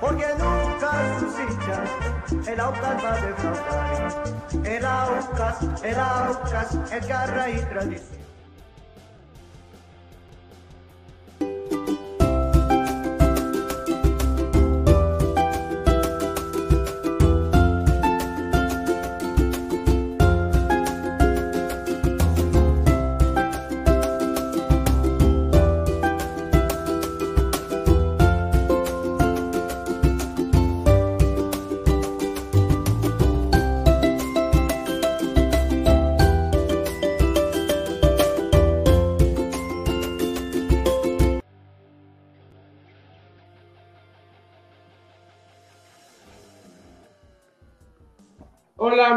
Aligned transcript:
Porque 0.00 0.26
nunca 0.38 0.90
hinchas 1.38 2.16
el 2.48 2.60
Aucas 2.60 3.04
va 3.04 3.12
a 3.12 3.20
defraudar. 3.20 4.24
El 4.64 4.84
Aucas, 4.84 5.56
el 5.82 5.98
Aucas, 5.98 6.92
el 6.92 7.06
garra 7.06 7.50
y 7.50 7.58
tradición. 7.58 8.15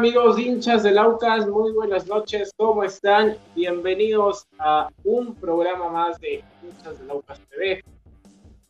Amigos 0.09 0.39
hinchas 0.39 0.81
del 0.81 0.97
Aucas, 0.97 1.47
muy 1.47 1.71
buenas 1.71 2.07
noches, 2.07 2.51
¿cómo 2.57 2.83
están? 2.83 3.37
Bienvenidos 3.55 4.47
a 4.57 4.89
un 5.03 5.35
programa 5.35 5.87
más 5.89 6.19
de 6.19 6.43
hinchas 6.63 6.99
del 6.99 7.11
Aucas 7.11 7.39
TV. 7.51 7.83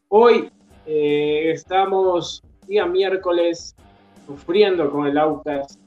Hoy 0.10 0.52
eh, 0.86 1.52
estamos 1.54 2.44
día 2.68 2.86
miércoles 2.88 3.74
sufriendo 4.28 4.92
con 4.92 5.08
el 5.08 5.18
Aucas, 5.18 5.80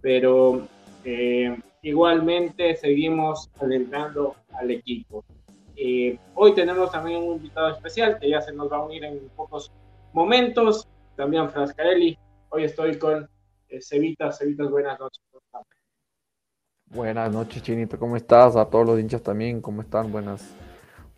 pero 0.00 0.68
eh, 1.04 1.58
igualmente 1.82 2.76
seguimos 2.76 3.50
alentando 3.58 4.36
al 4.52 4.70
equipo. 4.70 5.24
Eh, 5.74 6.16
hoy 6.36 6.54
tenemos 6.54 6.92
también 6.92 7.24
un 7.24 7.38
invitado 7.38 7.70
especial 7.70 8.20
que 8.20 8.30
ya 8.30 8.40
se 8.40 8.52
nos 8.52 8.70
va 8.70 8.76
a 8.76 8.84
unir 8.84 9.02
en 9.02 9.18
pocos 9.34 9.72
momentos, 10.12 10.86
también 11.16 11.50
Frascarelli. 11.50 12.16
Hoy 12.50 12.64
estoy 12.64 13.00
con 13.00 13.28
Cevitas, 13.80 14.38
Cevitas, 14.38 14.70
buenas 14.70 14.98
noches. 14.98 15.22
Buenas 16.86 17.32
noches, 17.32 17.62
Chinito, 17.62 17.98
¿cómo 17.98 18.16
estás? 18.16 18.54
A 18.54 18.66
todos 18.66 18.86
los 18.86 19.00
hinchas 19.00 19.22
también, 19.22 19.62
¿cómo 19.62 19.80
están? 19.80 20.12
Buenas, 20.12 20.42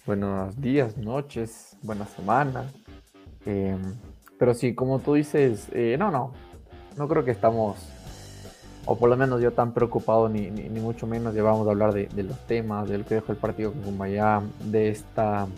buenos 0.06 0.60
días, 0.60 0.96
noches, 0.96 1.76
buenas 1.82 2.10
semanas. 2.10 2.72
Eh, 3.44 3.76
pero 4.38 4.54
sí, 4.54 4.72
como 4.72 5.00
tú 5.00 5.14
dices, 5.14 5.68
eh, 5.72 5.96
no, 5.98 6.12
no, 6.12 6.32
no 6.96 7.08
creo 7.08 7.24
que 7.24 7.32
estamos, 7.32 7.76
o 8.86 8.96
por 8.96 9.10
lo 9.10 9.16
menos 9.16 9.42
yo 9.42 9.52
tan 9.52 9.74
preocupado, 9.74 10.28
ni, 10.28 10.48
ni, 10.48 10.80
mucho 10.80 11.08
menos, 11.08 11.34
ya 11.34 11.42
vamos 11.42 11.66
a 11.66 11.72
hablar 11.72 11.92
de, 11.92 12.22
los 12.22 12.38
temas, 12.46 12.88
de 12.88 12.98
lo 12.98 13.04
que 13.04 13.16
dejó 13.16 13.32
el 13.32 13.38
partido 13.38 13.72
con 13.72 13.82
Cumbayá, 13.82 14.42
de 14.60 14.90
esta 14.90 15.48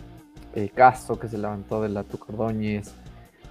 eh, 0.55 0.71
caso 0.71 1.19
que 1.19 1.29
se 1.29 1.37
levantó 1.37 1.83
de 1.83 1.91
la 1.91 2.05
Tucordóñez, 2.05 2.95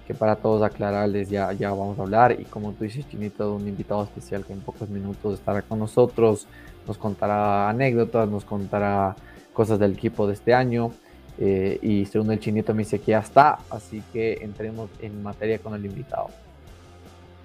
que 0.06 0.14
para 0.14 0.36
todos 0.36 0.62
aclararles 0.62 1.28
ya, 1.28 1.52
ya 1.52 1.70
vamos 1.70 1.98
a 1.98 2.02
hablar 2.02 2.36
y 2.38 2.44
como 2.44 2.72
tú 2.72 2.84
dices 2.84 3.08
Chinito, 3.08 3.54
un 3.54 3.66
invitado 3.66 4.04
especial 4.04 4.44
que 4.44 4.52
en 4.52 4.60
pocos 4.60 4.88
minutos 4.88 5.34
estará 5.34 5.62
con 5.62 5.78
nosotros, 5.80 6.46
nos 6.86 6.96
contará 6.96 7.68
anécdotas, 7.68 8.28
nos 8.28 8.44
contará 8.44 9.16
cosas 9.52 9.78
del 9.78 9.94
equipo 9.94 10.26
de 10.26 10.34
este 10.34 10.54
año 10.54 10.92
eh, 11.38 11.78
y 11.82 12.06
según 12.06 12.30
el 12.30 12.38
Chinito 12.38 12.72
me 12.72 12.84
dice 12.84 13.00
que 13.00 13.12
ya 13.12 13.18
está, 13.18 13.58
así 13.68 14.02
que 14.12 14.38
entremos 14.42 14.88
en 15.00 15.22
materia 15.22 15.58
con 15.58 15.74
el 15.74 15.84
invitado. 15.84 16.28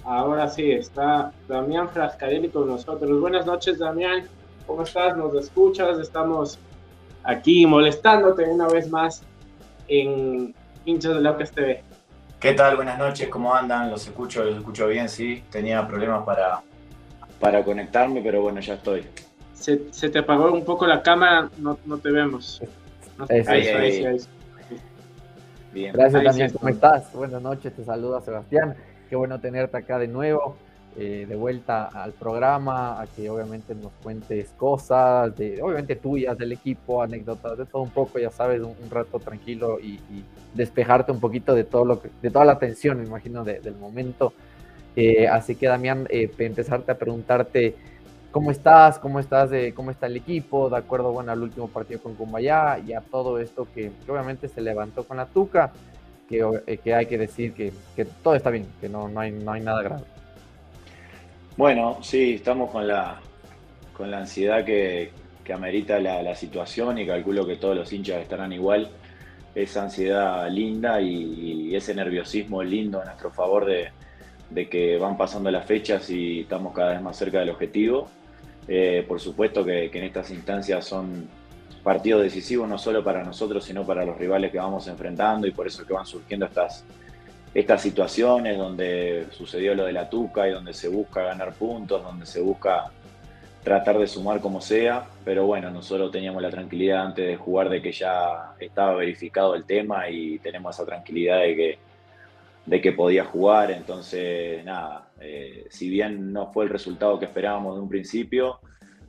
Ahora 0.03 0.47
sí, 0.47 0.71
está 0.71 1.31
Damián 1.47 1.89
Frascarelli 1.89 2.49
con 2.49 2.67
nosotros. 2.67 3.19
Buenas 3.19 3.45
noches 3.45 3.79
Damián, 3.79 4.25
¿cómo 4.67 4.83
estás? 4.83 5.17
¿Nos 5.17 5.33
escuchas? 5.33 5.97
Estamos 5.97 6.59
aquí 7.23 7.65
molestándote 7.65 8.47
una 8.47 8.67
vez 8.67 8.89
más 8.89 9.23
en 9.87 10.53
Hinchas 10.85 11.15
de 11.15 11.21
Locas 11.21 11.51
TV. 11.51 11.83
¿Qué 12.41 12.53
tal? 12.53 12.75
Buenas 12.75 12.97
noches, 12.97 13.29
¿cómo 13.29 13.53
andan? 13.53 13.91
Los 13.91 14.07
escucho, 14.07 14.43
los 14.43 14.57
escucho 14.57 14.88
bien, 14.88 15.07
sí. 15.07 15.43
Tenía 15.51 15.88
problemas 15.88 16.23
para, 16.23 16.63
para 17.39 17.63
conectarme, 17.63 18.19
pero 18.19 18.41
bueno, 18.41 18.59
ya 18.59 18.73
estoy. 18.73 19.05
Se, 19.53 19.77
te 19.77 20.17
apagó 20.17 20.51
un 20.51 20.65
poco 20.65 20.88
la 20.88 21.03
cámara, 21.03 21.51
no, 21.59 21.77
no 21.85 21.99
te 21.99 22.09
vemos. 22.09 22.59
ahí, 23.29 23.67
ahí, 23.67 24.05
ahí, 24.05 24.17
Bien. 25.71 25.93
Gracias 25.93 26.23
también, 26.23 26.51
¿cómo 26.51 26.69
estás? 26.69 27.13
Buenas 27.13 27.43
noches, 27.43 27.75
te 27.75 27.85
saluda 27.85 28.21
Sebastián. 28.21 28.75
Qué 29.07 29.15
bueno 29.15 29.39
tenerte 29.39 29.77
acá 29.77 29.99
de 29.99 30.07
nuevo. 30.07 30.57
Eh, 30.97 31.25
de 31.27 31.35
vuelta 31.35 31.85
al 31.85 32.11
programa, 32.11 33.01
a 33.01 33.07
que 33.07 33.29
obviamente 33.29 33.73
nos 33.75 33.91
cuentes 34.03 34.49
cosas, 34.57 35.35
de, 35.38 35.61
obviamente 35.61 35.95
tuyas, 35.95 36.38
del 36.38 36.51
equipo, 36.51 37.01
anécdotas, 37.01 37.57
de 37.57 37.65
todo 37.65 37.81
un 37.81 37.91
poco, 37.91 38.19
ya 38.19 38.29
sabes, 38.29 38.61
un, 38.61 38.75
rato 38.89 39.19
tranquilo 39.19 39.79
y, 39.79 39.99
despejarte 40.53 41.13
un 41.13 41.21
poquito 41.21 41.55
de 41.55 41.63
todo 41.63 41.85
lo 41.85 42.01
que, 42.01 42.09
de 42.21 42.29
toda 42.29 42.43
la 42.43 42.59
tensión, 42.59 42.97
me 42.99 43.05
imagino, 43.05 43.45
del 43.45 43.75
momento. 43.75 44.33
Eh, 44.97 45.29
así 45.29 45.55
que 45.55 45.67
Damián, 45.67 46.07
eh, 46.09 46.29
empezarte 46.38 46.91
a 46.91 46.97
preguntarte 46.97 47.75
cómo 48.31 48.51
estás, 48.51 48.99
cómo 48.99 49.19
estás, 49.19 49.49
de, 49.49 49.73
cómo 49.73 49.91
está 49.91 50.07
el 50.07 50.17
equipo, 50.17 50.69
de 50.69 50.77
acuerdo, 50.77 51.13
bueno, 51.13 51.31
al 51.31 51.41
último 51.41 51.69
partido 51.69 52.01
con 52.01 52.15
Cumbayá 52.15 52.79
y 52.79 52.91
a 52.91 53.01
todo 53.01 53.39
esto 53.39 53.67
que, 53.73 53.91
obviamente 54.09 54.49
se 54.49 54.59
levantó 54.59 55.05
con 55.05 55.17
la 55.17 55.25
Tuca, 55.25 55.71
que, 56.27 56.45
eh, 56.67 56.77
que 56.77 56.93
hay 56.93 57.05
que 57.05 57.17
decir 57.17 57.53
que, 57.53 57.71
que, 57.95 58.05
todo 58.05 58.35
está 58.35 58.49
bien, 58.49 58.65
que 58.81 58.89
no, 58.89 59.07
no, 59.07 59.19
hay, 59.19 59.31
no 59.31 59.51
hay 59.53 59.61
nada 59.61 59.81
grave. 59.83 60.03
Bueno, 61.57 61.98
sí, 62.01 62.36
estamos 62.36 62.71
con 62.71 62.88
la, 62.88 63.19
con 63.95 64.09
la 64.09 64.19
ansiedad 64.19 64.63
que, 64.63 65.12
amerita 65.53 66.00
la, 66.00 66.33
situación 66.33 66.98
y 66.98 67.06
calculo 67.06 67.45
que 67.45 67.57
todos 67.57 67.75
los 67.75 67.92
hinchas 67.92 68.21
estarán 68.21 68.53
igual. 68.53 68.89
Esa 69.53 69.83
ansiedad 69.83 70.50
linda 70.50 71.01
y, 71.01 71.75
ese 71.75 71.94
nerviosismo 71.94 72.63
lindo 72.63 73.01
a 73.01 73.06
nuestro 73.06 73.31
favor 73.31 73.65
de, 73.65 73.92
que 74.69 74.98
van 74.98 75.18
pasando 75.18 75.51
las 75.51 75.65
fechas 75.65 76.09
y 76.09 76.42
estamos 76.42 76.74
cada 76.74 76.94
vez 76.94 77.01
más 77.01 77.18
cerca 77.18 77.39
del 77.39 77.50
objetivo. 77.50 78.07
Eh, 78.65 79.03
por 79.06 79.19
supuesto 79.19 79.65
que, 79.65 79.92
que, 79.92 79.98
en 79.98 80.06
estas 80.06 80.31
instancias 80.31 80.86
son 80.86 81.27
partidos 81.83 82.24
decisivos 82.24 82.69
no 82.69 82.77
solo 82.77 83.03
para 83.03 83.25
nosotros, 83.25 83.65
sino 83.65 83.86
para 83.86 84.06
los 84.06 84.18
rivales 84.18 84.51
que 84.51 84.57
vamos 84.57 84.88
enfrentando 84.88 85.48
y 85.48 85.51
por 85.51 85.68
eso 85.68 85.86
que 85.86 85.92
van 85.92 86.06
surgiendo 86.06 86.45
estas, 86.45 86.86
estas 87.53 87.81
situaciones 87.81 88.57
donde 88.57 89.27
sucedió 89.31 89.75
lo 89.75 89.86
de 89.86 89.94
la 89.94 90.09
Tuca 90.09 90.48
y 90.48 90.51
donde 90.51 90.74
se 90.74 90.88
busca 90.88 91.24
ganar 91.24 91.53
puntos, 91.53 92.01
donde 92.01 92.25
se 92.25 92.39
busca 92.39 92.92
tratar 93.63 94.00
de 94.00 94.07
sumar 94.07 94.42
como 94.42 94.62
sea, 94.62 95.06
pero 95.24 95.45
bueno, 95.45 95.69
nosotros 95.69 96.12
teníamos 96.12 96.42
la 96.42 96.50
tranquilidad 96.50 97.06
antes 97.07 97.27
de 97.27 97.36
jugar 97.36 97.69
de 97.69 97.81
que 97.81 97.92
ya 97.92 98.56
estaba 98.59 98.95
verificado 98.95 99.53
el 99.53 99.65
tema 99.65 100.09
y 100.09 100.39
tenemos 100.39 100.75
esa 100.75 100.86
tranquilidad 100.86 101.42
de 101.42 101.56
que, 101.56 101.80
de 102.65 102.81
que 102.81 102.92
podía 102.94 103.25
jugar, 103.25 103.69
entonces 103.69 104.63
nada, 104.65 105.09
eh, 105.19 105.68
si 105.69 105.89
bien 105.89 106.33
no 106.33 106.51
fue 106.51 106.63
el 106.63 106.71
resultado 106.71 107.19
que 107.19 107.25
esperábamos 107.25 107.75
de 107.75 107.81
un 107.81 107.89
principio, 107.89 108.59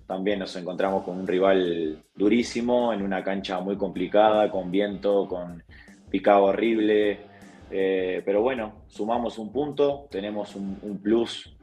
también 0.07 0.41
nos 0.41 0.55
encontramos 0.57 1.05
con 1.05 1.17
un 1.19 1.27
rival 1.27 2.03
durísimo, 2.15 2.93
en 2.93 3.01
una 3.03 3.25
cancha 3.25 3.61
muy 3.61 3.77
complicada, 3.79 4.51
con 4.51 4.71
viento, 4.71 5.27
con 5.27 5.63
picado 6.11 6.45
horrible, 6.45 7.21
eh, 7.75 8.23
pero 8.25 8.43
bueno, 8.43 8.83
sumamos 8.87 9.39
un 9.39 9.51
punto, 9.51 10.07
tenemos 10.11 10.55
un, 10.55 11.01
plus 11.03 11.57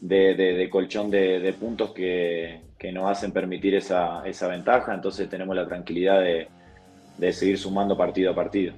de, 0.00 0.68
colchón 0.70 1.08
de, 1.08 1.54
puntos 1.58 1.92
que, 1.92 2.62
nos 2.92 3.08
hacen 3.08 3.30
permitir 3.30 3.76
esa, 3.76 4.22
ventaja, 4.48 4.92
entonces 4.92 5.28
tenemos 5.28 5.54
la 5.54 5.68
tranquilidad 5.68 6.20
de, 6.20 7.32
seguir 7.32 7.58
sumando 7.58 7.96
partido 7.96 8.32
a 8.32 8.34
partido. 8.34 8.74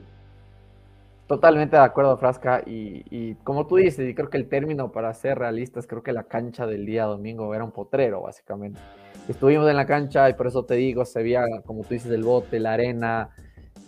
Totalmente 1.27 1.75
de 1.75 1.83
acuerdo, 1.83 2.19
Frasca. 2.19 2.63
Y, 2.67 3.35
como 3.37 3.67
tú 3.67 3.77
dices, 3.77 4.07
y 4.07 4.15
creo 4.15 4.29
que 4.29 4.37
el 4.37 4.47
término 4.47 4.93
para 4.93 5.15
ser 5.15 5.39
realistas, 5.39 5.87
creo 5.87 6.03
que 6.03 6.13
la 6.13 6.25
cancha 6.25 6.67
del 6.67 6.85
día 6.85 7.05
domingo 7.05 7.55
era 7.55 7.65
un 7.65 7.73
potrero, 7.73 8.21
básicamente. 8.21 8.79
Estuvimos 9.27 9.71
en 9.71 9.77
la 9.77 9.87
cancha 9.87 10.29
y 10.29 10.35
por 10.35 10.49
eso 10.49 10.67
te 10.67 10.75
digo, 10.75 11.07
se 11.07 11.23
veía, 11.23 11.45
como 11.65 11.83
tú 11.83 11.95
dices, 11.95 12.13
el 12.13 12.25
bote, 12.25 12.61
la 12.61 12.75
arena, 12.75 13.31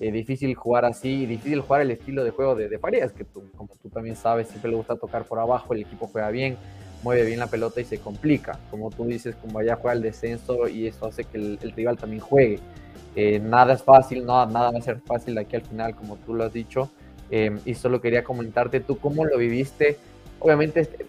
eh, 0.01 0.13
difícil 0.13 0.55
jugar 0.55 0.85
así, 0.85 1.27
difícil 1.27 1.61
jugar 1.61 1.83
el 1.83 1.91
estilo 1.91 2.25
de 2.25 2.31
juego 2.31 2.55
de, 2.55 2.69
de 2.69 2.79
Farías, 2.79 3.13
que 3.13 3.25
tú, 3.25 3.45
como 3.57 3.71
tú 3.83 3.89
también 3.89 4.17
sabes, 4.17 4.49
siempre 4.49 4.71
le 4.71 4.77
gusta 4.77 4.97
tocar 4.97 5.25
por 5.25 5.39
abajo, 5.39 5.73
el 5.73 5.81
equipo 5.81 6.07
juega 6.07 6.31
bien, 6.31 6.57
mueve 7.03 7.25
bien 7.25 7.39
la 7.39 7.47
pelota 7.47 7.81
y 7.81 7.85
se 7.85 7.99
complica. 7.99 8.59
Como 8.71 8.91
tú 8.91 9.05
dices, 9.05 9.37
como 9.37 9.59
allá 9.59 9.77
juega 9.77 9.97
el 9.97 10.03
descenso 10.03 10.69
y 10.69 10.87
eso 10.87 11.07
hace 11.07 11.25
que 11.25 11.39
el, 11.39 11.73
rival 11.75 11.97
también 11.97 12.21
juegue. 12.21 12.59
Eh, 13.15 13.39
nada 13.39 13.75
es 13.75 13.83
fácil, 13.83 14.27
no, 14.27 14.45
nada 14.47 14.71
va 14.71 14.79
a 14.79 14.83
ser 14.83 15.01
fácil 15.01 15.37
de 15.37 15.43
aquí 15.43 15.57
al 15.57 15.63
final, 15.63 15.95
como 15.95 16.17
tú 16.17 16.35
lo 16.35 16.45
has 16.45 16.53
dicho. 16.53 16.91
Eh, 17.31 17.57
y 17.65 17.75
solo 17.75 18.01
quería 18.01 18.23
comentarte 18.23 18.81
tú 18.81 18.99
cómo 18.99 19.25
lo 19.25 19.39
viviste. 19.39 19.99
Obviamente, 20.39 20.81
este, 20.81 21.07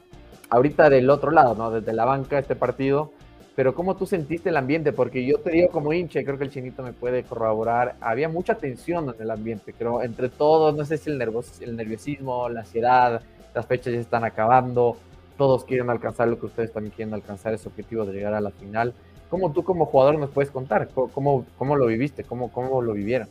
ahorita 0.49 0.89
del 0.89 1.09
otro 1.09 1.31
lado, 1.31 1.55
¿no? 1.55 1.71
Desde 1.71 1.93
la 1.93 2.05
banca, 2.05 2.39
este 2.39 2.55
partido, 2.55 3.11
pero 3.57 3.73
¿cómo 3.73 3.97
tú 3.97 4.05
sentiste 4.05 4.49
el 4.49 4.57
ambiente? 4.57 4.93
Porque 4.93 5.25
yo 5.25 5.39
te 5.39 5.49
digo 5.49 5.69
como 5.69 5.91
hincha, 5.91 6.19
y 6.19 6.23
creo 6.23 6.37
que 6.37 6.43
el 6.43 6.51
chinito 6.51 6.83
me 6.83 6.93
puede 6.93 7.23
corroborar, 7.23 7.95
había 8.01 8.29
mucha 8.29 8.53
tensión 8.53 9.09
en 9.09 9.19
el 9.19 9.31
ambiente, 9.31 9.73
creo, 9.73 10.03
entre 10.03 10.29
todos, 10.29 10.75
no 10.75 10.85
sé 10.85 10.99
si 10.99 11.09
el, 11.09 11.19
el 11.61 11.75
nerviosismo, 11.75 12.49
la 12.49 12.59
ansiedad, 12.59 13.19
las 13.55 13.65
fechas 13.65 13.93
ya 13.93 13.99
están 13.99 14.23
acabando, 14.23 14.95
todos 15.39 15.65
quieren 15.65 15.89
alcanzar 15.89 16.27
lo 16.27 16.39
que 16.39 16.45
ustedes 16.45 16.71
también 16.71 16.93
quieren 16.95 17.15
alcanzar, 17.15 17.51
ese 17.55 17.67
objetivo 17.67 18.05
de 18.05 18.13
llegar 18.13 18.35
a 18.35 18.41
la 18.41 18.51
final. 18.51 18.93
¿Cómo 19.27 19.51
tú 19.51 19.63
como 19.63 19.87
jugador 19.87 20.19
nos 20.19 20.29
puedes 20.29 20.51
contar? 20.51 20.89
¿Cómo, 20.89 21.43
cómo 21.57 21.75
lo 21.75 21.87
viviste? 21.87 22.23
¿Cómo, 22.25 22.51
¿Cómo 22.51 22.79
lo 22.83 22.93
vivieron? 22.93 23.27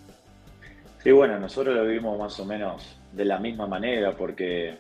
Sí, 1.05 1.13
bueno, 1.13 1.39
nosotros 1.39 1.73
lo 1.77 1.85
vivimos 1.85 2.19
más 2.19 2.41
o 2.41 2.45
menos 2.45 2.99
de 3.13 3.25
la 3.27 3.39
misma 3.39 3.69
manera 3.69 4.17
porque 4.17 4.75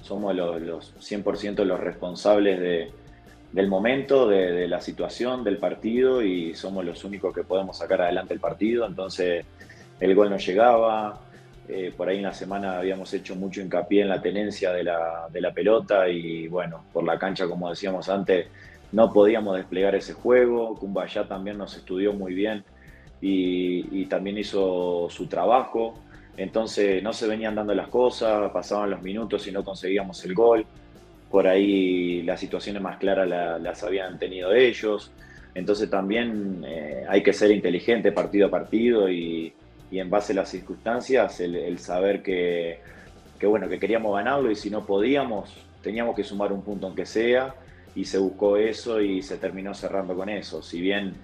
somos 0.00 0.34
los, 0.34 0.60
los 0.60 0.94
100% 0.98 1.62
los 1.62 1.78
responsables 1.78 2.58
de, 2.58 2.90
del 3.52 3.68
momento, 3.68 4.28
de, 4.28 4.68
la 4.68 4.80
situación, 4.80 5.42
del 5.42 5.56
partido 5.56 6.22
y 6.22 6.54
somos 6.54 6.84
los 6.84 7.04
únicos 7.04 7.34
que 7.34 7.44
podemos 7.44 7.78
sacar 7.78 8.02
adelante 8.02 8.34
el 8.34 8.40
partido. 8.40 8.86
Entonces 8.86 9.44
el 10.00 10.14
gol 10.14 10.30
no 10.30 10.36
llegaba. 10.36 11.20
Eh, 11.68 11.92
por 11.94 12.08
ahí 12.08 12.18
en 12.18 12.22
la 12.22 12.32
semana 12.32 12.78
habíamos 12.78 13.12
hecho 13.12 13.36
mucho 13.36 13.60
hincapié 13.60 14.02
en 14.02 14.08
la 14.08 14.22
tenencia 14.22 14.72
de 14.72 14.84
la, 14.84 15.52
pelota 15.54 16.08
y 16.08 16.48
bueno, 16.48 16.84
por 16.92 17.04
la 17.04 17.18
cancha, 17.18 17.46
como 17.46 17.68
decíamos 17.68 18.08
antes, 18.08 18.46
no 18.92 19.12
podíamos 19.12 19.56
desplegar 19.56 19.94
ese 19.94 20.12
juego. 20.12 20.76
Cumbayá 20.76 21.26
también 21.26 21.58
nos 21.58 21.76
estudió 21.76 22.12
muy 22.12 22.34
bien 22.34 22.64
y, 23.20 24.02
y 24.02 24.06
también 24.06 24.38
hizo 24.38 25.08
su 25.10 25.26
trabajo. 25.26 25.98
Entonces 26.36 27.02
no 27.02 27.12
se 27.12 27.26
venían 27.26 27.54
dando 27.54 27.74
las 27.74 27.88
cosas, 27.88 28.50
pasaban 28.52 28.90
los 28.90 29.02
minutos 29.02 29.46
y 29.48 29.52
no 29.52 29.64
conseguíamos 29.64 30.24
el 30.24 30.34
gol 30.34 30.66
por 31.30 31.46
ahí 31.46 32.22
las 32.22 32.40
situaciones 32.40 32.82
más 32.82 32.98
claras 32.98 33.28
las 33.60 33.82
habían 33.82 34.18
tenido 34.18 34.52
ellos. 34.52 35.12
Entonces 35.54 35.90
también 35.90 36.64
eh, 36.66 37.04
hay 37.08 37.22
que 37.22 37.32
ser 37.32 37.50
inteligente 37.50 38.12
partido 38.12 38.46
a 38.46 38.50
partido 38.50 39.10
y, 39.10 39.52
en 39.90 40.10
base 40.10 40.32
a 40.32 40.36
las 40.36 40.50
circunstancias 40.50 41.40
el, 41.40 41.78
saber 41.78 42.22
que, 42.22 42.78
bueno, 43.42 43.68
que 43.68 43.78
queríamos 43.78 44.14
ganarlo 44.14 44.50
y 44.50 44.54
si 44.54 44.68
no 44.68 44.84
podíamos 44.84 45.54
teníamos 45.82 46.14
que 46.14 46.24
sumar 46.24 46.52
un 46.52 46.62
punto 46.62 46.86
aunque 46.86 47.06
sea 47.06 47.54
y 47.94 48.04
se 48.04 48.18
buscó 48.18 48.58
eso 48.58 49.00
y 49.00 49.22
se 49.22 49.38
terminó 49.38 49.72
cerrando 49.72 50.14
con 50.14 50.28
eso. 50.28 50.62
Si 50.62 50.80
bien 50.80 51.14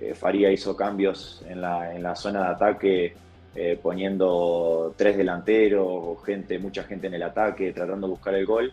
eh, 0.00 0.14
Faría 0.14 0.50
hizo 0.50 0.74
cambios 0.74 1.44
en 1.48 1.60
la, 1.60 1.94
en 1.94 2.02
la 2.02 2.16
zona 2.16 2.44
de 2.44 2.48
ataque 2.48 3.14
eh, 3.56 3.78
poniendo 3.80 4.94
tres 4.96 5.16
delanteros, 5.16 6.24
gente, 6.24 6.58
mucha 6.58 6.82
gente 6.82 7.06
en 7.06 7.14
el 7.14 7.22
ataque, 7.22 7.72
tratando 7.72 8.08
de 8.08 8.10
buscar 8.10 8.34
el 8.34 8.46
gol, 8.46 8.72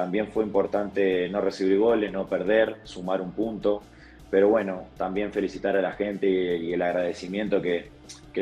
también 0.00 0.28
fue 0.28 0.44
importante 0.44 1.28
no 1.28 1.42
recibir 1.42 1.78
goles, 1.78 2.10
no 2.10 2.26
perder, 2.26 2.76
sumar 2.84 3.20
un 3.20 3.32
punto. 3.32 3.82
Pero 4.30 4.48
bueno, 4.48 4.84
también 4.96 5.30
felicitar 5.30 5.76
a 5.76 5.82
la 5.82 5.92
gente 5.92 6.26
y 6.26 6.72
el 6.72 6.80
agradecimiento 6.80 7.60
que, 7.60 7.90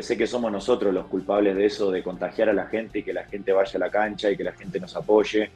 sé 0.01 0.15
que 0.15 0.25
somos 0.25 0.53
nosotros 0.53 0.93
los 0.93 1.07
culpables 1.07 1.57
de 1.57 1.65
eso, 1.65 1.91
de 1.91 2.01
contagiar 2.01 2.47
a 2.47 2.53
la 2.53 2.67
gente 2.67 2.99
y 2.99 3.03
que 3.03 3.11
la 3.11 3.25
gente 3.25 3.51
vaya 3.51 3.73
a 3.75 3.79
la 3.79 3.89
cancha 3.89 4.31
y 4.31 4.37
que 4.37 4.43
la 4.45 4.53
gente 4.53 4.79
nos 4.79 4.95
apoye. 4.95 5.51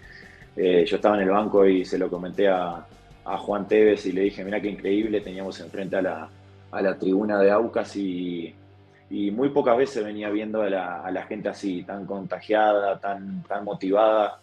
Eh, 0.57 0.83
yo 0.85 0.97
estaba 0.97 1.15
en 1.15 1.21
el 1.21 1.29
banco 1.29 1.65
y 1.65 1.85
se 1.85 1.97
lo 1.97 2.09
comenté 2.09 2.49
a, 2.49 2.85
Juan 3.23 3.65
Tevez 3.65 4.05
y 4.05 4.11
le 4.11 4.23
dije, 4.23 4.43
mira 4.43 4.59
qué 4.59 4.67
increíble, 4.67 5.21
teníamos 5.21 5.57
enfrente 5.61 5.95
a 5.95 6.01
la, 6.01 6.29
a 6.69 6.81
la 6.81 6.97
tribuna 6.97 7.39
de 7.39 7.51
Aucas 7.51 7.95
y, 7.95 8.53
muy 9.09 9.49
pocas 9.49 9.77
veces 9.77 10.03
venía 10.03 10.29
viendo 10.29 10.61
a 10.63 10.69
la, 10.69 11.01
a 11.01 11.11
la, 11.11 11.23
gente 11.23 11.47
así, 11.47 11.83
tan 11.83 12.05
contagiada, 12.05 12.99
tan, 12.99 13.43
tan 13.43 13.63
motivada. 13.63 14.39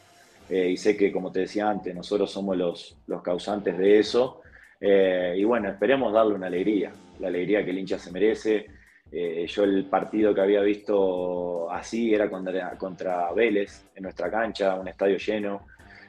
Eh, 0.50 0.70
y 0.70 0.76
sé 0.76 0.96
que, 0.96 1.12
como 1.12 1.30
te 1.30 1.40
decía 1.40 1.70
antes, 1.70 1.94
nosotros 1.94 2.30
somos 2.30 2.56
los, 2.56 2.98
los 3.06 3.22
causantes 3.22 3.78
de 3.78 4.00
eso. 4.00 4.42
Eh, 4.80 5.36
y 5.38 5.44
bueno, 5.44 5.68
esperemos 5.68 6.12
darle 6.12 6.34
una 6.34 6.48
alegría, 6.48 6.90
la 7.20 7.28
alegría 7.28 7.64
que 7.64 7.70
el 7.70 7.78
hincha 7.78 7.98
se 7.98 8.10
merece. 8.10 8.66
Eh, 9.12 9.46
yo 9.46 9.62
el 9.62 9.84
partido 9.84 10.34
que 10.34 10.40
había 10.40 10.60
visto 10.62 11.70
así 11.70 12.12
era 12.12 12.28
contra, 12.28 12.76
contra 12.76 13.32
Vélez, 13.32 13.86
en 13.94 14.02
nuestra 14.02 14.28
cancha, 14.28 14.74
un 14.74 14.88
estadio 14.88 15.18
lleno. 15.18 15.66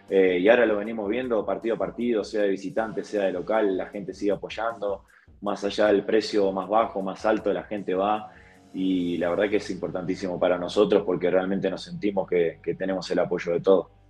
y 0.10 0.48
ahora 0.50 0.66
lo 0.66 0.78
venimos 0.78 1.08
viendo 1.08 1.46
partido 1.46 1.76
a 1.76 1.78
partido, 1.78 2.24
sea 2.24 2.42
de 2.44 2.50
visitante, 2.50 3.04
sea 3.04 3.26
de 3.26 3.32
local, 3.32 3.78
la 3.78 3.88
gente 3.88 4.14
sigue 4.14 4.32
apoyando. 4.32 5.06
Más 5.42 5.64
allá 5.64 5.88
del 5.88 6.04
precio 6.04 6.52
más 6.52 6.68
bajo, 6.68 7.02
más 7.02 7.26
alto, 7.26 7.54
la 7.54 7.64
gente 7.64 7.94
va. 7.94 8.32
Y 8.74 9.18
la 9.18 9.30
verdad 9.30 9.50
que 9.50 9.58
es 9.58 9.70
importantísimo 9.70 10.40
para 10.40 10.58
nosotros 10.58 11.04
porque 11.06 11.30
realmente 11.30 11.70
nos 11.70 11.84
sentimos 11.84 12.28
que, 12.28 12.60
que 12.64 12.76
tenemos 12.76 13.10
el 13.12 13.20
apoyo 13.20 13.54
de 13.54 13.62
todos. 13.62 14.01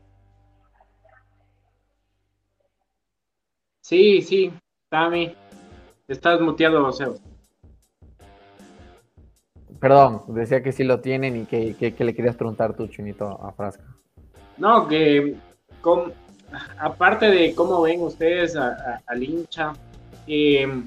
Sí, 3.92 4.22
sí, 4.22 4.54
Tami. 4.88 5.36
Estás 6.08 6.40
muteado, 6.40 6.82
José. 6.86 7.08
Perdón, 9.82 10.24
decía 10.30 10.64
que 10.64 10.72
sí 10.72 10.86
lo 10.86 11.02
tienen 11.02 11.42
y 11.42 11.46
que, 11.46 11.76
le 12.00 12.16
querías 12.16 12.38
preguntar 12.38 12.74
tú, 12.74 12.88
Chinito, 12.88 13.26
a 13.28 13.52
Frasca. 13.52 13.84
No, 14.56 14.88
que 14.88 15.36
aparte 16.80 17.26
de 17.32 17.54
cómo 17.54 17.82
ven 17.82 18.02
ustedes 18.02 18.56
al 18.56 19.24
hincha, 19.24 19.74
eh, 20.26 20.86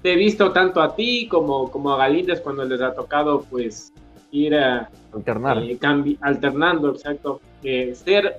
te 0.00 0.14
he 0.14 0.16
visto 0.16 0.50
tanto 0.50 0.80
a 0.80 0.96
ti 0.96 1.28
como, 1.28 1.70
como 1.70 1.92
a 1.92 1.98
Galíndez 1.98 2.40
cuando 2.40 2.64
les 2.64 2.80
ha 2.80 2.94
tocado 2.94 3.42
pues 3.50 3.92
ir 4.30 4.54
a 4.54 4.88
alternar, 5.12 5.58
eh, 5.58 5.78
alternando, 6.22 6.92
exacto, 6.92 7.38
eh, 7.62 7.94
ser 7.94 8.38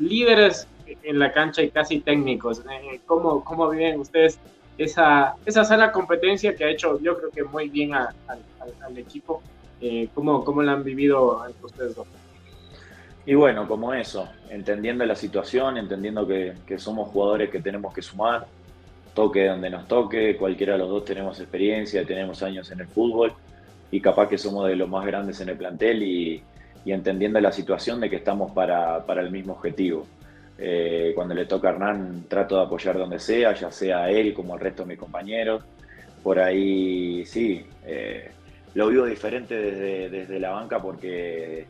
líderes 0.00 0.66
en 1.02 1.18
la 1.18 1.32
cancha 1.32 1.62
y 1.62 1.70
casi 1.70 2.00
técnicos. 2.00 2.60
Eh, 2.60 3.00
¿cómo, 3.06 3.44
¿Cómo 3.44 3.68
viven 3.70 4.00
ustedes 4.00 4.38
esa, 4.78 5.34
esa 5.46 5.64
sana 5.64 5.92
competencia 5.92 6.54
que 6.54 6.64
ha 6.64 6.70
hecho 6.70 6.98
yo 7.00 7.18
creo 7.18 7.30
que 7.30 7.44
muy 7.44 7.68
bien 7.68 7.94
al, 7.94 8.14
equipo? 8.96 9.42
¿cómo, 10.14 10.44
¿Cómo 10.44 10.62
la 10.62 10.72
han 10.72 10.84
vivido 10.84 11.44
ustedes 11.62 11.96
dos? 11.96 12.06
Y 13.24 13.34
bueno, 13.34 13.68
como 13.68 13.94
eso, 13.94 14.28
entendiendo 14.50 15.06
la 15.06 15.14
situación, 15.14 15.76
entendiendo 15.76 16.26
que, 16.26 16.54
somos 16.78 17.08
jugadores 17.10 17.50
que 17.50 17.60
tenemos 17.60 17.94
que 17.94 18.02
sumar, 18.02 18.46
toque 19.14 19.46
donde 19.46 19.70
nos 19.70 19.86
toque, 19.86 20.36
cualquiera 20.36 20.72
de 20.72 20.80
los 20.80 20.88
dos 20.88 21.04
tenemos 21.04 21.38
experiencia, 21.38 22.04
tenemos 22.04 22.42
años 22.42 22.70
en 22.72 22.80
el 22.80 22.88
fútbol 22.88 23.32
y 23.92 24.00
capaz 24.00 24.28
que 24.28 24.38
somos 24.38 24.66
de 24.66 24.74
los 24.74 24.88
más 24.88 25.06
grandes 25.06 25.40
en 25.40 25.50
el 25.50 25.56
plantel 25.56 26.02
y, 26.02 26.42
entendiendo 26.84 27.40
la 27.40 27.52
situación 27.52 28.00
de 28.00 28.10
que 28.10 28.16
estamos 28.16 28.50
para, 28.50 29.04
el 29.20 29.30
mismo 29.30 29.52
objetivo. 29.52 30.04
Eh, 30.58 31.12
cuando 31.14 31.34
le 31.34 31.46
toca 31.46 31.68
a 31.68 31.72
Hernán 31.72 32.24
trato 32.28 32.56
de 32.56 32.62
apoyar 32.62 32.98
donde 32.98 33.18
sea, 33.18 33.52
ya 33.52 33.70
sea 33.70 34.08
él 34.10 34.32
como 34.34 34.54
el 34.54 34.60
resto 34.60 34.82
de 34.82 34.90
mis 34.90 34.98
compañeros. 34.98 35.64
Por 36.22 36.38
ahí 36.38 37.24
sí, 37.26 37.66
eh, 37.84 38.30
lo 38.74 38.88
vivo 38.88 39.06
diferente 39.06 39.56
desde, 39.56 40.08
desde 40.08 40.38
la 40.38 40.50
banca 40.50 40.80
porque 40.80 41.66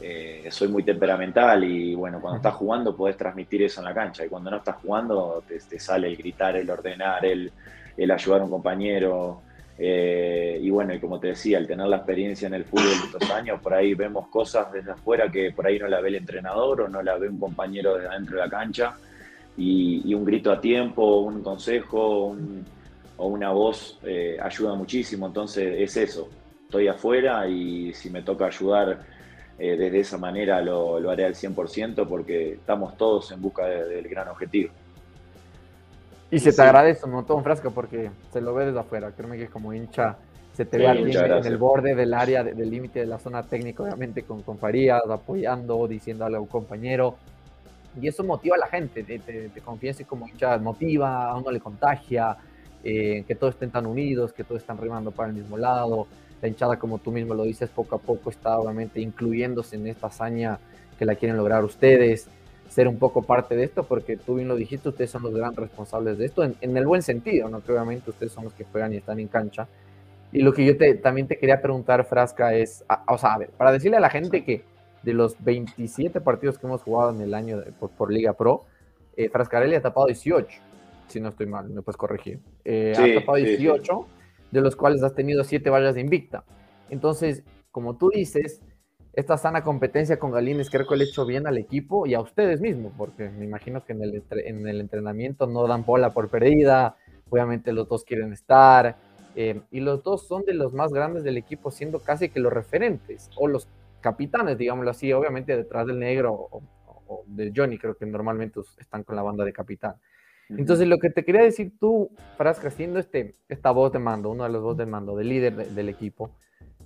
eh, 0.00 0.46
soy 0.50 0.68
muy 0.68 0.82
temperamental 0.82 1.64
y 1.64 1.94
bueno, 1.94 2.20
cuando 2.20 2.36
estás 2.36 2.54
jugando 2.54 2.94
puedes 2.94 3.16
transmitir 3.16 3.62
eso 3.62 3.80
en 3.80 3.86
la 3.86 3.94
cancha 3.94 4.24
y 4.24 4.28
cuando 4.28 4.50
no 4.50 4.58
estás 4.58 4.76
jugando 4.76 5.42
te, 5.46 5.80
sale 5.80 6.08
el 6.08 6.16
gritar, 6.16 6.56
el 6.56 6.68
ordenar, 6.68 7.24
el, 7.24 7.50
el 7.96 8.10
ayudar 8.10 8.42
a 8.42 8.44
un 8.44 8.50
compañero. 8.50 9.42
Eh, 9.78 10.58
y 10.62 10.70
bueno, 10.70 10.94
y 10.94 11.00
como 11.00 11.20
te 11.20 11.28
decía, 11.28 11.58
el 11.58 11.66
tener 11.66 11.86
la 11.86 11.98
experiencia 11.98 12.46
en 12.46 12.54
el 12.54 12.64
fútbol 12.64 12.88
de 12.88 13.06
estos 13.06 13.30
años, 13.30 13.60
por 13.60 13.74
ahí 13.74 13.94
vemos 13.94 14.28
cosas 14.28 14.72
desde 14.72 14.92
afuera 14.92 15.30
que 15.30 15.52
por 15.52 15.66
ahí 15.66 15.78
no 15.78 15.86
la 15.86 16.00
ve 16.00 16.08
el 16.08 16.14
entrenador 16.16 16.82
o 16.82 16.88
no 16.88 17.02
la 17.02 17.16
ve 17.16 17.28
un 17.28 17.38
compañero 17.38 17.94
desde 17.94 18.08
adentro 18.08 18.36
de 18.36 18.42
la 18.42 18.50
cancha. 18.50 18.94
Y, 19.58 20.12
un 20.14 20.24
grito 20.24 20.52
a 20.52 20.60
tiempo, 20.60 21.20
un 21.20 21.42
consejo 21.42 22.36
o 23.16 23.26
una 23.26 23.50
voz 23.50 23.98
eh, 24.04 24.36
ayuda 24.40 24.74
muchísimo. 24.74 25.26
Entonces 25.26 25.76
es 25.78 25.96
eso, 25.96 26.28
estoy 26.64 26.88
afuera 26.88 27.48
y 27.48 27.92
si 27.94 28.10
me 28.10 28.22
toca 28.22 28.46
ayudar 28.46 29.00
eh, 29.58 29.76
desde 29.76 30.00
esa 30.00 30.18
manera 30.18 30.60
lo, 30.60 31.00
lo, 31.00 31.10
haré 31.10 31.24
al 31.24 31.34
100% 31.34 32.06
porque 32.06 32.52
estamos 32.52 32.96
todos 32.98 33.32
en 33.32 33.40
busca 33.40 33.66
del 33.66 34.06
gran 34.08 34.28
objetivo. 34.28 34.70
Y 36.30 36.38
se 36.38 36.52
te 36.52 36.62
agradece 36.62 37.04
un 37.04 37.12
montón, 37.12 37.42
Frasco, 37.42 37.70
porque 37.70 38.10
se 38.32 38.40
lo 38.40 38.54
ve 38.54 38.66
desde 38.66 38.80
afuera. 38.80 39.12
Créeme 39.12 39.38
que 39.38 39.46
como 39.46 39.72
hincha 39.72 40.16
se 40.54 40.64
te 40.64 40.78
ve 40.78 40.88
aquí 40.88 41.16
en, 41.16 41.46
el 41.46 41.56
borde 41.58 41.94
del 41.94 42.14
área, 42.14 42.42
del 42.42 42.70
límite 42.70 43.00
de 43.00 43.06
la 43.06 43.18
zona 43.18 43.42
técnica, 43.42 43.82
obviamente 43.82 44.22
con, 44.22 44.42
con 44.42 44.58
Farías, 44.58 45.02
apoyando, 45.08 45.86
diciéndole 45.86 46.36
a 46.36 46.40
un 46.40 46.46
compañero. 46.46 47.16
Y 48.00 48.08
eso 48.08 48.24
motiva 48.24 48.56
a 48.56 48.58
la 48.58 48.66
gente, 48.66 49.04
te, 49.04 49.18
te, 49.18 49.60
confianza 49.60 50.04
como 50.04 50.28
hincha, 50.28 50.58
motiva, 50.58 51.30
a 51.30 51.36
uno 51.36 51.50
le 51.50 51.60
contagia, 51.60 52.36
eh, 52.82 53.24
que 53.26 53.34
todos 53.34 53.54
estén 53.54 53.70
tan 53.70 53.86
unidos, 53.86 54.32
que 54.32 54.44
todos 54.44 54.60
están 54.60 54.78
remando 54.78 55.10
para 55.10 55.28
el 55.30 55.34
mismo 55.34 55.56
lado 55.56 56.06
la 56.40 56.48
hinchada, 56.48 56.78
como 56.78 56.98
tú 56.98 57.10
mismo 57.10 57.34
lo 57.34 57.44
dices, 57.44 57.70
poco 57.70 57.96
a 57.96 57.98
poco 57.98 58.30
está 58.30 58.58
obviamente 58.58 59.00
incluyéndose 59.00 59.76
en 59.76 59.86
esta 59.86 60.08
hazaña 60.08 60.58
que 60.98 61.04
la 61.04 61.14
quieren 61.14 61.36
lograr 61.36 61.64
ustedes, 61.64 62.28
ser 62.68 62.88
un 62.88 62.98
poco 62.98 63.22
parte 63.22 63.56
de 63.56 63.64
esto, 63.64 63.84
porque 63.84 64.16
tú 64.16 64.36
bien 64.36 64.48
lo 64.48 64.56
dijiste, 64.56 64.88
ustedes 64.88 65.10
son 65.10 65.22
los 65.22 65.34
grandes 65.34 65.58
responsables 65.58 66.18
de 66.18 66.26
esto, 66.26 66.44
en, 66.44 66.76
el 66.76 66.86
buen 66.86 67.02
sentido, 67.02 67.48
¿no? 67.48 67.62
Que 67.62 67.72
obviamente 67.72 68.10
ustedes 68.10 68.32
son 68.32 68.44
los 68.44 68.52
que 68.52 68.64
juegan 68.64 68.92
y 68.92 68.96
están 68.96 69.18
en 69.20 69.28
cancha. 69.28 69.68
Y 70.32 70.42
lo 70.42 70.52
que 70.52 70.64
yo 70.64 70.76
te, 70.76 70.94
también 70.94 71.26
te 71.26 71.38
quería 71.38 71.62
preguntar, 71.62 72.04
Frasca, 72.04 72.54
es, 72.54 72.84
o 73.08 73.18
sea, 73.18 73.34
a 73.34 73.38
ver, 73.38 73.50
para 73.50 73.72
decirle 73.72 73.96
a 73.96 74.00
la 74.00 74.10
gente 74.10 74.44
que 74.44 74.64
de 75.02 75.12
los 75.12 75.42
27 75.42 76.20
partidos 76.20 76.58
que 76.58 76.66
hemos 76.66 76.82
jugado 76.82 77.10
en 77.10 77.20
el 77.20 77.32
año 77.32 77.62
por, 77.78 78.12
Liga 78.12 78.32
Pro, 78.32 78.64
eh, 79.16 79.28
Frascarelli 79.28 79.76
ha 79.76 79.80
tapado 79.80 80.06
18, 80.06 80.60
si 81.06 81.20
no 81.20 81.28
estoy 81.28 81.46
mal, 81.46 81.68
me 81.70 81.80
puedes 81.82 81.96
corregir. 81.96 82.40
Eh, 82.64 82.92
ha 82.96 83.20
tapado 83.20 83.36
18 83.36 84.06
de 84.50 84.60
los 84.60 84.74
cuales 84.74 85.02
has 85.02 85.14
tenido 85.14 85.44
siete 85.44 85.70
vallas 85.70 85.94
de 85.94 86.00
invicta. 86.00 86.44
Entonces, 86.90 87.44
como 87.70 87.96
tú 87.96 88.10
dices, 88.10 88.60
esta 89.16 89.38
sana 89.38 89.64
competencia 89.64 90.18
con 90.18 90.30
Galines 90.30 90.68
creo 90.68 90.86
que 90.86 90.94
le 90.94 91.04
ha 91.04 91.06
hecho 91.08 91.24
bien 91.24 91.46
al 91.46 91.56
equipo 91.56 92.06
y 92.06 92.12
a 92.12 92.20
ustedes 92.20 92.60
mismos, 92.60 92.92
porque 92.98 93.30
me 93.30 93.46
imagino 93.46 93.82
que 93.82 93.94
en 93.94 94.02
el, 94.02 94.22
en 94.30 94.68
el 94.68 94.78
entrenamiento 94.78 95.46
no 95.46 95.66
dan 95.66 95.86
bola 95.86 96.12
por 96.12 96.28
perdida, 96.28 96.96
obviamente 97.30 97.72
los 97.72 97.88
dos 97.88 98.04
quieren 98.04 98.34
estar, 98.34 98.96
eh, 99.34 99.62
y 99.70 99.80
los 99.80 100.02
dos 100.02 100.28
son 100.28 100.44
de 100.44 100.52
los 100.52 100.74
más 100.74 100.92
grandes 100.92 101.24
del 101.24 101.38
equipo, 101.38 101.70
siendo 101.70 102.00
casi 102.00 102.28
que 102.28 102.40
los 102.40 102.52
referentes 102.52 103.30
o 103.36 103.48
los 103.48 103.68
capitanes, 104.02 104.58
digámoslo 104.58 104.90
así, 104.90 105.10
obviamente 105.14 105.56
detrás 105.56 105.86
del 105.86 105.98
negro 105.98 106.34
o, 106.34 106.62
o 107.06 107.24
de 107.26 107.52
Johnny, 107.56 107.78
creo 107.78 107.96
que 107.96 108.04
normalmente 108.04 108.60
están 108.78 109.02
con 109.02 109.16
la 109.16 109.22
banda 109.22 109.46
de 109.46 109.52
capitán. 109.54 109.94
Entonces, 110.50 110.86
lo 110.86 110.98
que 110.98 111.10
te 111.10 111.24
quería 111.24 111.42
decir 111.42 111.72
tú, 111.80 112.10
Frasca, 112.36 112.70
siendo 112.70 113.00
este, 113.00 113.34
esta 113.48 113.72
voz 113.72 113.92
de 113.92 113.98
mando, 113.98 114.30
uno 114.30 114.44
de 114.44 114.50
los 114.50 114.62
voz 114.62 114.76
de 114.76 114.86
mando, 114.86 115.16
del 115.16 115.28
líder 115.28 115.56
del 115.56 115.88
equipo, 115.88 116.30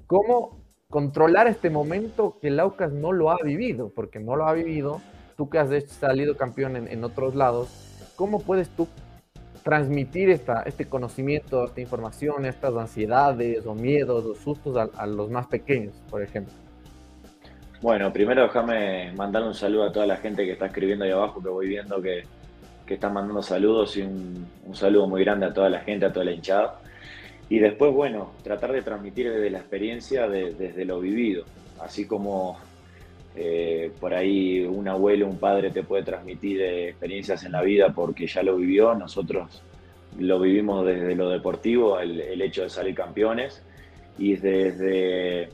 ¿cómo 0.06 0.69
controlar 0.90 1.46
este 1.46 1.70
momento 1.70 2.36
que 2.40 2.48
el 2.48 2.60
no 2.92 3.12
lo 3.12 3.30
ha 3.30 3.38
vivido? 3.42 3.90
Porque 3.94 4.20
no 4.20 4.36
lo 4.36 4.46
ha 4.46 4.52
vivido, 4.52 5.00
tú 5.36 5.48
que 5.48 5.58
has 5.58 5.70
salido 5.84 6.36
campeón 6.36 6.76
en, 6.76 7.04
otros 7.04 7.34
lados, 7.34 7.68
¿cómo 8.16 8.40
puedes 8.40 8.68
tú 8.68 8.88
transmitir 9.62 10.28
esta, 10.30 10.62
este 10.62 10.86
conocimiento, 10.86 11.64
esta 11.64 11.80
información, 11.80 12.44
estas 12.44 12.74
ansiedades 12.76 13.64
o 13.64 13.74
miedos 13.74 14.24
o 14.26 14.34
sustos 14.34 14.76
a, 14.76 14.90
a 15.00 15.06
los 15.06 15.30
más 15.30 15.46
pequeños, 15.46 15.94
por 16.10 16.22
ejemplo? 16.22 16.52
Bueno, 17.80 18.12
primero 18.12 18.42
déjame 18.42 19.12
mandar 19.12 19.42
un 19.42 19.54
saludo 19.54 19.84
a 19.84 19.92
toda 19.92 20.04
la 20.06 20.18
gente 20.18 20.44
que 20.44 20.52
está 20.52 20.66
escribiendo 20.66 21.04
ahí 21.04 21.12
abajo, 21.12 21.42
que 21.42 21.48
voy 21.48 21.66
viendo 21.66 22.02
que, 22.02 22.24
que 22.90 22.94
están 22.94 23.12
mandando 23.12 23.40
saludos 23.40 23.96
y 23.96 24.02
un, 24.02 24.48
saludo 24.72 25.06
muy 25.06 25.22
grande 25.22 25.46
a 25.46 25.54
toda 25.54 25.70
la 25.70 25.78
gente, 25.78 26.06
a 26.06 26.12
toda 26.12 26.24
la 26.24 26.32
hinchada. 26.32 26.79
Y 27.50 27.58
después, 27.58 27.92
bueno, 27.92 28.32
tratar 28.42 28.72
de 28.72 28.80
transmitir 28.80 29.30
desde 29.30 29.50
la 29.50 29.58
experiencia, 29.58 30.26
desde 30.28 30.84
lo 30.86 31.00
vivido. 31.00 31.44
Así 31.80 32.06
como 32.06 32.58
eh, 33.36 33.92
por 34.00 34.12
ahí 34.12 34.60
un 34.60 34.88
abuelo, 34.88 35.26
un 35.26 35.38
padre 35.38 35.70
te 35.70 35.82
puede 35.82 36.02
transmitir 36.02 36.60
eh, 36.60 36.88
experiencias 36.88 37.44
en 37.44 37.52
la 37.52 37.62
vida 37.62 37.90
porque 37.90 38.26
ya 38.26 38.42
lo 38.42 38.56
vivió, 38.56 38.94
nosotros 38.94 39.62
lo 40.18 40.40
vivimos 40.40 40.84
desde 40.84 41.14
lo 41.14 41.30
deportivo, 41.30 42.00
el, 42.00 42.42
hecho 42.42 42.62
de 42.62 42.70
salir 42.70 42.94
campeones, 42.94 43.62
y 44.18 44.34
desde 44.34 45.48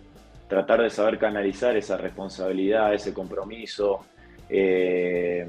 tratar 0.49 0.83
de 0.83 0.91
saber 0.91 1.19
canalizar 1.19 1.77
esa 1.77 1.99
responsabilidad, 1.99 2.95
ese 2.95 3.13
compromiso, 3.13 4.01
eh, 4.49 5.47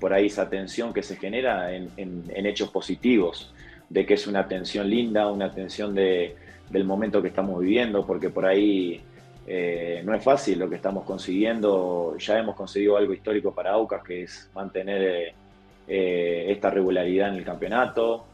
por 0.00 0.12
ahí 0.12 0.26
esa 0.26 0.50
tensión 0.50 0.92
que 0.92 1.02
se 1.02 1.16
genera 1.16 1.72
en, 1.72 1.90
hechos 2.46 2.70
positivos, 2.70 3.54
de 3.88 4.06
que 4.06 4.14
es 4.14 4.26
una 4.26 4.46
tensión 4.46 4.88
linda, 4.88 5.30
una 5.30 5.52
tensión 5.52 5.94
de, 5.94 6.36
del 6.70 6.84
momento 6.84 7.22
que 7.22 7.28
estamos 7.28 7.60
viviendo, 7.60 8.06
porque 8.06 8.30
por 8.30 8.46
ahí 8.46 9.00
eh, 9.46 10.02
no 10.04 10.14
es 10.14 10.22
fácil 10.22 10.58
lo 10.58 10.68
que 10.68 10.76
estamos 10.76 11.04
consiguiendo, 11.04 12.16
ya 12.18 12.38
hemos 12.38 12.54
conseguido 12.54 12.96
algo 12.96 13.12
histórico 13.12 13.54
para 13.54 13.72
Aucas, 13.72 14.02
que 14.02 14.24
es 14.24 14.50
mantener 14.54 15.32
eh, 15.86 16.46
esta 16.48 16.70
regularidad 16.70 17.30
en 17.30 17.36
el 17.36 17.44
campeonato. 17.44 18.26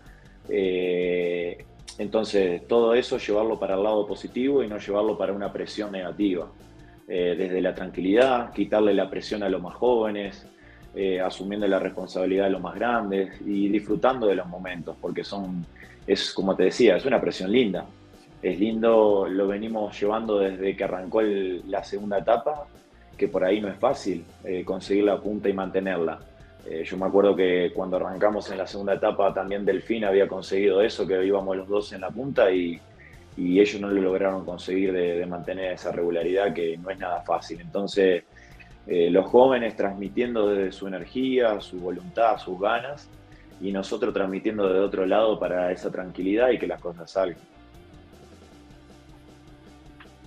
entonces, 1.99 2.66
todo 2.66 2.94
eso 2.94 3.18
llevarlo 3.18 3.58
para 3.58 3.75
el 3.75 3.82
lado 3.82 4.06
positivo 4.06 4.62
y 4.62 4.68
no 4.68 4.78
llevarlo 4.78 5.16
para 5.16 5.32
una 5.32 5.52
presión 5.52 5.92
negativa. 5.92 6.49
Eh, 7.06 7.34
desde 7.37 7.61
la 7.61 7.75
tranquilidad, 7.75 8.50
quitarle 8.54 8.94
la 8.94 9.11
presión 9.11 9.42
a 9.42 9.50
los 9.50 9.61
más 9.61 9.75
jóvenes, 9.75 10.46
eh, 10.94 11.20
asumiendo 11.20 11.66
la 11.66 11.78
responsabilidad 11.78 12.44
de 12.44 12.50
los 12.50 12.62
más 12.62 12.74
grandes 12.74 13.40
y 13.44 13.68
disfrutando 13.68 14.26
de 14.26 14.34
los 14.34 14.46
momentos, 14.46 14.96
porque 15.00 15.24
son, 15.24 15.64
es 16.06 16.32
como 16.32 16.54
te 16.54 16.64
decía, 16.64 16.96
es 16.96 17.04
una 17.04 17.20
presión 17.20 17.50
linda. 17.50 17.86
Es 18.42 18.58
lindo, 18.58 19.26
lo 19.28 19.48
venimos 19.48 19.98
llevando 19.98 20.38
desde 20.38 20.76
que 20.76 20.84
arrancó 20.84 21.22
la 21.22 21.82
segunda 21.82 22.18
etapa, 22.18 22.66
que 23.16 23.28
por 23.28 23.44
ahí 23.44 23.60
no 23.60 23.68
es 23.68 23.76
fácil 23.78 24.24
eh, 24.44 24.64
conseguir 24.64 25.04
la 25.04 25.18
punta 25.18 25.48
y 25.48 25.52
mantenerla. 25.52 26.18
yo 26.84 26.96
me 26.96 27.06
acuerdo 27.06 27.34
que 27.36 27.72
cuando 27.74 27.96
arrancamos 27.96 28.50
en 28.50 28.58
la 28.58 28.66
segunda 28.66 28.94
etapa 28.94 29.32
también 29.32 29.64
Delfín 29.64 30.04
había 30.04 30.26
conseguido 30.28 30.80
eso, 30.82 31.06
que 31.06 31.24
íbamos 31.24 31.56
los 31.56 31.68
dos 31.68 31.92
en 31.92 32.00
la 32.02 32.10
punta 32.10 32.50
y, 32.50 32.80
y 33.36 33.60
ellos 33.60 33.80
no 33.80 33.88
lo 33.88 34.00
lograron 34.00 34.44
conseguir 34.44 34.92
de, 34.92 35.26
mantener 35.26 35.72
esa 35.72 35.90
regularidad 35.90 36.52
que 36.52 36.76
no 36.76 36.90
es 36.90 36.98
nada 36.98 37.22
fácil. 37.22 37.60
Entonces, 37.60 38.24
eh, 38.87 39.11
los 39.11 39.26
jóvenes 39.26 39.76
transmitiendo 39.76 40.49
desde 40.49 40.73
su 40.73 40.87
energía, 40.87 41.61
su 41.61 41.79
voluntad, 41.79 42.38
sus 42.38 42.61
ganas, 42.61 43.09
y 43.61 43.73
nosotros 43.73 44.12
transmitiendo 44.12 44.71
de 44.73 44.81
otro 44.81 45.07
lado 45.07 45.38
para 45.38 45.73
esa 45.73 45.91
tranquilidad 45.91 46.50
y 46.50 46.59
que 46.59 46.67
las 46.67 46.81
cosas 46.81 47.11
salgan. 47.11 47.38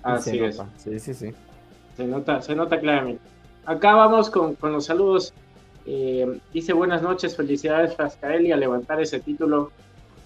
Así 0.02 0.38
es. 0.38 0.60
Sí, 0.76 0.98
sí, 0.98 1.14
sí. 1.14 1.32
Se 1.96 2.04
nota, 2.04 2.40
se 2.40 2.54
nota 2.54 2.78
claramente. 2.80 3.22
Acá 3.64 3.94
vamos 3.94 4.30
con, 4.30 4.56
los 4.62 4.86
saludos. 4.86 5.34
Eh, 5.86 6.40
dice 6.52 6.72
buenas 6.72 7.02
noches, 7.02 7.36
felicidades 7.36 7.94
Frascaelli 7.94 8.52
a 8.52 8.56
levantar 8.56 9.00
ese 9.00 9.20
título. 9.20 9.70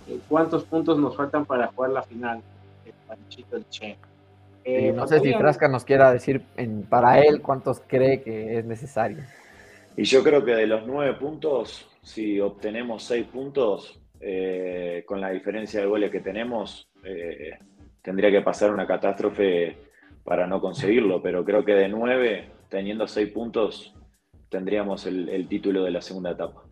Eh, 0.09 0.19
¿Cuántos 0.29 0.65
puntos 0.65 0.99
nos 0.99 1.17
faltan 1.17 1.45
para 1.45 1.69
jugar 1.69 1.91
la 1.91 2.03
final? 2.03 2.41
El 3.53 3.69
Che. 3.69 3.97
Eh, 4.65 4.93
no 4.93 5.07
sé 5.07 5.21
si 5.21 5.33
Frasca 5.33 5.69
nos 5.69 5.85
quiera 5.85 6.13
decir 6.13 6.43
en, 6.57 6.83
para 6.83 7.21
él 7.21 7.41
cuántos 7.43 7.81
cree 7.81 8.23
que 8.23 8.59
es 8.59 8.65
necesario. 8.65 9.19
Y 9.97 10.05
yo 10.05 10.23
creo 10.23 10.45
que 10.45 10.55
de 10.55 10.67
los 10.67 10.87
nueve 10.87 11.15
puntos, 11.15 11.89
si 12.03 12.41
obtenemos 12.41 13.03
seis 13.05 13.27
puntos, 13.27 13.99
con 15.07 15.21
la 15.21 15.31
diferencia 15.31 15.81
de 15.81 15.87
goles 15.87 16.11
que 16.11 16.21
tenemos, 16.21 16.89
tendría 18.03 18.31
que 18.31 18.41
pasar 18.41 18.73
una 18.73 18.87
catástrofe 18.87 19.77
para 20.25 20.47
no 20.47 20.61
conseguirlo, 20.61 21.23
pero 21.23 21.45
creo 21.45 21.65
que 21.65 21.73
de 21.73 21.89
nueve, 21.89 22.51
teniendo 22.69 23.07
seis 23.07 23.31
puntos, 23.31 23.95
tendríamos 24.49 25.07
el, 25.07 25.49
título 25.49 25.85
de 25.85 25.91
la 25.91 26.01
segunda 26.01 26.31
etapa. 26.31 26.63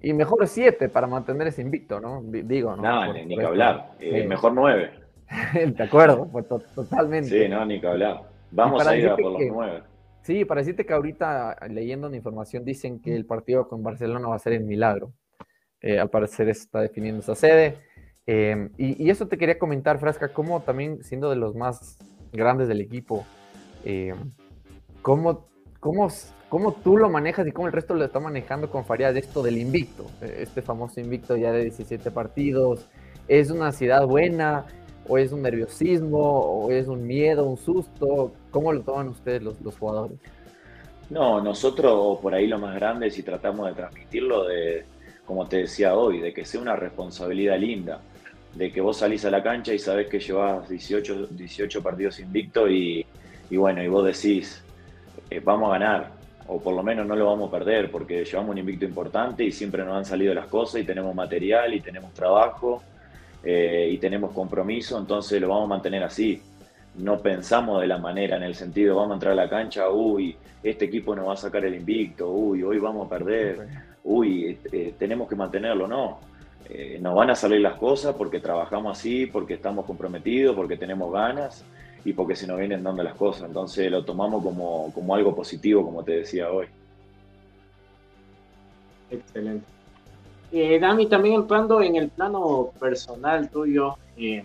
Y 0.00 0.12
mejor 0.12 0.46
siete 0.46 0.88
para 0.88 1.08
mantener 1.08 1.48
ese 1.48 1.62
invicto, 1.62 1.98
¿no? 1.98 2.22
Digo, 2.22 2.76
¿no? 2.76 2.82
No, 2.82 3.12
ni 3.12 3.36
que 3.36 3.44
hablar. 3.44 3.94
Eh, 3.98 4.24
mejor 4.26 4.52
nueve. 4.52 4.92
de 5.54 5.82
acuerdo, 5.82 6.28
pues 6.30 6.46
totalmente. 6.74 7.28
Sí, 7.28 7.48
no, 7.48 7.64
ni 7.64 7.80
que 7.80 7.86
hablar. 7.86 8.22
Vamos 8.50 8.86
a 8.86 8.96
ir 8.96 9.08
a 9.08 9.16
por 9.16 9.32
los 9.32 9.42
nueve. 9.50 9.82
Sí, 10.22 10.44
para 10.44 10.60
decirte 10.60 10.84
que 10.84 10.92
ahorita 10.92 11.56
leyendo 11.70 12.06
una 12.06 12.16
información 12.16 12.64
dicen 12.64 13.00
que 13.00 13.14
el 13.14 13.24
partido 13.24 13.68
con 13.68 13.82
Barcelona 13.82 14.28
va 14.28 14.36
a 14.36 14.38
ser 14.38 14.54
el 14.54 14.64
milagro. 14.64 15.12
Eh, 15.80 15.98
al 15.98 16.10
parecer 16.10 16.48
está 16.48 16.80
definiendo 16.80 17.20
esa 17.20 17.34
sede. 17.34 17.78
Eh, 18.26 18.68
y, 18.76 19.02
y, 19.02 19.10
eso 19.10 19.26
te 19.26 19.38
quería 19.38 19.58
comentar, 19.58 19.98
Frasca, 19.98 20.28
como 20.32 20.60
también 20.60 21.02
siendo 21.02 21.30
de 21.30 21.36
los 21.36 21.54
más 21.54 21.98
grandes 22.32 22.68
del 22.68 22.82
equipo, 22.82 23.24
¿cómo, 25.02 25.48
cómo 25.80 26.10
¿Cómo 26.48 26.72
tú 26.72 26.96
lo 26.96 27.10
manejas 27.10 27.46
y 27.46 27.52
cómo 27.52 27.66
el 27.66 27.74
resto 27.74 27.94
lo 27.94 28.04
está 28.04 28.20
manejando 28.20 28.70
con 28.70 28.86
Farías 28.86 29.14
esto 29.16 29.42
del 29.42 29.58
invicto? 29.58 30.06
Eh, 30.22 30.38
este 30.40 30.62
famoso 30.62 30.98
invicto 30.98 31.36
ya 31.36 31.52
de 31.52 31.64
17 31.64 32.10
partidos. 32.10 32.86
¿Es 33.26 33.50
una 33.50 33.66
ansiedad 33.66 34.06
buena? 34.06 34.64
¿O 35.08 35.16
es 35.16 35.32
un 35.32 35.42
nerviosismo? 35.42 36.18
¿O 36.18 36.70
es 36.70 36.86
un 36.86 37.06
miedo, 37.06 37.44
un 37.44 37.56
susto? 37.56 38.32
¿Cómo 38.50 38.72
lo 38.72 38.82
toman 38.82 39.08
ustedes 39.08 39.42
los, 39.42 39.56
jugadores? 39.78 40.18
No, 41.08 41.40
nosotros 41.40 42.18
por 42.20 42.34
ahí 42.34 42.46
lo 42.46 42.58
más 42.58 42.74
grande, 42.74 43.10
si 43.10 43.22
tratamos 43.22 43.66
de 43.68 43.72
transmitirlo, 43.72 44.44
de, 44.44 44.84
como 45.24 45.48
te 45.48 45.58
decía 45.58 45.96
hoy, 45.96 46.20
de 46.20 46.34
que 46.34 46.44
sea 46.44 46.60
una 46.60 46.76
responsabilidad 46.76 47.58
linda, 47.58 48.00
de 48.54 48.70
que 48.70 48.82
vos 48.82 48.98
salís 48.98 49.24
a 49.24 49.30
la 49.30 49.42
cancha 49.42 49.72
y 49.72 49.78
sabés 49.78 50.08
que 50.08 50.20
llevas 50.20 50.68
18, 50.68 51.28
18 51.28 51.82
partidos 51.82 52.20
invicto 52.20 52.68
y, 52.68 53.06
bueno, 53.50 53.82
y 53.82 53.88
vos 53.88 54.04
decís, 54.04 54.62
eh, 55.30 55.40
vamos 55.42 55.70
a 55.70 55.78
ganar, 55.78 56.10
o 56.46 56.60
por 56.60 56.74
lo 56.74 56.82
menos 56.82 57.06
no 57.06 57.16
lo 57.16 57.24
vamos 57.24 57.48
a 57.48 57.58
perder, 57.58 57.90
porque 57.90 58.26
llevamos 58.26 58.50
un 58.50 58.58
invicto 58.58 58.84
importante 58.84 59.42
y 59.42 59.52
siempre 59.52 59.82
nos 59.84 59.96
han 59.96 60.04
salido 60.04 60.34
las 60.34 60.48
cosas 60.48 60.82
y 60.82 60.84
tenemos 60.84 61.14
material 61.14 61.72
y 61.72 61.80
tenemos 61.80 62.12
trabajo 62.12 62.82
eh, 63.44 63.88
y 63.92 63.98
tenemos 63.98 64.32
compromiso, 64.32 64.98
entonces 64.98 65.40
lo 65.40 65.48
vamos 65.48 65.64
a 65.66 65.74
mantener 65.74 66.02
así. 66.02 66.42
No 66.96 67.20
pensamos 67.20 67.80
de 67.80 67.86
la 67.86 67.98
manera, 67.98 68.36
en 68.36 68.42
el 68.42 68.54
sentido, 68.54 68.96
vamos 68.96 69.12
a 69.12 69.14
entrar 69.14 69.32
a 69.32 69.36
la 69.36 69.48
cancha, 69.48 69.90
uy, 69.90 70.36
este 70.62 70.86
equipo 70.86 71.14
nos 71.14 71.28
va 71.28 71.34
a 71.34 71.36
sacar 71.36 71.64
el 71.64 71.74
invicto, 71.74 72.30
uy, 72.30 72.62
hoy 72.62 72.78
vamos 72.78 73.06
a 73.06 73.10
perder, 73.10 73.68
uy, 74.04 74.58
eh, 74.72 74.94
tenemos 74.98 75.28
que 75.28 75.36
mantenerlo, 75.36 75.86
no. 75.86 76.18
Eh, 76.68 76.98
nos 77.00 77.14
van 77.14 77.30
a 77.30 77.34
salir 77.34 77.60
las 77.60 77.78
cosas 77.78 78.14
porque 78.16 78.40
trabajamos 78.40 78.98
así, 78.98 79.26
porque 79.26 79.54
estamos 79.54 79.86
comprometidos, 79.86 80.54
porque 80.54 80.76
tenemos 80.76 81.12
ganas 81.12 81.64
y 82.04 82.12
porque 82.12 82.36
se 82.36 82.46
nos 82.46 82.58
vienen 82.58 82.82
dando 82.82 83.02
las 83.02 83.14
cosas. 83.14 83.44
Entonces 83.48 83.90
lo 83.90 84.04
tomamos 84.04 84.42
como, 84.42 84.92
como 84.92 85.14
algo 85.14 85.34
positivo, 85.34 85.84
como 85.84 86.04
te 86.04 86.12
decía 86.12 86.50
hoy. 86.50 86.66
Excelente. 89.10 89.77
Eh, 90.52 90.78
Dami, 90.78 91.06
también 91.06 91.34
entrando 91.34 91.82
en 91.82 91.96
el 91.96 92.08
plano 92.08 92.70
personal 92.80 93.50
tuyo, 93.50 93.96
eh, 94.16 94.44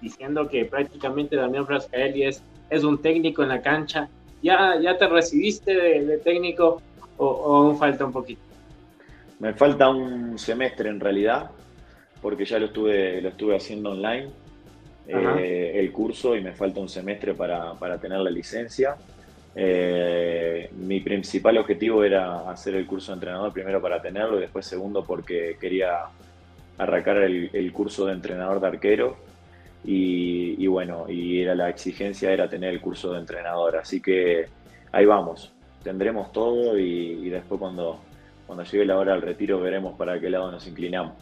diciendo 0.00 0.48
que 0.48 0.64
prácticamente 0.64 1.36
Damián 1.36 1.66
Frascaelli 1.66 2.24
es, 2.24 2.42
es 2.68 2.84
un 2.84 2.98
técnico 2.98 3.42
en 3.42 3.48
la 3.48 3.62
cancha, 3.62 4.08
¿ya, 4.42 4.78
ya 4.80 4.96
te 4.96 5.08
recibiste 5.08 5.74
de, 5.74 6.18
técnico 6.18 6.80
o, 7.16 7.26
o, 7.26 7.56
aún 7.56 7.78
falta 7.78 8.04
un 8.04 8.12
poquito? 8.12 8.42
Me 9.40 9.54
falta 9.54 9.88
un 9.88 10.38
semestre 10.38 10.88
en 10.88 11.00
realidad, 11.00 11.50
porque 12.22 12.44
ya 12.44 12.58
lo 12.58 12.66
estuve, 12.66 13.20
lo 13.20 13.30
estuve 13.30 13.56
haciendo 13.56 13.90
online 13.90 14.28
eh, 15.12 15.72
el 15.74 15.90
curso 15.90 16.36
y 16.36 16.40
me 16.40 16.52
falta 16.52 16.80
un 16.80 16.88
semestre 16.88 17.34
para, 17.34 17.98
tener 18.00 18.20
la 18.20 18.30
licencia. 18.30 18.96
Eh, 19.62 20.70
mi 20.72 21.00
principal 21.00 21.58
objetivo 21.58 22.02
era 22.02 22.48
hacer 22.50 22.76
el 22.76 22.86
curso 22.86 23.12
de 23.12 23.16
entrenador 23.16 23.52
primero 23.52 23.78
para 23.78 24.00
tenerlo 24.00 24.38
y 24.38 24.40
después 24.40 24.64
segundo 24.64 25.04
porque 25.04 25.58
quería 25.60 26.04
arrancar 26.78 27.18
el, 27.18 27.70
curso 27.70 28.06
de 28.06 28.14
entrenador 28.14 28.58
de 28.58 28.66
arquero 28.68 29.18
y, 29.84 30.66
bueno, 30.66 31.04
y 31.10 31.42
era 31.42 31.54
la 31.54 31.68
exigencia 31.68 32.30
era 32.32 32.48
tener 32.48 32.72
el 32.72 32.80
curso 32.80 33.12
de 33.12 33.18
entrenador. 33.18 33.76
Así 33.76 34.00
que 34.00 34.46
ahí 34.92 35.04
vamos, 35.04 35.52
tendremos 35.82 36.32
todo 36.32 36.78
y, 36.78 37.28
después 37.28 37.60
cuando, 37.60 38.00
cuando 38.46 38.64
llegue 38.64 38.86
la 38.86 38.96
hora 38.96 39.12
del 39.12 39.20
retiro 39.20 39.60
veremos 39.60 39.94
para 39.94 40.18
qué 40.18 40.30
lado 40.30 40.50
nos 40.50 40.66
inclinamos. 40.66 41.12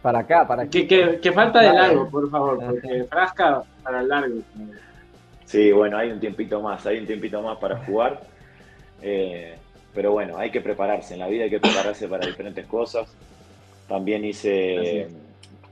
Para 0.00 0.20
acá, 0.20 0.46
para 0.46 0.68
que, 0.68 0.86
que, 0.86 1.32
falta 1.32 1.60
de 1.60 1.72
largo, 1.72 2.08
por 2.08 2.30
favor, 2.30 2.64
porque 2.64 3.04
frasca 3.10 3.62
para 3.82 4.00
largo. 4.02 4.42
Sí, 5.44 5.72
bueno, 5.72 5.98
hay 5.98 6.10
un 6.10 6.20
tiempito 6.20 6.60
más, 6.60 6.86
hay 6.86 6.98
un 6.98 7.06
tiempito 7.06 7.42
más 7.42 7.58
para 7.58 7.84
jugar. 7.84 8.22
Eh, 9.02 9.54
pero 9.94 10.12
bueno, 10.12 10.38
hay 10.38 10.50
que 10.50 10.60
prepararse, 10.60 11.14
en 11.14 11.20
la 11.20 11.28
vida 11.28 11.44
hay 11.44 11.50
que 11.50 11.60
prepararse 11.60 12.08
para 12.08 12.26
diferentes 12.26 12.66
cosas. 12.66 13.14
También 13.88 14.24
hice 14.24 15.08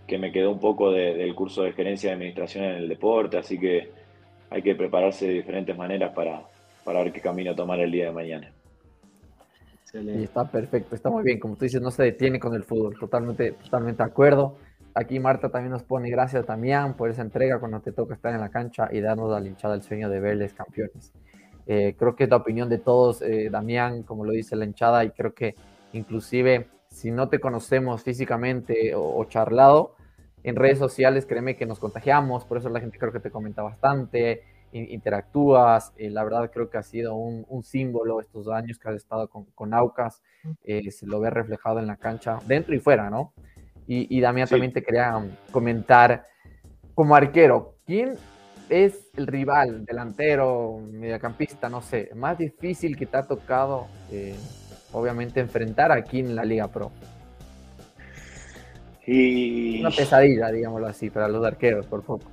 que 0.06 0.18
me 0.18 0.32
quedó 0.32 0.50
un 0.50 0.60
poco 0.60 0.90
del 0.90 1.34
curso 1.34 1.62
de 1.62 1.72
gerencia 1.72 2.10
de 2.10 2.14
administración 2.14 2.64
en 2.64 2.76
el 2.76 2.88
deporte, 2.88 3.38
así 3.38 3.58
que 3.58 3.90
hay 4.50 4.62
que 4.62 4.74
prepararse 4.74 5.26
de 5.26 5.34
diferentes 5.34 5.76
maneras 5.76 6.12
para, 6.12 6.42
para 6.84 7.02
ver 7.02 7.12
qué 7.12 7.20
camino 7.20 7.54
tomar 7.54 7.80
el 7.80 7.90
día 7.90 8.06
de 8.06 8.12
mañana. 8.12 8.52
Y 9.94 10.24
está 10.24 10.44
perfecto, 10.48 10.94
está 10.94 11.10
muy 11.10 11.24
bien. 11.24 11.38
Como 11.40 11.56
tú 11.56 11.64
dices, 11.64 11.80
no 11.80 11.90
se 11.90 12.04
detiene 12.04 12.38
con 12.38 12.54
el 12.54 12.62
fútbol. 12.62 12.96
Totalmente, 12.98 13.52
totalmente 13.52 14.02
de 14.02 14.08
acuerdo. 14.08 14.56
Aquí 14.94 15.20
Marta 15.20 15.50
también 15.50 15.70
nos 15.70 15.82
pone 15.82 16.10
gracias 16.10 16.46
Damián 16.46 16.94
por 16.96 17.10
esa 17.10 17.22
entrega 17.22 17.60
cuando 17.60 17.80
te 17.80 17.92
toca 17.92 18.14
estar 18.14 18.34
en 18.34 18.40
la 18.40 18.48
cancha 18.48 18.88
y 18.90 19.00
darnos 19.00 19.30
la 19.30 19.46
hinchada 19.46 19.74
el 19.74 19.82
sueño 19.82 20.08
de 20.08 20.20
verles 20.20 20.52
campeones. 20.52 21.12
Eh, 21.66 21.94
creo 21.98 22.16
que 22.16 22.24
es 22.24 22.30
la 22.30 22.36
opinión 22.36 22.68
de 22.68 22.78
todos, 22.78 23.22
eh, 23.22 23.48
Damián, 23.50 24.02
como 24.02 24.24
lo 24.24 24.32
dice 24.32 24.56
la 24.56 24.64
hinchada, 24.64 25.04
y 25.04 25.10
creo 25.10 25.34
que 25.34 25.54
inclusive 25.92 26.68
si 26.88 27.12
no 27.12 27.28
te 27.28 27.38
conocemos 27.38 28.02
físicamente 28.02 28.92
o 28.96 29.24
charlado, 29.26 29.94
en 30.42 30.56
redes 30.56 30.78
sociales, 30.78 31.26
créeme 31.26 31.56
que 31.56 31.66
nos 31.66 31.78
contagiamos, 31.78 32.44
por 32.44 32.58
eso 32.58 32.70
la 32.70 32.80
gente 32.80 32.98
creo 32.98 33.12
que 33.12 33.20
te 33.20 33.30
comenta 33.30 33.62
bastante, 33.62 34.42
interactúas. 34.72 35.92
Eh, 35.96 36.10
la 36.10 36.24
verdad 36.24 36.50
creo 36.52 36.70
que 36.70 36.78
ha 36.78 36.82
sido 36.82 37.14
un, 37.14 37.62
símbolo 37.62 38.20
estos 38.20 38.48
años 38.48 38.78
que 38.78 38.88
has 38.88 38.96
estado 38.96 39.28
con, 39.28 39.74
Aucas. 39.74 40.22
Eh, 40.64 40.90
se 40.90 41.06
lo 41.06 41.20
ve 41.20 41.30
reflejado 41.30 41.78
en 41.78 41.86
la 41.86 41.96
cancha, 41.96 42.38
dentro 42.46 42.74
y 42.74 42.80
fuera, 42.80 43.10
¿no? 43.10 43.32
Y, 43.90 44.06
y 44.16 44.20
Damián 44.20 44.46
también 44.46 44.72
te 44.72 44.84
quería 44.84 45.16
um, 45.16 45.28
comentar, 45.50 46.24
como 46.94 47.16
arquero, 47.16 47.74
¿quién 47.84 48.14
es 48.68 49.10
el 49.16 49.26
rival, 49.26 49.84
delantero, 49.84 50.78
mediocampista, 50.92 51.68
no 51.68 51.82
sé, 51.82 52.08
más 52.14 52.38
difícil 52.38 52.96
que 52.96 53.06
te 53.06 53.16
ha 53.16 53.26
tocado, 53.26 53.88
eh, 54.12 54.36
obviamente, 54.92 55.40
enfrentar 55.40 55.90
aquí 55.90 56.20
en 56.20 56.36
la 56.36 56.44
Liga 56.44 56.68
Pro? 56.68 56.92
Y... 59.08 59.80
Una 59.80 59.90
pesadilla, 59.90 60.52
digámoslo 60.52 60.86
así, 60.86 61.10
para 61.10 61.26
los 61.26 61.44
arqueros, 61.44 61.84
por 61.86 62.04
poco. 62.04 62.30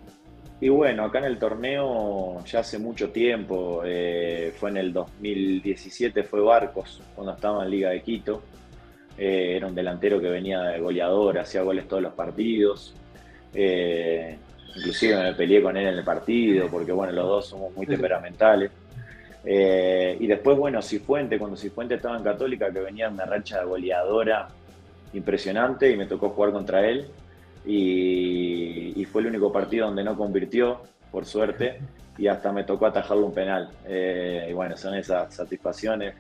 Y 0.62 0.70
bueno, 0.70 1.06
acá 1.06 1.18
en 1.18 1.26
el 1.26 1.40
torneo 1.40 2.46
ya 2.46 2.60
hace 2.60 2.78
mucho 2.78 3.10
tiempo, 3.10 3.82
eh, 3.84 4.54
fue 4.56 4.70
en 4.70 4.78
el 4.78 4.94
2017, 4.94 6.22
fue 6.22 6.40
Barcos, 6.40 7.02
cuando 7.16 7.34
estaba 7.34 7.64
en 7.64 7.72
Liga 7.72 7.90
de 7.90 8.04
Quito. 8.04 8.44
Eh, 9.18 9.56
era 9.58 9.68
un 9.68 9.76
delantero 9.76 10.20
que 10.20 10.30
venía 10.30 10.62
de 10.62 10.80
goleador, 10.80 11.40
hacía 11.40 11.62
goles 11.62 11.88
todos 11.88 12.04
los 12.04 12.14
partidos. 12.14 12.94
Eh, 13.54 14.38
inclusive 14.76 15.24
me 15.24 15.34
peleé 15.34 15.62
con 15.62 15.76
él 15.76 15.88
en 15.88 15.96
el 15.96 16.04
partido, 16.04 16.68
porque 16.70 16.92
bueno, 16.92 17.14
los 17.14 17.26
dos 17.26 17.48
somos 17.48 17.76
muy 17.76 17.86
temperamentales. 17.86 18.72
y 19.46 20.28
después, 20.28 20.58
bueno, 20.58 20.82
Cifuente, 20.82 21.40
cuando 21.40 21.56
Cifuente 21.58 21.96
estaba 21.96 22.18
en 22.18 22.24
Católica, 22.24 22.72
que 22.72 22.80
venía 22.80 23.08
en 23.08 23.14
una 23.14 23.26
racha 23.26 23.64
goleadora 23.64 24.50
impresionante 25.14 25.90
y 25.90 25.98
me 25.98 26.06
tocó 26.06 26.30
jugar 26.30 26.52
contra 26.52 26.86
él 26.88 27.08
y, 27.68 29.06
fue 29.12 29.22
el 29.22 29.28
único 29.28 29.52
partido 29.52 29.88
donde 29.88 30.04
no 30.04 30.16
convirtió, 30.18 30.82
por 31.12 31.26
suerte, 31.26 31.80
y 32.18 32.28
hasta 32.28 32.52
me 32.52 32.64
tocó 32.64 32.86
atajarle 32.86 33.24
un 33.24 33.34
penal. 33.34 33.70
Eh, 33.86 34.48
y 34.50 34.54
bueno, 34.54 34.76
son 34.78 34.96
esas 34.96 35.34
satisfacciones. 35.34 36.16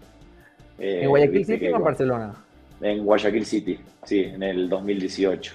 Eh, 0.77 1.01
¿En 1.03 1.09
Guayaquil 1.09 1.45
City 1.45 1.67
o 1.67 1.77
en 1.77 1.83
Barcelona? 1.83 2.33
En 2.81 3.03
Guayaquil 3.03 3.45
City, 3.45 3.79
sí, 4.03 4.21
en 4.23 4.43
el 4.43 4.69
2018. 4.69 5.53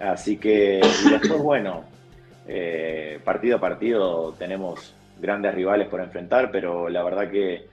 Así 0.00 0.36
que, 0.36 0.80
y 1.06 1.10
después, 1.10 1.38
bueno, 1.42 1.84
eh, 2.46 3.20
partido 3.24 3.56
a 3.56 3.60
partido 3.60 4.34
tenemos 4.38 4.94
grandes 5.20 5.54
rivales 5.54 5.88
por 5.88 6.00
enfrentar, 6.00 6.50
pero 6.50 6.88
la 6.88 7.02
verdad 7.02 7.30
que 7.30 7.66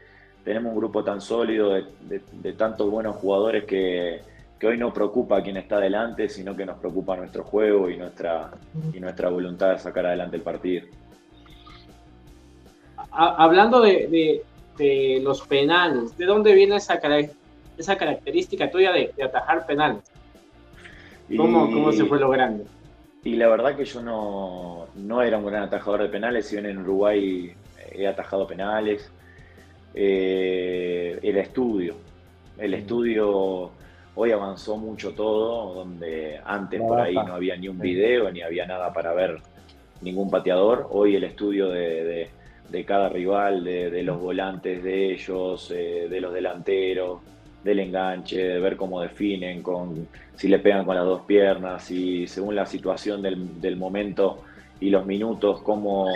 tenemos 0.43 0.71
un 0.71 0.79
grupo 0.79 1.03
tan 1.03 1.21
sólido 1.21 1.71
de, 1.71 2.53
tantos 2.53 2.89
buenos 2.89 3.15
jugadores 3.17 3.65
que, 3.65 4.21
hoy 4.61 4.77
no 4.77 4.93
preocupa 4.93 5.37
a 5.37 5.43
quien 5.43 5.57
está 5.57 5.77
adelante, 5.77 6.27
sino 6.27 6.55
que 6.55 6.65
nos 6.65 6.77
preocupa 6.79 7.15
nuestro 7.15 7.43
juego 7.43 7.89
y 7.89 7.97
nuestra, 7.97 8.51
y 8.93 8.99
nuestra 8.99 9.29
voluntad 9.29 9.71
de 9.71 9.79
sacar 9.79 10.05
adelante 10.05 10.35
el 10.35 10.41
partido. 10.43 10.85
Hablando 13.11 13.81
de, 13.81 14.43
los 15.21 15.41
penales, 15.41 16.17
¿de 16.17 16.25
dónde 16.25 16.53
viene 16.53 16.75
esa, 16.75 16.99
esa 17.79 17.97
característica 17.97 18.69
tuya 18.69 18.91
de, 18.91 19.11
atajar 19.23 19.65
penales? 19.65 20.03
¿Cómo, 21.35 21.65
¿Cómo, 21.71 21.91
se 21.91 22.05
fue 22.05 22.19
logrando? 22.19 22.65
Y 23.23 23.35
la 23.35 23.47
verdad 23.47 23.75
que 23.75 23.85
yo 23.85 24.01
no, 24.01 24.87
no 24.95 25.21
era 25.21 25.37
un 25.37 25.45
gran 25.45 25.63
atajador 25.63 26.03
de 26.03 26.09
penales, 26.09 26.47
si 26.47 26.55
bien 26.55 26.65
en 26.65 26.79
Uruguay 26.79 27.53
he 27.91 28.07
atajado 28.07 28.47
penales, 28.47 29.11
eh, 29.93 31.19
el 31.21 31.37
estudio. 31.37 31.95
El 32.57 32.73
estudio 32.73 33.71
hoy 34.15 34.31
avanzó 34.31 34.77
mucho 34.77 35.13
todo, 35.13 35.73
donde 35.73 36.39
antes 36.43 36.81
por 36.81 36.99
ahí 36.99 37.15
no 37.15 37.33
había 37.33 37.55
ni 37.55 37.67
un 37.67 37.79
video, 37.79 38.31
ni 38.31 38.41
había 38.41 38.65
nada 38.65 38.91
para 38.93 39.13
ver 39.13 39.37
ningún 40.01 40.29
pateador. 40.29 40.87
Hoy 40.91 41.15
el 41.15 41.23
estudio 41.23 41.69
de, 41.69 42.29
cada 42.85 43.09
rival, 43.09 43.63
de, 43.63 44.03
los 44.03 44.19
volantes 44.19 44.83
de 44.83 45.13
ellos, 45.13 45.71
eh, 45.71 46.07
de 46.09 46.21
los 46.21 46.33
delanteros, 46.33 47.19
del 47.63 47.79
enganche, 47.79 48.37
de 48.37 48.59
ver 48.59 48.77
cómo 48.77 49.01
definen, 49.01 49.61
con, 49.61 50.07
si 50.35 50.47
le 50.47 50.59
pegan 50.59 50.85
con 50.85 50.95
las 50.95 51.05
dos 51.05 51.21
piernas, 51.21 51.89
y 51.91 52.27
según 52.27 52.55
la 52.55 52.65
situación 52.65 53.21
del, 53.21 53.59
del 53.59 53.75
momento 53.75 54.43
y 54.79 54.89
los 54.89 55.05
minutos, 55.05 55.61
cómo, 55.61 56.07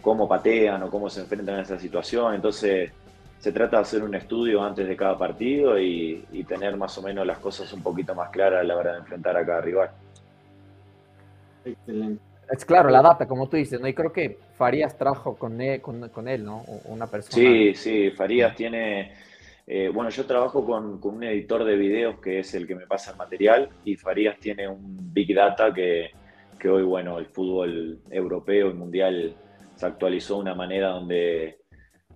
cómo 0.00 0.28
patean 0.28 0.82
o 0.82 0.90
cómo 0.90 1.10
se 1.10 1.20
enfrentan 1.20 1.56
a 1.56 1.62
esa 1.62 1.78
situación. 1.78 2.34
Entonces, 2.34 2.92
se 3.40 3.52
trata 3.52 3.76
de 3.76 3.82
hacer 3.82 4.02
un 4.02 4.14
estudio 4.14 4.62
antes 4.62 4.86
de 4.86 4.96
cada 4.96 5.16
partido 5.16 5.80
y, 5.80 6.26
tener 6.46 6.76
más 6.76 6.96
o 6.98 7.02
menos 7.02 7.26
las 7.26 7.38
cosas 7.38 7.72
un 7.72 7.82
poquito 7.82 8.14
más 8.14 8.30
claras 8.30 8.60
a 8.60 8.64
la 8.64 8.76
hora 8.76 8.92
de 8.92 8.98
enfrentar 8.98 9.36
a 9.36 9.46
cada 9.46 9.60
rival. 9.60 9.90
Excelente. 11.64 12.22
Es 12.50 12.64
claro, 12.64 12.90
la 12.90 13.00
data, 13.00 13.26
como 13.26 13.48
tú 13.48 13.56
dices, 13.56 13.80
¿no? 13.80 13.86
Y 13.86 13.94
creo 13.94 14.12
que 14.12 14.38
Farías 14.56 14.98
trajo 14.98 15.36
con 15.36 15.60
él, 15.60 15.80
con, 15.80 16.28
él 16.28 16.44
¿no? 16.44 16.64
Una 16.86 17.06
persona. 17.06 17.34
Sí, 17.34 17.74
sí, 17.74 18.10
Farías 18.10 18.56
tiene. 18.56 19.12
Eh, 19.72 19.88
bueno, 19.88 20.10
yo 20.10 20.26
trabajo 20.26 20.66
con, 20.66 20.98
un 21.00 21.22
editor 21.22 21.62
de 21.62 21.76
videos 21.76 22.18
que 22.18 22.40
es 22.40 22.54
el 22.54 22.66
que 22.66 22.74
me 22.74 22.88
pasa 22.88 23.12
el 23.12 23.16
material 23.16 23.68
y 23.84 23.94
Farías 23.94 24.36
tiene 24.40 24.66
un 24.66 24.96
Big 25.12 25.32
Data 25.32 25.72
que, 25.72 26.10
que 26.58 26.68
hoy, 26.68 26.82
bueno, 26.82 27.20
el 27.20 27.26
fútbol 27.26 28.00
europeo 28.10 28.70
y 28.70 28.74
mundial 28.74 29.36
se 29.76 29.86
actualizó 29.86 30.34
de 30.34 30.40
una 30.40 30.56
manera 30.56 30.88
donde, 30.88 31.60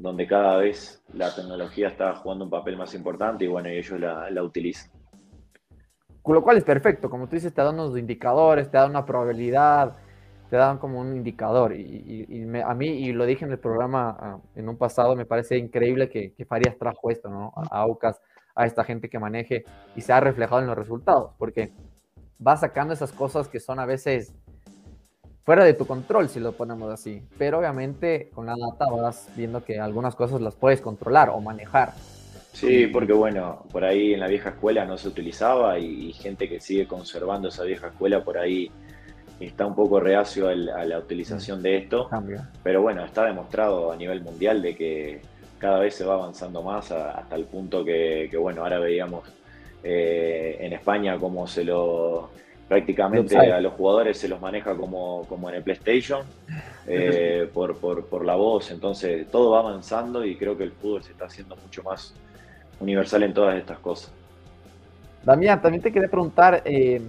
donde 0.00 0.26
cada 0.26 0.56
vez 0.56 1.00
la 1.12 1.32
tecnología 1.32 1.86
está 1.86 2.16
jugando 2.16 2.46
un 2.46 2.50
papel 2.50 2.76
más 2.76 2.92
importante 2.92 3.44
y 3.44 3.46
bueno, 3.46 3.68
ellos 3.68 4.00
la, 4.00 4.28
la 4.30 4.42
utilizan. 4.42 4.90
Con 6.22 6.34
lo 6.34 6.42
cual 6.42 6.56
es 6.56 6.64
perfecto, 6.64 7.08
como 7.08 7.28
tú 7.28 7.36
dices, 7.36 7.54
te 7.54 7.62
dan 7.62 7.74
unos 7.74 7.96
indicadores, 7.96 8.68
te 8.68 8.78
dan 8.78 8.90
una 8.90 9.06
probabilidad, 9.06 9.94
te 10.54 10.58
dan 10.58 10.78
como 10.78 11.00
un 11.00 11.16
indicador. 11.16 11.74
Y, 11.74 12.46
a 12.64 12.74
mí, 12.74 12.86
y 12.86 13.12
lo 13.12 13.26
dije 13.26 13.44
en 13.44 13.50
el 13.50 13.58
programa 13.58 14.16
ah, 14.20 14.38
en 14.54 14.68
un 14.68 14.76
pasado, 14.76 15.16
me 15.16 15.26
parece 15.26 15.58
increíble 15.58 16.08
que, 16.08 16.32
que 16.32 16.44
Farías 16.44 16.78
trajo 16.78 17.10
esto, 17.10 17.28
¿no? 17.28 17.52
A, 17.56 17.80
Aucas, 17.80 18.20
a 18.54 18.64
esta 18.64 18.84
gente 18.84 19.08
que 19.08 19.18
maneje 19.18 19.64
y 19.96 20.00
se 20.00 20.12
ha 20.12 20.20
reflejado 20.20 20.60
en 20.60 20.68
los 20.68 20.78
resultados, 20.78 21.32
porque 21.38 21.72
va 22.46 22.56
sacando 22.56 22.94
esas 22.94 23.10
cosas 23.10 23.48
que 23.48 23.58
son 23.58 23.80
a 23.80 23.84
veces 23.84 24.32
fuera 25.42 25.64
de 25.64 25.74
tu 25.74 25.88
control, 25.88 26.28
si 26.28 26.38
lo 26.38 26.52
ponemos 26.52 26.88
así. 26.92 27.20
Pero 27.36 27.58
obviamente 27.58 28.30
con 28.32 28.46
la 28.46 28.54
data 28.56 28.88
vas 28.92 29.30
viendo 29.34 29.64
que 29.64 29.80
algunas 29.80 30.14
cosas 30.14 30.40
las 30.40 30.54
puedes 30.54 30.80
controlar 30.80 31.30
o 31.30 31.40
manejar. 31.40 31.94
Sí, 32.52 32.86
porque 32.86 33.12
bueno, 33.12 33.64
por 33.72 33.84
ahí 33.84 34.14
en 34.14 34.20
la 34.20 34.28
vieja 34.28 34.50
escuela 34.50 34.84
no 34.84 34.98
se 34.98 35.08
utilizaba 35.08 35.80
y, 35.80 36.12
gente 36.12 36.48
que 36.48 36.60
sigue 36.60 36.86
conservando 36.86 37.48
esa 37.48 37.64
vieja 37.64 37.88
escuela 37.88 38.22
por 38.22 38.38
ahí 38.38 38.70
está 39.40 39.66
un 39.66 39.74
poco 39.74 40.00
reacio 40.00 40.48
a 40.48 40.54
la, 40.54 40.98
utilización 40.98 41.62
de 41.62 41.76
esto. 41.78 42.08
Pero 42.62 42.82
bueno, 42.82 43.04
está 43.04 43.24
demostrado 43.24 43.92
a 43.92 43.96
nivel 43.96 44.22
mundial 44.22 44.62
de 44.62 44.74
que 44.74 45.20
cada 45.58 45.78
vez 45.78 45.94
se 45.94 46.04
va 46.04 46.14
avanzando 46.14 46.62
más 46.62 46.90
hasta 46.90 47.36
el 47.36 47.44
punto 47.44 47.84
que, 47.84 48.30
bueno, 48.38 48.62
ahora 48.62 48.78
veíamos 48.78 49.24
eh, 49.82 50.58
en 50.60 50.72
España 50.72 51.18
cómo 51.18 51.46
se 51.46 51.64
lo 51.64 52.30
prácticamente 52.68 53.36
a 53.36 53.60
los 53.60 53.74
jugadores 53.74 54.16
se 54.18 54.26
los 54.26 54.40
maneja 54.40 54.74
como, 54.74 55.26
como 55.28 55.48
en 55.50 55.56
el 55.56 55.62
PlayStation 55.62 56.22
eh, 56.86 57.48
por, 57.52 57.76
por, 57.78 58.24
la 58.24 58.34
voz, 58.34 58.70
entonces 58.70 59.28
todo 59.30 59.50
va 59.50 59.60
avanzando 59.60 60.24
y 60.24 60.36
creo 60.36 60.56
que 60.56 60.64
el 60.64 60.72
fútbol 60.72 61.02
se 61.02 61.12
está 61.12 61.26
haciendo 61.26 61.56
mucho 61.56 61.82
más 61.82 62.14
universal 62.80 63.22
en 63.22 63.34
todas 63.34 63.56
estas 63.56 63.78
cosas. 63.78 64.12
Damián, 65.22 65.60
también 65.60 65.82
te 65.82 65.92
quería 65.92 66.08
preguntar, 66.08 66.62
eh, 66.64 67.00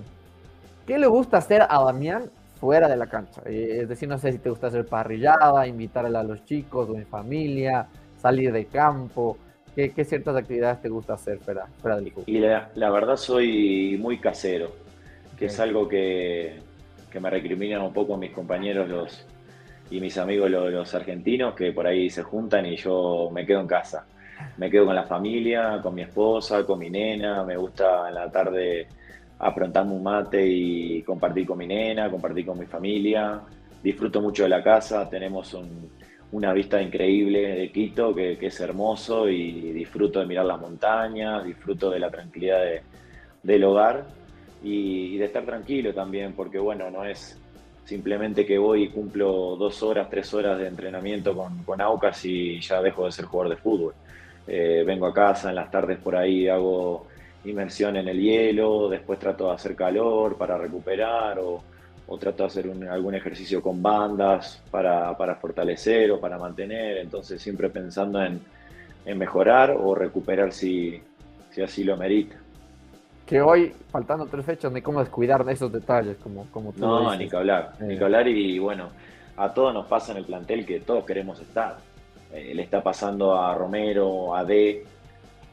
¿qué 0.86 0.98
le 0.98 1.08
gusta 1.08 1.38
hacer 1.38 1.62
a 1.62 1.84
Damián 1.84 2.30
fuera 2.60 2.88
de 2.88 2.98
la 2.98 3.08
cancha? 3.08 3.42
Eh, 3.46 3.80
es 3.82 3.90
decir, 3.90 4.08
no 4.08 4.18
sé 4.18 4.32
si 4.32 4.40
te 4.40 4.50
gusta 4.50 4.68
hacer 4.68 4.86
parrillada, 4.86 5.68
invitar 5.68 6.06
a 6.06 6.24
los 6.24 6.44
chicos 6.46 6.90
o 6.90 6.96
en 6.96 7.06
familia, 7.06 7.88
salir 8.18 8.52
de 8.52 8.66
campo. 8.66 9.38
¿Qué, 9.76 9.92
ciertas 10.06 10.38
actividades 10.38 10.82
te 10.82 10.88
gusta 10.88 11.16
hacer 11.16 11.40
fuera, 11.40 11.68
fuera 11.82 11.98
del 11.98 12.10
fútbol? 12.12 12.24
Y 12.28 12.40
la, 12.40 12.70
la 12.76 12.90
verdad 12.90 13.18
soy 13.18 13.98
muy 14.00 14.20
casero 14.20 14.86
que 15.38 15.46
es 15.46 15.60
algo 15.60 15.88
que, 15.88 16.60
me 17.20 17.30
recriminan 17.30 17.82
un 17.82 17.94
poco 17.94 18.18
mis 18.18 18.32
compañeros 18.32 18.90
los, 18.90 19.26
y 19.90 20.02
mis 20.02 20.18
amigos 20.18 20.52
los, 20.52 20.94
argentinos, 20.94 21.56
que 21.56 21.72
por 21.72 21.88
ahí 21.88 22.10
se 22.10 22.24
juntan 22.24 22.66
y 22.66 22.76
yo 22.76 23.30
me 23.32 23.46
quedo 23.46 23.62
en 23.62 23.68
casa. 23.68 24.06
Me 24.58 24.70
quedo 24.70 24.88
con 24.88 24.96
la 24.96 25.06
familia, 25.06 25.80
con 25.82 25.96
mi 25.96 26.02
esposa, 26.02 26.66
con 26.66 26.78
mi 26.78 26.90
nena, 26.90 27.44
me 27.46 27.56
gusta 27.56 28.10
en 28.10 28.16
la 28.16 28.30
tarde 28.30 28.88
aprontarme 29.40 29.94
un 29.94 30.04
mate 30.04 30.46
y 30.46 31.02
compartir 31.04 31.46
con 31.46 31.58
mi 31.58 31.68
nena, 31.68 32.10
compartir 32.10 32.46
con 32.46 32.60
mi 32.60 32.66
familia. 32.66 33.42
Disfruto 33.84 34.22
mucho 34.22 34.44
de 34.44 34.50
la 34.50 34.64
casa, 34.64 35.08
tenemos 35.10 35.56
una 36.32 36.54
vista 36.54 36.82
increíble 36.82 37.56
de 37.56 37.72
Quito 37.72 38.14
que, 38.16 38.38
es 38.40 38.60
hermoso 38.60 39.30
y 39.30 39.72
disfruto 39.72 40.20
de 40.20 40.26
mirar 40.26 40.46
las 40.46 40.60
montañas, 40.60 41.46
disfruto 41.46 41.90
de 41.90 42.00
la 42.00 42.10
tranquilidad 42.10 42.62
del 43.44 43.64
hogar 43.64 44.06
y, 44.64 45.18
de 45.18 45.26
estar 45.26 45.46
tranquilo 45.46 45.94
también, 45.94 46.34
porque 46.34 46.58
bueno, 46.58 46.90
no 46.90 47.06
es 47.06 47.40
simplemente 47.84 48.46
que 48.46 48.58
voy 48.58 48.84
y 48.84 48.90
cumplo 48.90 49.56
dos 49.56 49.84
horas, 49.84 50.10
tres 50.10 50.34
horas 50.34 50.58
de 50.58 50.68
entrenamiento 50.68 51.36
con, 51.36 51.64
con 51.64 51.80
Aucas 51.80 52.26
y 52.26 52.60
ya 52.60 52.82
dejo 52.82 53.06
de 53.06 53.12
ser 53.12 53.26
jugador 53.26 53.56
de 53.56 53.62
fútbol. 53.62 53.94
Eh, 54.48 54.84
vengo 54.86 55.08
a 55.08 55.14
casa 55.14 55.50
en 55.50 55.56
las 55.56 55.70
tardes 55.70 56.00
por 56.00 56.16
ahí, 56.16 56.48
hago 56.48 57.08
inmersión 57.46 57.96
en 57.96 58.08
el 58.08 58.20
hielo, 58.20 58.90
después 58.90 59.20
trato 59.20 59.48
de 59.48 59.56
hacer 59.56 59.76
calor 59.76 60.38
para 60.38 60.58
recuperar 60.58 61.40
o, 61.40 61.64
trato 62.20 62.44
de 62.44 62.48
hacer 62.48 62.72
algún 62.90 63.16
ejercicio 63.16 63.62
con 63.62 63.82
bandas 63.82 64.62
para, 64.72 65.18
para, 65.18 65.36
fortalecer 65.36 66.12
o 66.12 66.20
para 66.20 66.38
mantener, 66.38 66.98
entonces 66.98 67.42
siempre 67.42 67.70
pensando 67.70 68.24
en, 68.24 68.40
en 69.06 69.18
mejorar 69.18 69.72
o 69.72 69.96
recuperar 69.96 70.52
si, 70.52 71.02
si 71.50 71.62
así 71.62 71.84
lo 71.84 71.98
merita 71.98 72.38
que 73.26 73.42
hoy, 73.42 73.74
faltando 73.90 74.28
tres 74.28 74.46
fechas, 74.46 74.72
ni 74.72 74.82
cómo 74.82 75.00
descuidar 75.00 75.48
esos 75.50 75.72
detalles, 75.72 76.18
como, 76.18 76.46
como 76.52 76.72
tú 76.72 76.82
No, 76.82 77.16
ni 77.16 77.28
que 77.28 77.36
hablar, 77.36 77.74
ni 77.80 77.96
que 77.96 78.02
eh. 78.02 78.06
hablar 78.06 78.28
y 78.28 78.60
bueno, 78.60 78.90
a 79.38 79.54
todos 79.54 79.74
nos 79.74 79.88
pasa 79.88 80.12
en 80.12 80.20
el 80.20 80.26
plantel 80.26 80.66
que 80.66 80.80
todos 80.82 81.06
queremos 81.06 81.40
estar. 81.42 81.78
Eh, 82.32 82.54
le 82.54 82.62
está 82.62 82.84
pasando 82.84 83.36
a 83.36 83.56
Romero, 83.56 84.36
a 84.36 84.44
D, 84.44 84.86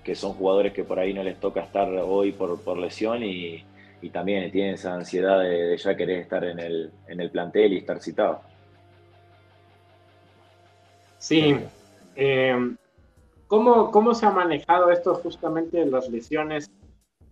que 0.02 0.14
son 0.14 0.32
jugadores 0.32 0.72
que 0.72 0.84
por 0.84 0.98
ahí 0.98 1.12
no 1.14 1.22
les 1.22 1.38
toca 1.38 1.60
estar 1.60 1.88
hoy 1.88 2.32
por, 2.32 2.60
por 2.60 2.78
lesión 2.78 3.22
y, 3.22 3.64
también 4.12 4.50
tienen 4.50 4.74
esa 4.74 4.94
ansiedad 4.94 5.38
de, 5.38 5.76
ya 5.76 5.96
querer 5.96 6.22
estar 6.22 6.42
en 6.42 6.58
el, 6.58 6.90
en 7.06 7.20
el 7.20 7.30
plantel 7.30 7.72
y 7.72 7.78
estar 7.78 8.00
citado. 8.00 8.40
Sí. 11.18 11.56
Eh, 12.16 12.74
¿cómo, 13.46 13.92
¿Cómo 13.92 14.12
se 14.12 14.26
ha 14.26 14.30
manejado 14.30 14.90
esto 14.90 15.14
justamente 15.14 15.86
las 15.86 16.10
lesiones 16.10 16.68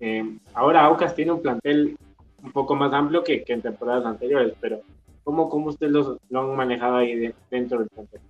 eh, 0.01 0.39
ahora 0.55 0.87
Aucas 0.87 1.15
tiene 1.15 1.33
un 1.33 1.43
plantel 1.43 1.97
un 2.43 2.53
poco 2.53 2.75
más 2.75 2.93
amplio 2.93 3.23
que, 3.23 3.45
en 3.47 3.61
temporadas 3.61 4.07
anteriores, 4.07 4.55
pero 4.59 4.81
¿cómo, 5.23 5.51
cómo 5.51 5.69
ustedes 5.69 5.93
lo, 5.93 6.19
han 6.41 6.57
manejado 6.57 6.97
ahí 6.97 7.33
dentro 7.51 7.79
del 7.79 7.89
plantel? 7.89 8.21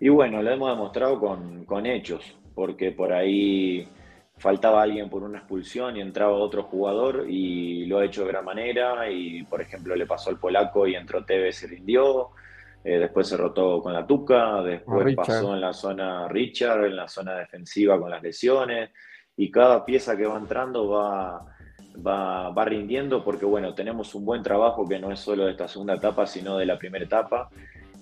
Y 0.00 0.08
bueno, 0.08 0.42
lo 0.42 0.50
hemos 0.50 0.70
demostrado 0.70 1.20
con, 1.20 1.86
hechos, 1.86 2.34
porque 2.54 2.92
por 2.92 3.12
ahí 3.12 3.88
faltaba 4.36 4.82
alguien 4.82 5.08
por 5.08 5.22
una 5.22 5.38
expulsión 5.38 5.96
y 5.96 6.00
entraba 6.00 6.32
otro 6.32 6.64
jugador 6.64 7.26
y 7.28 7.86
lo 7.86 7.98
ha 7.98 8.04
hecho 8.04 8.22
de 8.22 8.28
gran 8.28 8.44
manera 8.44 9.10
y 9.10 9.42
por 9.44 9.60
ejemplo 9.60 9.94
le 9.94 10.06
pasó 10.06 10.30
al 10.30 10.38
polaco 10.38 10.86
y 10.86 10.94
entró 10.94 11.24
Tevez 11.24 11.56
se 11.56 11.66
rindió, 11.66 12.30
eh, 12.82 12.98
después 12.98 13.28
se 13.28 13.36
rotó 13.36 13.80
con 13.80 13.92
la 13.92 14.06
Tuca, 14.06 14.62
después 14.62 15.14
pasó 15.14 15.54
en 15.54 15.60
la 15.60 15.72
zona 15.72 16.28
Richard, 16.28 16.84
en 16.86 16.96
la 16.96 17.08
zona 17.08 17.36
defensiva 17.36 17.98
con 17.98 18.10
las 18.10 18.22
lesiones, 18.22 18.90
y 19.36 19.50
cada 19.50 19.84
pieza 19.84 20.16
que 20.16 20.26
va 20.26 20.36
entrando 20.36 20.88
va, 20.88 21.40
va, 22.06 22.64
rindiendo 22.64 23.24
porque 23.24 23.46
bueno, 23.46 23.74
tenemos 23.74 24.14
un 24.14 24.24
buen 24.24 24.42
trabajo 24.42 24.86
que 24.86 24.98
no 24.98 25.10
es 25.12 25.20
solo 25.20 25.46
de 25.46 25.52
esta 25.52 25.68
segunda 25.68 25.94
etapa, 25.94 26.26
sino 26.26 26.58
de 26.58 26.66
la 26.66 26.78
primera 26.78 27.04
etapa. 27.04 27.48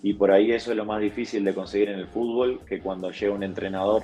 y 0.02 0.14
por 0.14 0.32
ahí 0.32 0.50
eso 0.50 0.72
es 0.72 0.76
lo 0.76 0.84
más 0.84 1.00
difícil 1.00 1.44
de 1.44 1.54
conseguir 1.54 1.90
en 1.90 2.00
el 2.00 2.08
fútbol, 2.08 2.60
que 2.66 2.80
cuando 2.80 3.12
llega 3.12 3.32
un 3.32 3.44
entrenador, 3.44 4.02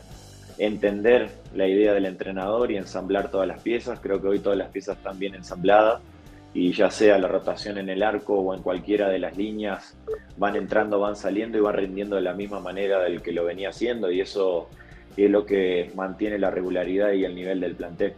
entender 0.59 1.31
la 1.55 1.67
idea 1.67 1.93
del 1.93 2.07
entrenador 2.07 2.71
y 2.71 2.77
ensamblar 2.77 3.31
todas 3.31 3.47
las 3.47 3.61
piezas. 3.63 4.01
Creo 4.01 4.21
que 4.21 4.29
hoy 4.29 4.39
todas 4.41 4.59
las 4.59 4.69
piezas 4.69 4.97
están 4.97 5.19
bien 5.19 5.35
ensambladas 5.35 6.01
y 6.55 6.73
ya 6.73 6.91
sea 6.91 7.19
la 7.19 7.29
rotación 7.29 7.79
en 7.79 7.89
el 7.89 8.03
arco 8.03 8.35
o 8.35 8.55
en 8.55 8.63
cualquiera 8.63 9.09
de 9.09 9.19
las 9.19 9.37
líneas, 9.37 9.97
van 10.37 10.57
entrando, 10.57 10.99
van 10.99 11.17
saliendo 11.17 11.59
y 11.59 11.61
van 11.61 11.75
rindiendo 11.75 12.17
de 12.17 12.23
la 12.23 12.33
misma 12.33 12.61
manera 12.61 13.01
del 13.01 13.23
que 13.23 13.33
lo 13.33 13.45
venía 13.45 13.69
haciendo 13.69 14.11
y 14.11 14.21
eso 14.21 14.69
es 15.17 15.31
lo 15.31 15.45
que 15.45 15.91
mantiene 15.95 16.39
la 16.39 16.51
regularidad 16.51 17.13
y 17.13 17.25
el 17.25 17.35
nivel 17.35 17.61
del 17.61 17.75
plantel. 17.75 18.15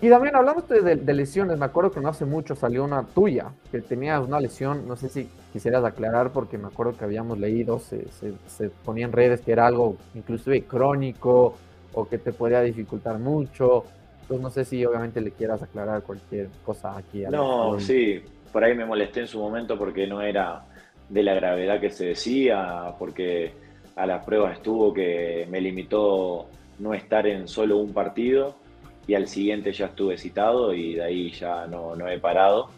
Y 0.00 0.10
también 0.10 0.36
hablando 0.36 0.62
de, 0.62 0.96
de, 0.96 1.14
lesiones, 1.14 1.58
me 1.58 1.64
acuerdo 1.64 1.90
que 1.90 2.00
no 2.00 2.10
hace 2.10 2.26
mucho 2.26 2.54
salió 2.54 2.84
una 2.84 3.02
tuya, 3.02 3.46
que 3.70 3.80
tenías 3.80 4.22
una 4.22 4.38
lesión, 4.40 4.86
no 4.86 4.94
sé 4.94 5.08
si 5.08 5.28
quisieras 5.54 5.84
aclarar 5.84 6.32
porque 6.32 6.58
me 6.58 6.66
acuerdo 6.66 6.96
que 6.98 7.04
habíamos 7.04 7.38
leído, 7.38 7.78
se, 7.78 8.06
se, 8.10 8.68
ponía 8.84 9.06
en 9.06 9.12
redes 9.12 9.40
que 9.40 9.52
era 9.52 9.66
algo 9.66 9.96
inclusive 10.14 10.64
crónico 10.64 11.56
o 11.94 12.06
que 12.06 12.18
te 12.18 12.32
podría 12.32 12.60
dificultar 12.60 13.18
mucho. 13.18 13.84
Entonces 14.20 14.42
no 14.42 14.50
sé 14.50 14.64
si 14.66 14.84
obviamente 14.84 15.20
le 15.22 15.30
quieras 15.30 15.62
aclarar 15.62 16.02
cualquier 16.02 16.48
cosa 16.64 16.96
aquí. 16.98 17.22
no, 17.30 17.80
sí, 17.80 18.20
por 18.52 18.64
ahí 18.64 18.74
me 18.74 18.84
molesté 18.84 19.20
en 19.20 19.28
su 19.28 19.38
momento 19.38 19.78
porque 19.78 20.06
no 20.06 20.20
era 20.20 20.62
de 21.08 21.22
la 21.22 21.32
gravedad 21.34 21.80
que 21.80 21.88
se 21.90 22.06
decía, 22.06 22.94
porque 22.98 23.52
a 23.94 24.04
las 24.04 24.22
pruebas 24.26 24.58
estuvo 24.58 24.92
que 24.92 25.46
me 25.48 25.58
limitó 25.58 26.48
no 26.80 26.92
estar 26.92 27.26
en 27.26 27.48
solo 27.48 27.78
un 27.78 27.94
partido 27.94 28.65
y 29.06 29.14
al 29.14 29.28
siguiente 29.28 29.72
ya 29.72 29.86
estuve 29.86 30.18
citado 30.18 30.74
y 30.74 30.94
de 30.94 31.04
ahí 31.04 31.30
ya 31.30 31.66
no, 31.66 31.94
no 31.94 32.08
he 32.08 32.18
parado. 32.18 32.70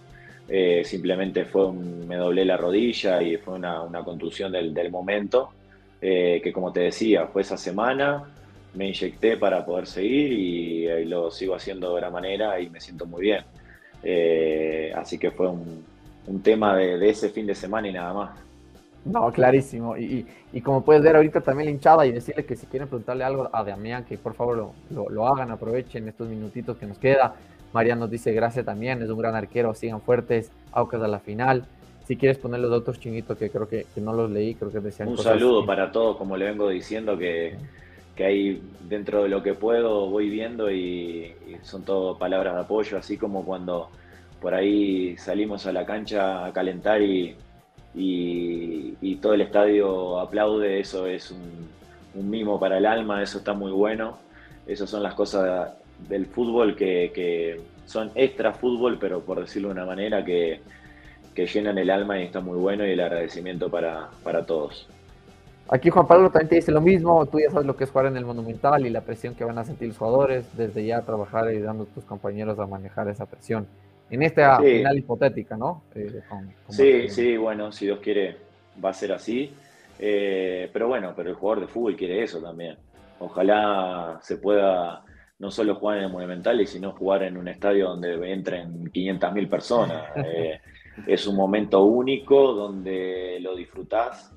Eh, 0.49 0.83
simplemente 0.85 1.45
fue 1.45 1.67
un, 1.67 2.07
me 2.07 2.17
doblé 2.17 2.45
la 2.45 2.57
rodilla 2.57 3.23
y 3.23 3.37
fue 3.37 3.55
una, 3.55 3.83
una 3.83 4.03
contusión 4.03 4.51
del, 4.53 4.73
del 4.73 4.91
momento, 4.91 5.51
eh, 6.01 6.41
que 6.43 6.53
como 6.53 6.73
te 6.73 6.81
decía, 6.81 7.27
fue 7.27 7.43
esa 7.43 7.57
semana, 7.57 8.25
me 8.75 8.89
inyecté 8.89 9.37
para 9.37 9.65
poder 9.65 9.87
seguir 9.87 10.33
y, 10.33 10.87
eh, 10.87 11.05
lo 11.05 11.31
sigo 11.31 11.55
haciendo 11.55 11.95
de 11.95 12.01
la 12.01 12.11
manera 12.11 12.61
y 12.61 12.71
me 12.71 12.81
siento 12.81 13.07
muy 13.07 13.23
bien. 13.23 13.45
así 14.95 15.19
que 15.19 15.31
fue 15.31 15.49
un, 15.49 15.85
un 16.27 16.43
tema 16.43 16.77
de, 16.77 16.99
de 16.99 17.11
ese 17.11 17.31
fin 17.31 17.47
de 17.47 17.55
semana 17.55 17.89
y 17.89 17.93
nada 17.93 18.13
más. 18.15 18.48
No, 19.09 19.33
clarísimo. 19.33 19.97
Y, 19.97 20.27
y, 20.53 20.61
como 20.61 20.85
puedes 20.85 21.03
ver 21.03 21.17
ahorita 21.17 21.41
también 21.41 21.67
la 21.67 21.73
hinchada 21.73 22.07
y 22.07 22.13
decirle 22.13 22.45
que 22.45 22.57
si 22.57 22.67
quieren 22.67 22.89
preguntarle 22.89 23.25
algo 23.25 23.49
a 23.53 23.65
Damián, 23.65 24.05
que 24.05 24.19
por 24.19 24.35
favor 24.35 24.75
lo, 24.91 25.09
lo, 25.09 25.27
hagan, 25.27 25.51
aprovechen 25.51 26.07
estos 26.09 26.29
minutitos 26.29 26.77
que 26.77 26.87
nos 26.87 26.99
queda. 26.99 27.35
María 27.73 27.95
nos 27.95 28.11
dice 28.11 28.33
gracias 28.33 28.65
también, 28.65 29.03
es 29.03 29.11
un 29.11 29.19
gran 29.19 29.35
arquero, 29.35 29.75
sigan 29.75 30.01
fuertes, 30.01 30.51
Aucas 30.73 31.03
a 31.03 31.09
la 31.09 31.19
final. 31.19 31.65
Si 32.07 32.17
quieres 32.17 32.39
poner 32.39 32.61
los 32.61 32.73
otros 32.73 32.99
chinitos 33.01 33.37
que 33.37 33.51
creo 33.51 33.69
que, 33.69 33.87
que, 33.95 34.01
no 34.01 34.13
los 34.13 34.31
leí, 34.31 34.55
creo 34.55 34.71
que 34.71 34.81
decían. 34.81 35.09
Un 35.09 35.19
saludo 35.19 35.67
para 35.67 35.93
todos, 35.93 36.17
como 36.17 36.37
le 36.37 36.47
vengo 36.47 36.69
diciendo, 36.69 37.19
que, 37.19 37.57
que 38.17 38.25
ahí 38.25 38.63
dentro 38.89 39.25
de 39.25 39.29
lo 39.29 39.43
que 39.43 39.55
puedo 39.55 40.09
voy 40.09 40.31
viendo 40.31 40.71
y, 40.71 41.35
y 41.47 41.57
son 41.63 41.85
todo 41.85 42.17
palabras 42.17 42.55
de 42.55 42.61
apoyo, 42.61 42.97
así 42.97 43.19
como 43.19 43.45
cuando 43.45 43.91
por 44.41 44.55
ahí 44.55 45.17
salimos 45.19 45.67
a 45.67 45.73
la 45.73 45.85
cancha 45.85 46.47
a 46.47 46.53
calentar 46.53 47.03
y, 47.03 47.37
y, 47.99 49.17
todo 49.17 49.35
el 49.35 49.41
estadio 49.41 50.21
aplaude, 50.21 50.79
eso 50.81 51.07
es 51.07 51.33
un, 51.33 51.69
mimo 52.31 52.59
para 52.59 52.79
el 52.79 52.87
alma, 52.87 53.23
eso 53.23 53.39
está 53.39 53.53
muy 53.53 53.73
bueno. 53.73 54.19
Esas 54.67 54.91
son 54.91 55.03
las 55.03 55.15
cosas 55.15 55.73
del 56.09 56.27
fútbol 56.27 56.77
que, 56.77 57.61
son 57.85 58.11
extra 58.15 58.53
fútbol, 58.53 58.99
pero 59.01 59.21
por 59.21 59.41
decirlo 59.41 59.69
de 59.69 59.75
una 59.75 59.85
manera, 59.85 60.25
que, 60.25 60.61
llenan 61.35 61.79
el 61.79 61.89
alma 61.89 62.19
y 62.19 62.25
está 62.25 62.41
muy 62.41 62.59
bueno 62.59 62.85
y 62.85 62.91
el 62.91 63.01
agradecimiento 63.01 63.71
para, 63.71 64.11
para 64.25 64.45
todos. 64.45 64.89
Aquí 65.69 65.89
Juan 65.89 66.07
Pablo 66.09 66.31
también 66.31 66.49
te 66.49 66.57
dice 66.57 66.73
lo 66.73 66.81
mismo, 66.81 67.25
tú 67.27 67.39
ya 67.39 67.51
sabes 67.51 67.65
lo 67.65 67.77
que 67.77 67.85
es 67.85 67.91
jugar 67.91 68.07
en 68.07 68.17
el 68.17 68.25
Monumental 68.25 68.85
y 68.85 68.91
la 68.91 69.03
presión 69.03 69.37
que 69.37 69.45
van 69.45 69.57
a 69.57 69.65
sentir 69.65 69.87
los 69.87 69.99
jugadores, 69.99 70.47
desde 70.57 70.85
ya 70.85 71.03
trabajar 71.03 71.47
ayudando 71.47 71.85
a 71.85 71.87
tus 71.87 72.05
compañeros 72.05 72.59
a 72.59 72.67
manejar 72.67 73.09
esa 73.09 73.27
presión 73.27 73.69
en 74.11 74.23
esta 74.23 74.59
final 74.59 74.99
hipotética, 74.99 75.57
¿no? 75.57 75.85
Eh, 75.95 76.23
sí, 76.69 77.09
sí, 77.09 77.37
bueno, 77.37 77.73
si 77.73 77.87
Dios 77.87 78.01
quiere 78.01 78.37
va 78.83 78.91
a 78.91 78.95
ser 78.95 79.13
así. 79.13 79.53
Eh, 79.99 80.71
pero 80.73 80.89
bueno, 80.89 81.13
pero 81.17 81.31
el 81.31 81.35
jugador 81.35 81.61
de 81.63 81.73
fútbol 81.73 81.97
quiere 81.97 82.23
eso 82.23 82.41
también. 82.41 82.77
Ojalá 83.19 84.19
se 84.23 84.37
pueda 84.37 85.03
no 85.39 85.51
solo 85.51 85.77
jugar 85.77 85.99
en 85.99 86.05
el 86.05 86.13
Monumental, 86.13 86.67
sino 86.67 86.93
jugar 86.93 87.23
en 87.25 87.37
un 87.37 87.49
estadio 87.49 87.89
donde 87.89 88.33
entren 88.33 88.91
500.000 88.91 89.49
personas. 89.49 90.05
Eh, 90.17 90.61
es 91.07 91.29
un 91.29 91.37
momento 91.37 91.85
único 91.85 92.55
donde 92.55 93.39
lo 93.41 93.55
disfrutás, 93.55 94.35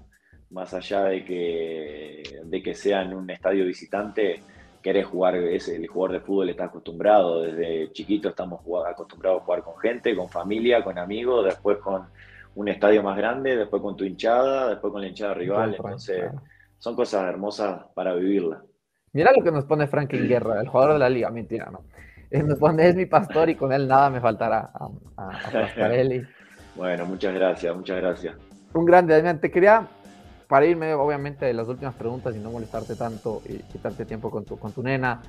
más 0.51 0.71
allá 0.75 1.05
de 1.05 1.25
que, 1.25 2.39
de 2.43 2.61
que 2.61 2.75
sea 2.75 3.01
en 3.01 3.15
un 3.15 3.27
estadio 3.31 3.65
visitante 3.65 4.41
querés 4.81 5.05
jugar, 5.05 5.35
es 5.35 5.67
el 5.69 5.87
jugador 5.87 6.19
de 6.19 6.25
fútbol 6.25 6.49
está 6.49 6.65
acostumbrado, 6.65 7.41
desde 7.43 7.91
chiquito 7.91 8.29
estamos 8.29 8.61
acostumbrados 8.87 9.41
a 9.41 9.45
jugar 9.45 9.63
con 9.63 9.77
gente, 9.77 10.15
con 10.15 10.29
familia, 10.29 10.83
con 10.83 10.97
amigos, 10.97 11.45
después 11.45 11.77
con 11.77 12.07
un 12.55 12.67
estadio 12.67 13.01
más 13.03 13.17
grande, 13.17 13.55
después 13.55 13.81
con 13.81 13.95
tu 13.95 14.03
hinchada, 14.03 14.69
después 14.69 14.91
con 14.91 15.01
la 15.01 15.07
hinchada 15.07 15.33
rival, 15.33 15.75
entonces 15.75 16.31
son 16.77 16.95
cosas 16.95 17.23
hermosas 17.27 17.85
para 17.93 18.13
vivirla. 18.15 18.63
Mira 19.13 19.31
lo 19.37 19.43
que 19.43 19.51
nos 19.51 19.65
pone 19.65 19.87
Franklin 19.87 20.27
Guerra, 20.27 20.61
el 20.61 20.67
jugador 20.67 20.93
de 20.93 20.99
la 20.99 21.09
liga, 21.09 21.29
mentira, 21.29 21.69
¿no? 21.71 21.83
Eh, 22.29 22.43
nos 22.43 22.57
pone, 22.57 22.87
es 22.87 22.95
mi 22.95 23.05
pastor 23.05 23.49
y 23.49 23.55
con 23.55 23.73
él 23.73 23.87
nada 23.87 24.09
me 24.09 24.21
faltará 24.21 24.71
a, 24.73 24.89
a, 25.17 25.31
bueno, 26.75 27.05
muchas 27.05 27.33
gracias, 27.33 27.75
muchas 27.75 27.97
gracias. 27.97 28.35
Un 28.73 28.85
grande, 28.85 29.15
Damián, 29.15 29.41
te 29.41 29.51
quería 29.51 29.85
para 30.51 30.65
irme, 30.65 30.93
obviamente, 30.95 31.45
de 31.45 31.53
las 31.53 31.69
últimas 31.69 31.95
preguntas 31.95 32.35
y 32.35 32.39
no 32.39 32.51
molestarte 32.51 32.97
tanto 32.97 33.41
y 33.47 33.59
quitarte 33.59 34.03
tiempo 34.03 34.29
con 34.29 34.43
tu, 34.43 34.59
con 34.59 34.73
tu 34.73 34.83
nena, 34.83 35.21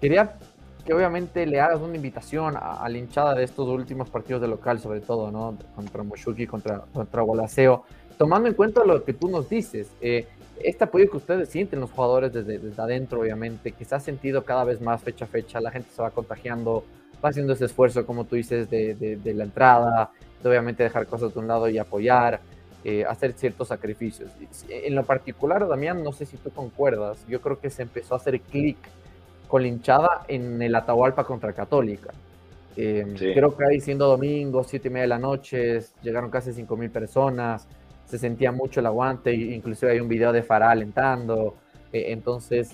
quería 0.00 0.38
que 0.82 0.94
obviamente 0.94 1.44
le 1.44 1.60
hagas 1.60 1.82
una 1.82 1.94
invitación 1.94 2.54
a, 2.56 2.88
la 2.88 2.96
hinchada 2.96 3.34
de 3.34 3.44
estos 3.44 3.68
últimos 3.68 4.08
partidos 4.08 4.40
de 4.40 4.48
local, 4.48 4.80
sobre 4.80 5.02
todo, 5.02 5.30
¿no? 5.30 5.58
Contra 5.76 6.02
Moshuki, 6.02 6.46
contra, 6.46 6.86
contra 6.90 7.20
Gualaceo, 7.20 7.84
tomando 8.16 8.48
en 8.48 8.54
cuenta 8.54 8.82
lo 8.82 9.04
que 9.04 9.12
tú 9.12 9.28
nos 9.28 9.50
dices, 9.50 9.90
eh, 10.00 10.26
este 10.64 10.84
apoyo 10.84 11.10
que 11.10 11.18
ustedes 11.18 11.50
sienten 11.50 11.78
los 11.78 11.90
jugadores 11.90 12.32
desde, 12.32 12.58
desde 12.58 12.82
adentro, 12.82 13.20
obviamente, 13.20 13.72
que 13.72 13.84
se 13.84 13.94
ha 13.94 14.00
sentido 14.00 14.42
cada 14.42 14.64
vez 14.64 14.80
más 14.80 15.02
fecha 15.02 15.26
a 15.26 15.28
fecha, 15.28 15.60
la 15.60 15.70
gente 15.70 15.90
se 15.94 16.00
va 16.00 16.12
contagiando, 16.12 16.82
va 17.22 17.28
haciendo 17.28 17.52
ese 17.52 17.66
esfuerzo, 17.66 18.06
como 18.06 18.24
tú 18.24 18.36
dices, 18.36 18.70
de, 18.70 18.94
de, 18.94 19.16
de 19.16 19.34
la 19.34 19.44
entrada, 19.44 20.12
de 20.42 20.48
obviamente 20.48 20.82
dejar 20.82 21.06
cosas 21.06 21.34
de 21.34 21.40
un 21.40 21.46
lado 21.46 21.68
y 21.68 21.76
apoyar. 21.76 22.40
Eh, 22.84 23.04
hacer 23.08 23.32
ciertos 23.34 23.68
sacrificios. 23.68 24.32
En 24.68 24.96
lo 24.96 25.04
particular, 25.04 25.68
Damián, 25.68 26.02
no 26.02 26.10
sé 26.10 26.26
si 26.26 26.36
tú 26.36 26.50
concuerdas, 26.50 27.24
yo 27.28 27.40
creo 27.40 27.60
que 27.60 27.70
se 27.70 27.82
empezó 27.82 28.14
a 28.14 28.16
hacer 28.16 28.40
clic 28.40 28.76
con 29.46 29.62
la 29.62 29.68
hinchada 29.68 30.24
en 30.26 30.60
el 30.60 30.74
Atahualpa 30.74 31.22
contra 31.22 31.52
Católica. 31.52 32.12
Em, 32.76 33.14
creo 33.14 33.56
que 33.56 33.64
ahí 33.64 33.80
siendo 33.80 34.08
domingo, 34.08 34.64
siete 34.64 34.88
y 34.88 34.90
media 34.90 35.02
de 35.02 35.08
la 35.08 35.18
noche, 35.20 35.78
llegaron 36.02 36.28
casi 36.28 36.52
cinco 36.52 36.76
mil 36.76 36.90
personas, 36.90 37.68
se 38.04 38.18
sentía 38.18 38.50
mucho 38.50 38.80
el 38.80 38.86
aguante, 38.86 39.32
inclusive 39.32 39.92
hay 39.92 40.00
un 40.00 40.08
video 40.08 40.32
de 40.32 40.42
Farah 40.42 40.70
alentando. 40.72 41.54
Eh, 41.92 42.06
entonces, 42.08 42.72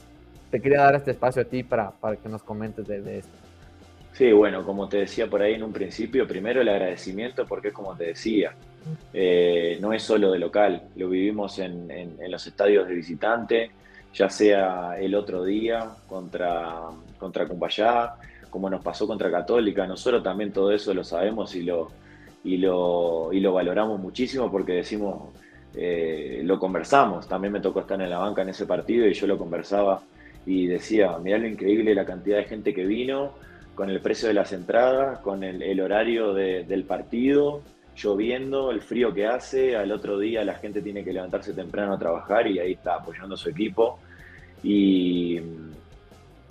te 0.51 0.59
quería 0.59 0.85
dar 0.85 0.95
este 0.95 1.11
espacio 1.11 1.43
a 1.43 1.45
ti 1.45 1.65
para, 1.65 1.91
para 1.91 2.17
que 2.17 2.31
nos 2.31 2.43
comentes 2.43 2.87
de, 2.87 3.03
de 3.03 3.19
esto. 3.19 3.37
Sí, 4.13 4.33
bueno, 4.33 4.65
como 4.65 4.89
te 4.89 4.99
decía 4.99 5.29
por 5.29 5.43
ahí 5.43 5.53
en 5.55 5.65
un 5.65 5.73
principio, 5.73 6.27
primero 6.27 6.63
el 6.63 6.69
agradecimiento 6.71 7.45
porque 7.47 7.73
como 7.73 7.95
te 7.95 8.07
decía, 8.07 8.55
eh, 9.13 9.79
no 9.81 9.93
es 9.93 10.03
solo 10.03 10.33
de 10.33 10.39
local, 10.39 10.83
lo 10.97 11.09
vivimos 11.09 11.59
en, 11.59 12.17
los 12.29 12.47
estadios 12.47 12.89
de 12.89 12.95
visitante, 12.95 13.71
ya 14.15 14.29
sea 14.29 14.99
el 14.99 15.15
otro 15.15 15.45
día 15.45 15.91
contra, 16.07 16.81
contra 17.19 17.47
Cumbayá, 17.47 18.15
como 18.51 18.71
nos 18.71 18.83
pasó 18.83 19.07
contra 19.07 19.31
Católica, 19.31 19.87
nosotros 19.87 20.23
también 20.23 20.53
todo 20.53 20.73
eso 20.73 20.95
lo 20.95 21.05
sabemos 21.05 21.55
y 21.55 21.63
lo, 21.63 21.91
y 22.45 22.57
lo, 22.57 23.31
y 23.33 23.41
lo 23.41 23.53
valoramos 23.53 24.01
muchísimo 24.01 24.51
porque 24.51 24.73
decimos, 24.73 25.31
eh, 25.75 26.41
lo 26.45 26.59
conversamos, 26.59 27.29
también 27.29 27.53
me 27.53 27.61
tocó 27.61 27.81
estar 27.81 28.01
en 28.01 28.11
la 28.11 28.19
banca 28.19 28.43
en 28.43 28.49
ese 28.49 28.67
partido 28.67 29.07
y 29.07 29.13
yo 29.13 29.27
lo 29.27 29.39
conversaba 29.39 30.01
y 30.47 30.67
decía, 30.67 31.19
mirá 31.19 31.39
lo 31.39 31.47
increíble 31.47 31.95
la 31.95 32.07
cantidad 32.07 32.39
de 32.39 32.45
gente 32.45 32.73
que 32.75 32.87
vino, 32.87 33.33
con 33.75 33.91
el 33.91 34.01
precio 34.01 34.27
de 34.27 34.35
las 34.35 34.53
entradas, 34.53 35.21
con 35.21 35.45
el, 35.45 35.81
horario 35.81 36.35
del 36.35 36.83
partido, 36.83 37.63
lloviendo, 37.99 38.71
el 38.71 38.81
frío 38.81 39.13
que 39.13 39.27
hace, 39.27 39.77
al 39.77 39.93
otro 39.93 40.19
día 40.19 40.45
la 40.45 40.55
gente 40.55 40.81
tiene 40.81 41.05
que 41.05 41.13
levantarse 41.13 41.53
temprano 41.53 41.95
a 41.95 41.99
trabajar 41.99 42.47
y 42.47 42.59
ahí 42.59 42.73
está 42.73 42.95
apoyando 42.95 43.35
a 43.35 43.39
su 43.39 43.51
equipo. 43.51 43.99
Y, 44.63 45.41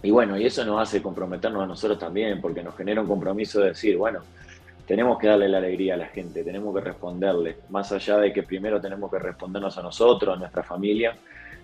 y 0.04 0.12
bueno, 0.12 0.38
y 0.38 0.46
eso 0.46 0.64
nos 0.66 0.82
hace 0.82 1.02
comprometernos 1.02 1.64
a 1.64 1.66
nosotros 1.66 1.98
también, 1.98 2.40
porque 2.42 2.64
nos 2.64 2.76
genera 2.76 3.02
un 3.02 3.08
compromiso 3.08 3.62
de 3.62 3.70
decir, 3.70 3.98
bueno, 3.98 4.22
tenemos 4.86 5.18
que 5.18 5.28
darle 5.28 5.50
la 5.50 5.58
alegría 5.58 5.96
a 5.96 5.98
la 5.98 6.08
gente, 6.08 6.44
tenemos 6.44 6.74
que 6.74 6.82
responderle, 6.82 7.58
más 7.70 7.92
allá 7.92 8.18
de 8.18 8.32
que 8.32 8.44
primero 8.44 8.80
tenemos 8.80 9.12
que 9.12 9.20
respondernos 9.20 9.78
a 9.78 9.82
nosotros, 9.82 10.36
a 10.36 10.40
nuestra 10.40 10.64
familia, 10.64 11.16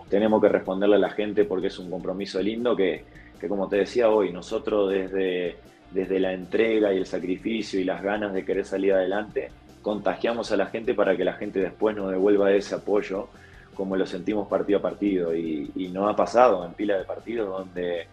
tenemos 0.09 0.41
que 0.41 0.49
responderle 0.49 0.97
a 0.97 0.99
la 0.99 1.09
gente 1.09 1.45
porque 1.45 1.67
es 1.67 1.79
un 1.79 1.89
compromiso 1.89 2.41
lindo 2.41 2.75
que, 2.75 3.05
que 3.39 3.47
como 3.47 3.67
te 3.69 3.77
decía 3.77 4.09
hoy, 4.09 4.33
nosotros 4.33 4.91
desde, 4.91 5.55
desde 5.91 6.19
la 6.19 6.33
entrega 6.33 6.93
y 6.93 6.97
el 6.97 7.05
sacrificio 7.05 7.79
y 7.79 7.83
las 7.83 8.01
ganas 8.01 8.33
de 8.33 8.43
querer 8.43 8.65
salir 8.65 8.93
adelante, 8.93 9.51
contagiamos 9.83 10.51
a 10.51 10.57
la 10.57 10.65
gente 10.67 10.95
para 10.95 11.15
que 11.15 11.23
la 11.23 11.33
gente 11.33 11.59
después 11.59 11.95
nos 11.95 12.09
devuelva 12.09 12.51
ese 12.51 12.73
apoyo 12.73 13.27
como 13.75 13.95
lo 13.95 14.05
sentimos 14.05 14.47
partido 14.47 14.79
a 14.79 14.81
partido. 14.81 15.35
Y, 15.35 15.89
no 15.93 16.07
ha 16.09 16.15
pasado 16.15 16.65
en 16.65 16.73
pila 16.73 16.97
de 16.97 17.05
partidos 17.05 17.49
donde 17.49 18.07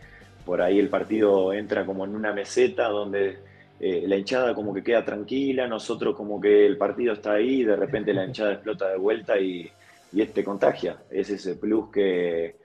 por 0.45 0.61
ahí 0.61 0.79
el 0.79 0.89
partido 0.89 1.53
entra 1.55 1.87
como 1.87 2.05
en 2.05 2.15
una 2.15 2.33
meseta 2.33 2.89
donde 2.89 3.39
eh, 3.79 4.05
la 4.07 4.17
hinchada 4.17 4.55
como 4.55 4.75
que 4.75 4.83
queda 4.83 5.03
tranquila, 5.03 5.67
nosotros 5.67 6.15
como 6.15 6.39
que 6.39 6.67
el 6.67 6.77
partido 6.77 7.15
está 7.15 7.33
ahí, 7.33 7.65
de 7.65 7.77
repente 7.77 8.13
la 8.13 8.25
hinchada 8.27 8.53
explota 8.53 8.89
de 8.91 8.99
vuelta 8.99 9.39
y, 9.39 9.71
y 10.13 10.21
este 10.21 10.45
contagia. 10.45 10.99
Es 11.11 11.31
ese 11.31 11.55
plus 11.55 11.91
que, 11.91 12.57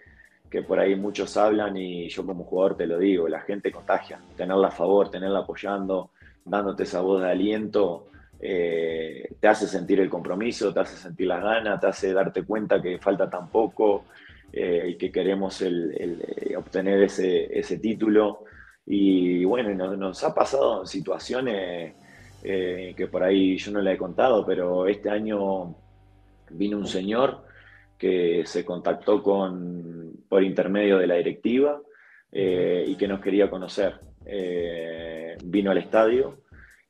que 0.50 0.64
por 0.64 0.80
ahí 0.80 0.96
muchos 0.96 1.38
hablan 1.38 1.78
y 1.78 2.10
yo 2.10 2.26
como 2.26 2.44
jugador 2.44 2.76
te 2.76 2.88
lo 2.88 2.98
digo, 2.98 3.30
la 3.30 3.42
gente 3.42 3.72
contagia. 3.72 4.20
Tenerla 4.36 4.68
a 4.68 4.72
favor, 4.72 5.10
tenerla 5.10 5.40
apoyando, 5.40 6.10
dándote 6.44 6.84
esa 6.84 7.02
voz 7.02 7.22
de 7.22 7.30
aliento, 7.30 8.08
eh, 8.48 9.38
te 9.40 9.48
hace 9.48 9.66
sentir 9.66 10.00
el 10.00 10.08
compromiso, 10.08 10.72
te 10.72 10.80
hace 10.80 10.98
sentir 10.98 11.26
las 11.26 11.42
ganas, 11.42 11.80
te 11.80 11.88
hace 11.88 12.14
darte 12.14 12.44
cuenta 12.44 12.80
que 12.80 13.00
falta 13.00 13.28
tan 13.28 13.50
poco 13.50 14.06
eh, 14.54 14.90
y 14.90 14.96
que 14.98 15.12
queremos 15.12 15.64
eh, 15.64 16.56
obtener 16.56 17.02
ese, 17.02 17.80
título. 17.82 18.44
Y 18.86 19.44
bueno, 19.46 19.74
nos, 19.74 19.98
nos 19.98 20.24
ha 20.24 20.36
pasado 20.36 20.86
situaciones 20.86 21.96
que 22.44 23.08
por 23.12 23.24
ahí 23.24 23.58
yo 23.58 23.72
no 23.72 23.82
le 23.82 23.94
he 23.94 23.98
contado, 23.98 24.46
pero 24.46 24.86
este 24.86 25.10
año 25.10 25.76
vino 26.52 26.78
un 26.78 26.86
señor 26.86 27.42
que 27.98 28.44
se 28.46 28.64
contactó 28.64 29.24
con, 29.24 30.14
por 30.30 30.44
intermedio 30.44 31.00
de 31.00 31.08
la 31.08 31.16
directiva 31.16 31.82
y 32.32 32.96
que 32.96 33.08
nos 33.08 33.20
quería 33.20 33.50
conocer. 33.50 33.96
vino 35.44 35.72
al 35.72 35.80
estadio 35.80 36.45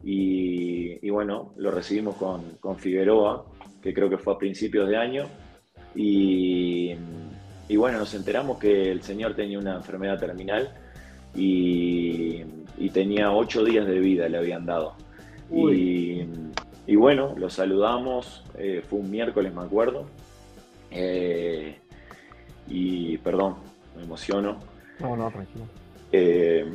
y, 0.08 1.10
bueno, 1.10 1.54
lo 1.58 1.72
recibimos 1.72 2.16
con, 2.16 2.78
Figueroa, 2.78 3.44
que 3.82 3.92
creo 3.92 4.08
que 4.08 4.20
fue 4.20 4.34
a 4.36 4.38
principios 4.38 4.88
de 4.88 4.98
año. 4.98 5.26
Y, 5.96 6.94
bueno, 7.76 7.98
nos 7.98 8.14
enteramos 8.14 8.60
que 8.60 8.92
el 8.92 9.02
señor 9.02 9.36
tenía 9.36 9.58
una 9.58 9.78
enfermedad 9.78 10.20
terminal 10.20 10.72
y, 11.34 12.44
tenía 12.94 13.32
ocho 13.32 13.64
días 13.66 13.88
de 13.88 14.00
vida, 14.00 14.30
le 14.30 14.38
habían 14.38 14.66
dado. 14.66 14.96
Y, 15.52 16.96
bueno, 16.96 17.34
lo 17.36 17.50
saludamos, 17.50 18.44
eh, 18.60 18.84
fue 18.88 19.00
un 19.00 19.10
miércoles, 19.10 19.52
me 19.56 19.62
acuerdo. 19.62 20.06
Eh, 20.92 21.80
y 22.68 23.18
perdón, 23.18 23.56
me 23.98 24.04
emociono. 24.04 24.60
No, 25.00 25.18
no, 25.18 25.32
tranquilo. 25.32 25.66
Eh, 26.12 26.72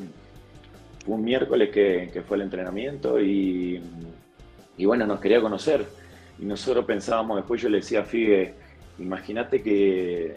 un 1.06 1.24
miércoles 1.24 1.70
que, 1.70 2.22
fue 2.26 2.36
el 2.36 2.42
entrenamiento 2.42 3.20
y, 3.20 3.80
bueno, 4.78 5.06
nos 5.06 5.20
quería 5.20 5.40
conocer. 5.40 5.84
Y 6.38 6.44
nosotros 6.44 6.84
pensábamos, 6.84 7.36
después 7.36 7.60
yo 7.60 7.68
le 7.68 7.78
decía 7.78 8.00
a 8.00 8.04
Figue, 8.04 8.54
imagínate 8.98 9.62
que, 9.62 10.36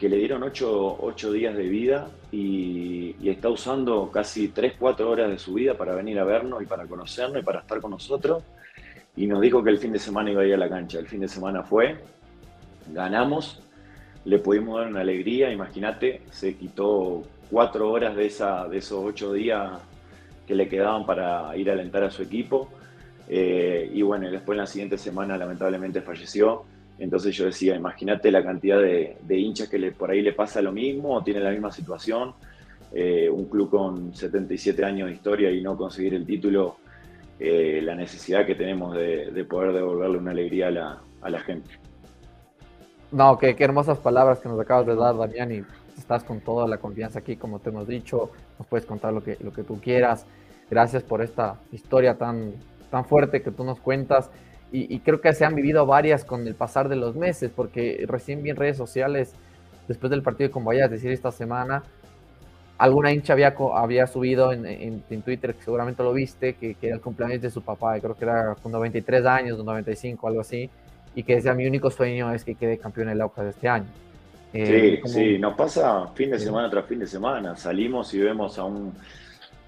le 0.00 0.16
dieron 0.16 0.42
ocho, 0.42 1.32
días 1.32 1.54
de 1.56 1.68
vida 1.68 2.08
y, 2.32 3.14
está 3.28 3.48
usando 3.48 4.10
casi 4.10 4.48
3, 4.48 4.74
4 4.78 5.10
horas 5.10 5.30
de 5.30 5.38
su 5.38 5.54
vida 5.54 5.74
para 5.74 5.94
venir 5.94 6.18
a 6.18 6.24
vernos 6.24 6.62
y 6.62 6.66
para 6.66 6.86
conocernos 6.86 7.42
y 7.42 7.44
para 7.44 7.60
estar 7.60 7.80
con 7.80 7.92
nosotros. 7.92 8.42
Y 9.16 9.26
nos 9.26 9.40
dijo 9.40 9.62
que 9.62 9.70
el 9.70 9.78
fin 9.78 9.92
de 9.92 9.98
semana 9.98 10.30
iba 10.30 10.42
a 10.42 10.46
ir 10.46 10.54
a 10.54 10.56
la 10.56 10.68
cancha. 10.68 10.98
El 10.98 11.06
fin 11.06 11.20
de 11.20 11.28
semana 11.28 11.62
fue, 11.62 11.98
ganamos, 12.92 13.62
le 14.24 14.38
pudimos 14.38 14.78
dar 14.78 14.88
una 14.88 15.00
alegría, 15.00 15.52
imagínate, 15.52 16.22
se 16.30 16.54
quitó 16.54 17.22
cuatro 17.50 17.90
horas 17.90 18.14
de, 18.16 18.26
esa, 18.26 18.68
de 18.68 18.78
esos 18.78 19.04
ocho 19.04 19.32
días 19.32 19.80
que 20.50 20.56
le 20.56 20.68
quedaban 20.68 21.06
para 21.06 21.56
ir 21.56 21.70
a 21.70 21.74
alentar 21.74 22.02
a 22.02 22.10
su 22.10 22.24
equipo. 22.24 22.68
Eh, 23.28 23.88
y 23.94 24.02
bueno, 24.02 24.28
después 24.28 24.56
en 24.56 24.62
la 24.62 24.66
siguiente 24.66 24.98
semana 24.98 25.38
lamentablemente 25.38 26.02
falleció. 26.02 26.64
Entonces 26.98 27.36
yo 27.36 27.44
decía, 27.44 27.76
imagínate 27.76 28.32
la 28.32 28.42
cantidad 28.42 28.80
de, 28.80 29.16
hinchas 29.28 29.68
que 29.68 29.78
le, 29.78 29.92
por 29.92 30.10
ahí 30.10 30.22
le 30.22 30.32
pasa 30.32 30.60
lo 30.60 30.72
mismo 30.72 31.14
o 31.14 31.22
tiene 31.22 31.38
la 31.38 31.50
misma 31.50 31.70
situación. 31.70 32.34
Eh, 32.92 33.30
un 33.30 33.44
club 33.44 33.70
con 33.70 34.12
77 34.12 34.84
años 34.84 35.06
de 35.08 35.14
historia 35.14 35.52
y 35.52 35.62
no 35.62 35.76
conseguir 35.76 36.14
el 36.14 36.26
título, 36.26 36.78
eh, 37.38 37.80
la 37.84 37.94
necesidad 37.94 38.44
que 38.44 38.56
tenemos 38.56 38.96
de, 38.96 39.46
poder 39.48 39.72
devolverle 39.72 40.18
una 40.18 40.32
alegría 40.32 40.66
a 40.66 40.70
la, 40.72 40.98
a 41.22 41.30
la 41.30 41.38
gente. 41.38 41.70
No, 43.12 43.38
qué, 43.38 43.54
qué, 43.54 43.62
hermosas 43.62 43.98
palabras 43.98 44.40
que 44.40 44.48
nos 44.48 44.58
acabas 44.58 44.86
de 44.86 44.96
dar, 44.96 45.16
Damián, 45.16 45.64
estás 46.00 46.24
con 46.24 46.40
toda 46.40 46.66
la 46.66 46.78
confianza 46.78 47.20
aquí, 47.20 47.36
como 47.36 47.60
te 47.60 47.70
hemos 47.70 47.86
dicho, 47.86 48.30
nos 48.58 48.66
puedes 48.66 48.86
contar 48.86 49.12
lo 49.12 49.22
que, 49.22 49.36
lo 49.40 49.52
que 49.52 49.62
tú 49.62 49.80
quieras. 49.80 50.26
Gracias 50.70 51.02
por 51.02 51.22
esta 51.22 51.58
historia 51.72 52.16
tan, 52.16 52.54
tan 52.90 53.04
fuerte 53.04 53.42
que 53.42 53.50
tú 53.50 53.64
nos 53.64 53.80
cuentas. 53.80 54.30
Y, 54.72 55.00
creo 55.00 55.20
que 55.20 55.32
se 55.32 55.44
han 55.44 55.56
vivido 55.56 55.84
varias 55.84 56.24
con 56.24 56.46
el 56.46 56.54
pasar 56.54 56.88
de 56.88 56.94
los 56.94 57.16
meses, 57.16 57.50
porque 57.54 58.04
recién 58.06 58.40
vi 58.40 58.50
en 58.50 58.56
redes 58.56 58.76
sociales, 58.76 59.34
después 59.88 60.10
del 60.10 60.22
partido 60.22 60.52
con 60.52 60.64
vayas 60.64 60.88
decir 60.88 61.10
esta 61.10 61.32
semana, 61.32 61.82
alguna 62.78 63.10
hincha 63.12 63.32
había, 63.32 63.52
había 63.74 64.06
subido 64.06 64.52
en, 64.52 64.64
en, 64.64 65.22
Twitter, 65.22 65.56
que 65.56 65.64
seguramente 65.64 66.04
lo 66.04 66.12
viste, 66.12 66.54
que, 66.54 66.76
que, 66.76 66.86
era 66.86 66.94
el 66.94 67.02
cumpleaños 67.02 67.42
de 67.42 67.50
su 67.50 67.62
papá, 67.62 67.98
creo 67.98 68.16
que 68.16 68.24
era 68.24 68.54
con 68.62 68.70
93 68.70 69.26
años, 69.26 69.58
95, 69.58 70.28
algo 70.28 70.40
así, 70.40 70.70
y 71.16 71.24
que 71.24 71.34
decía, 71.34 71.52
mi 71.52 71.66
único 71.66 71.90
sueño 71.90 72.32
es 72.32 72.44
que 72.44 72.54
quede 72.54 72.78
campeón 72.78 73.08
en 73.08 73.14
el 73.14 73.22
AUCA 73.22 73.42
de 73.42 73.50
este 73.50 73.68
año. 73.68 73.88
Eh, 74.52 75.00
sí, 75.04 75.12
sí, 75.12 75.38
nos 75.38 75.54
pasa 75.54 76.08
fin 76.08 76.30
de 76.30 76.38
semana 76.38 76.68
tras 76.68 76.86
fin 76.86 76.98
de 76.98 77.06
semana, 77.06 77.54
salimos 77.56 78.12
y 78.14 78.18
vemos 78.18 78.58
a 78.58 78.64
un 78.64 78.92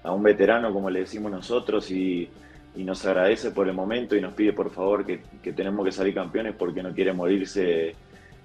a 0.03 0.11
un 0.11 0.21
veterano, 0.21 0.71
como 0.71 0.89
le 0.89 0.99
decimos 0.99 1.31
nosotros, 1.31 1.89
y, 1.91 2.29
nos 2.75 3.05
agradece 3.05 3.51
por 3.51 3.67
el 3.67 3.75
momento 3.75 4.15
y 4.15 4.21
nos 4.21 4.33
pide 4.33 4.51
por 4.51 4.71
favor 4.71 5.05
que, 5.05 5.19
tenemos 5.53 5.85
que 5.85 5.91
salir 5.91 6.15
campeones 6.15 6.55
porque 6.57 6.81
no 6.81 6.91
quiere 6.91 7.13
morirse 7.13 7.93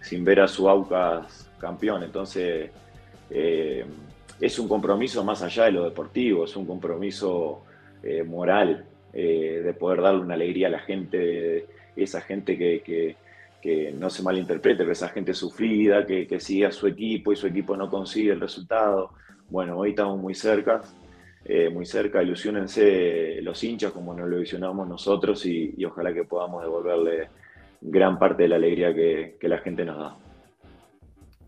sin 0.02 0.22
ver 0.22 0.40
a 0.40 0.48
su 0.48 0.68
Aucas 0.68 1.50
campeón. 1.58 2.02
Entonces, 2.02 2.70
eh, 3.30 3.86
es 4.38 4.58
un 4.58 4.68
compromiso 4.68 5.24
más 5.24 5.40
allá 5.42 5.64
de 5.64 5.72
lo 5.72 5.84
deportivo, 5.84 6.44
es 6.44 6.54
un 6.56 6.66
compromiso 6.66 7.62
eh, 8.02 8.22
moral 8.22 8.84
eh, 9.14 9.62
de 9.64 9.72
poder 9.72 10.02
darle 10.02 10.20
una 10.20 10.34
alegría 10.34 10.66
a 10.66 10.72
la 10.72 10.80
gente, 10.80 11.64
esa 11.96 12.20
gente 12.20 12.58
que, 12.58 13.16
no 13.94 14.08
se 14.08 14.22
malinterprete, 14.22 14.78
pero 14.78 14.92
esa 14.92 15.08
gente 15.08 15.34
sufrida, 15.34 16.06
que, 16.06 16.26
que 16.26 16.40
sigue 16.40 16.66
a 16.66 16.72
su 16.72 16.86
equipo 16.86 17.32
y 17.32 17.36
su 17.36 17.46
equipo 17.46 17.76
no 17.76 17.90
consigue 17.90 18.32
el 18.32 18.40
resultado. 18.40 19.10
Bueno, 19.50 19.78
hoy 19.78 19.90
estamos 19.90 20.18
muy 20.18 20.34
cerca, 20.34 20.82
eh, 21.44 21.70
muy 21.70 21.86
cerca. 21.86 22.22
Ilusionense 22.22 23.40
los 23.42 23.62
hinchas 23.64 23.92
como 23.92 24.14
nos 24.14 24.28
lo 24.28 24.36
ilusionamos 24.36 24.86
nosotros 24.86 25.44
y, 25.46 25.84
ojalá 25.84 26.12
que 26.12 26.24
podamos 26.24 26.62
devolverle 26.62 27.28
gran 27.80 28.18
parte 28.18 28.44
de 28.44 28.48
la 28.50 28.56
alegría 28.56 28.94
que, 28.94 29.36
la 29.42 29.58
gente 29.58 29.84
nos 29.84 29.98
da. 29.98 30.16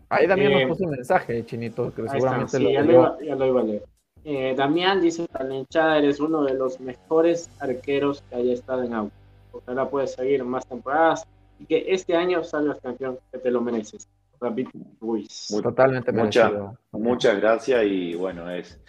Ahí 0.09 0.27
Damián 0.27 0.51
nos 0.51 0.61
eh, 0.61 0.67
puso 0.67 0.83
un 0.83 0.91
mensaje, 0.91 1.45
Chinito, 1.45 1.93
que 1.93 2.07
seguramente 2.09 2.59
lo, 2.59 2.69
ya, 2.69 2.81
lo 2.81 3.19
ya, 3.21 3.35
lo 3.35 3.45
iba, 3.45 3.61
a 3.61 3.63
leer. 3.63 3.83
Eh, 4.23 4.53
Damián 4.55 5.01
dice, 5.01 5.25
hinchada 5.49 5.97
eres 5.97 6.19
uno 6.19 6.43
de 6.43 6.53
los 6.53 6.79
mejores 6.79 7.49
arqueros 7.59 8.21
que 8.29 8.35
haya 8.35 8.53
estado 8.53 8.83
en 8.83 8.93
auto. 8.93 9.13
Ojalá 9.53 9.89
puedes 9.89 10.13
seguir 10.13 10.43
más 10.43 10.67
temporadas 10.67 11.27
y 11.61 11.65
que 11.65 11.85
este 11.93 12.15
año 12.15 12.43
salgas 12.43 12.79
campeón, 12.81 13.19
que 13.31 13.37
te 13.37 13.51
lo 13.51 13.61
mereces. 13.61 14.09
David 14.39 14.69
Ruiz. 14.99 15.47
Totalmente 15.61 16.11
merecido. 16.11 16.75
muchas 16.91 17.39
gracias 17.39 17.83
y 17.85 18.15
bueno, 18.15 18.49
es, 18.49 18.79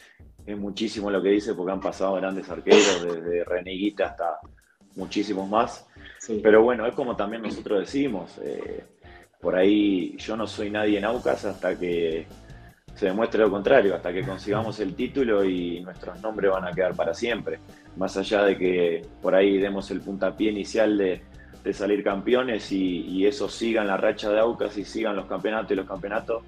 es 0.47 0.57
muchísimo 0.57 1.11
lo 1.11 1.23
que 1.23 1.29
dice 1.29 1.55
porque 1.55 1.73
han 1.73 1.81
pasado 1.81 2.15
grandes 2.15 2.49
arqueros, 2.49 3.05
desde 3.05 3.45
Reneguita 3.45 4.07
hasta 4.07 4.39
muchísimos 4.97 5.49
más. 5.49 5.87
Pero 6.43 6.63
bueno, 6.63 6.87
es 6.87 6.95
como 6.95 7.15
también 7.15 7.43
nosotros 7.43 7.81
decimos, 7.81 8.39
eh, 8.43 8.85
por 9.41 9.57
ahí 9.57 10.17
yo 10.17 10.37
no 10.37 10.47
soy 10.47 10.71
nadie 10.71 10.99
en 10.99 11.05
Aucas 11.05 11.45
hasta 11.45 11.79
que 11.79 12.27
se 12.95 13.07
demuestre 13.07 13.41
lo 13.41 13.51
contrario, 13.51 13.95
hasta 13.95 14.13
que 14.13 14.25
consigamos 14.25 14.81
el 14.81 14.95
título 14.95 15.45
y 15.45 15.81
nuestros 15.81 16.23
nombres 16.23 16.51
van 16.51 16.65
a 16.65 16.73
quedar 16.73 16.95
para 16.95 17.13
siempre. 17.13 17.59
Más 17.97 18.17
allá 18.17 18.45
de 18.45 18.57
que 18.57 19.07
por 19.21 19.35
ahí 19.35 19.59
demos 19.59 19.91
el 19.91 20.01
puntapié 20.01 20.51
inicial 20.51 20.97
de, 20.97 21.23
salir 21.72 22.03
campeones 22.03 22.72
y, 22.72 23.27
eso 23.27 23.48
siga 23.48 23.83
en 23.83 23.88
la 23.88 23.96
racha 23.96 24.31
de 24.31 24.40
Aucas 24.40 24.77
y 24.77 24.85
sigan 24.85 25.15
los 25.15 25.27
campeonatos 25.27 25.71
y 25.71 25.75
los 25.77 25.87
campeonatos, 25.87 26.42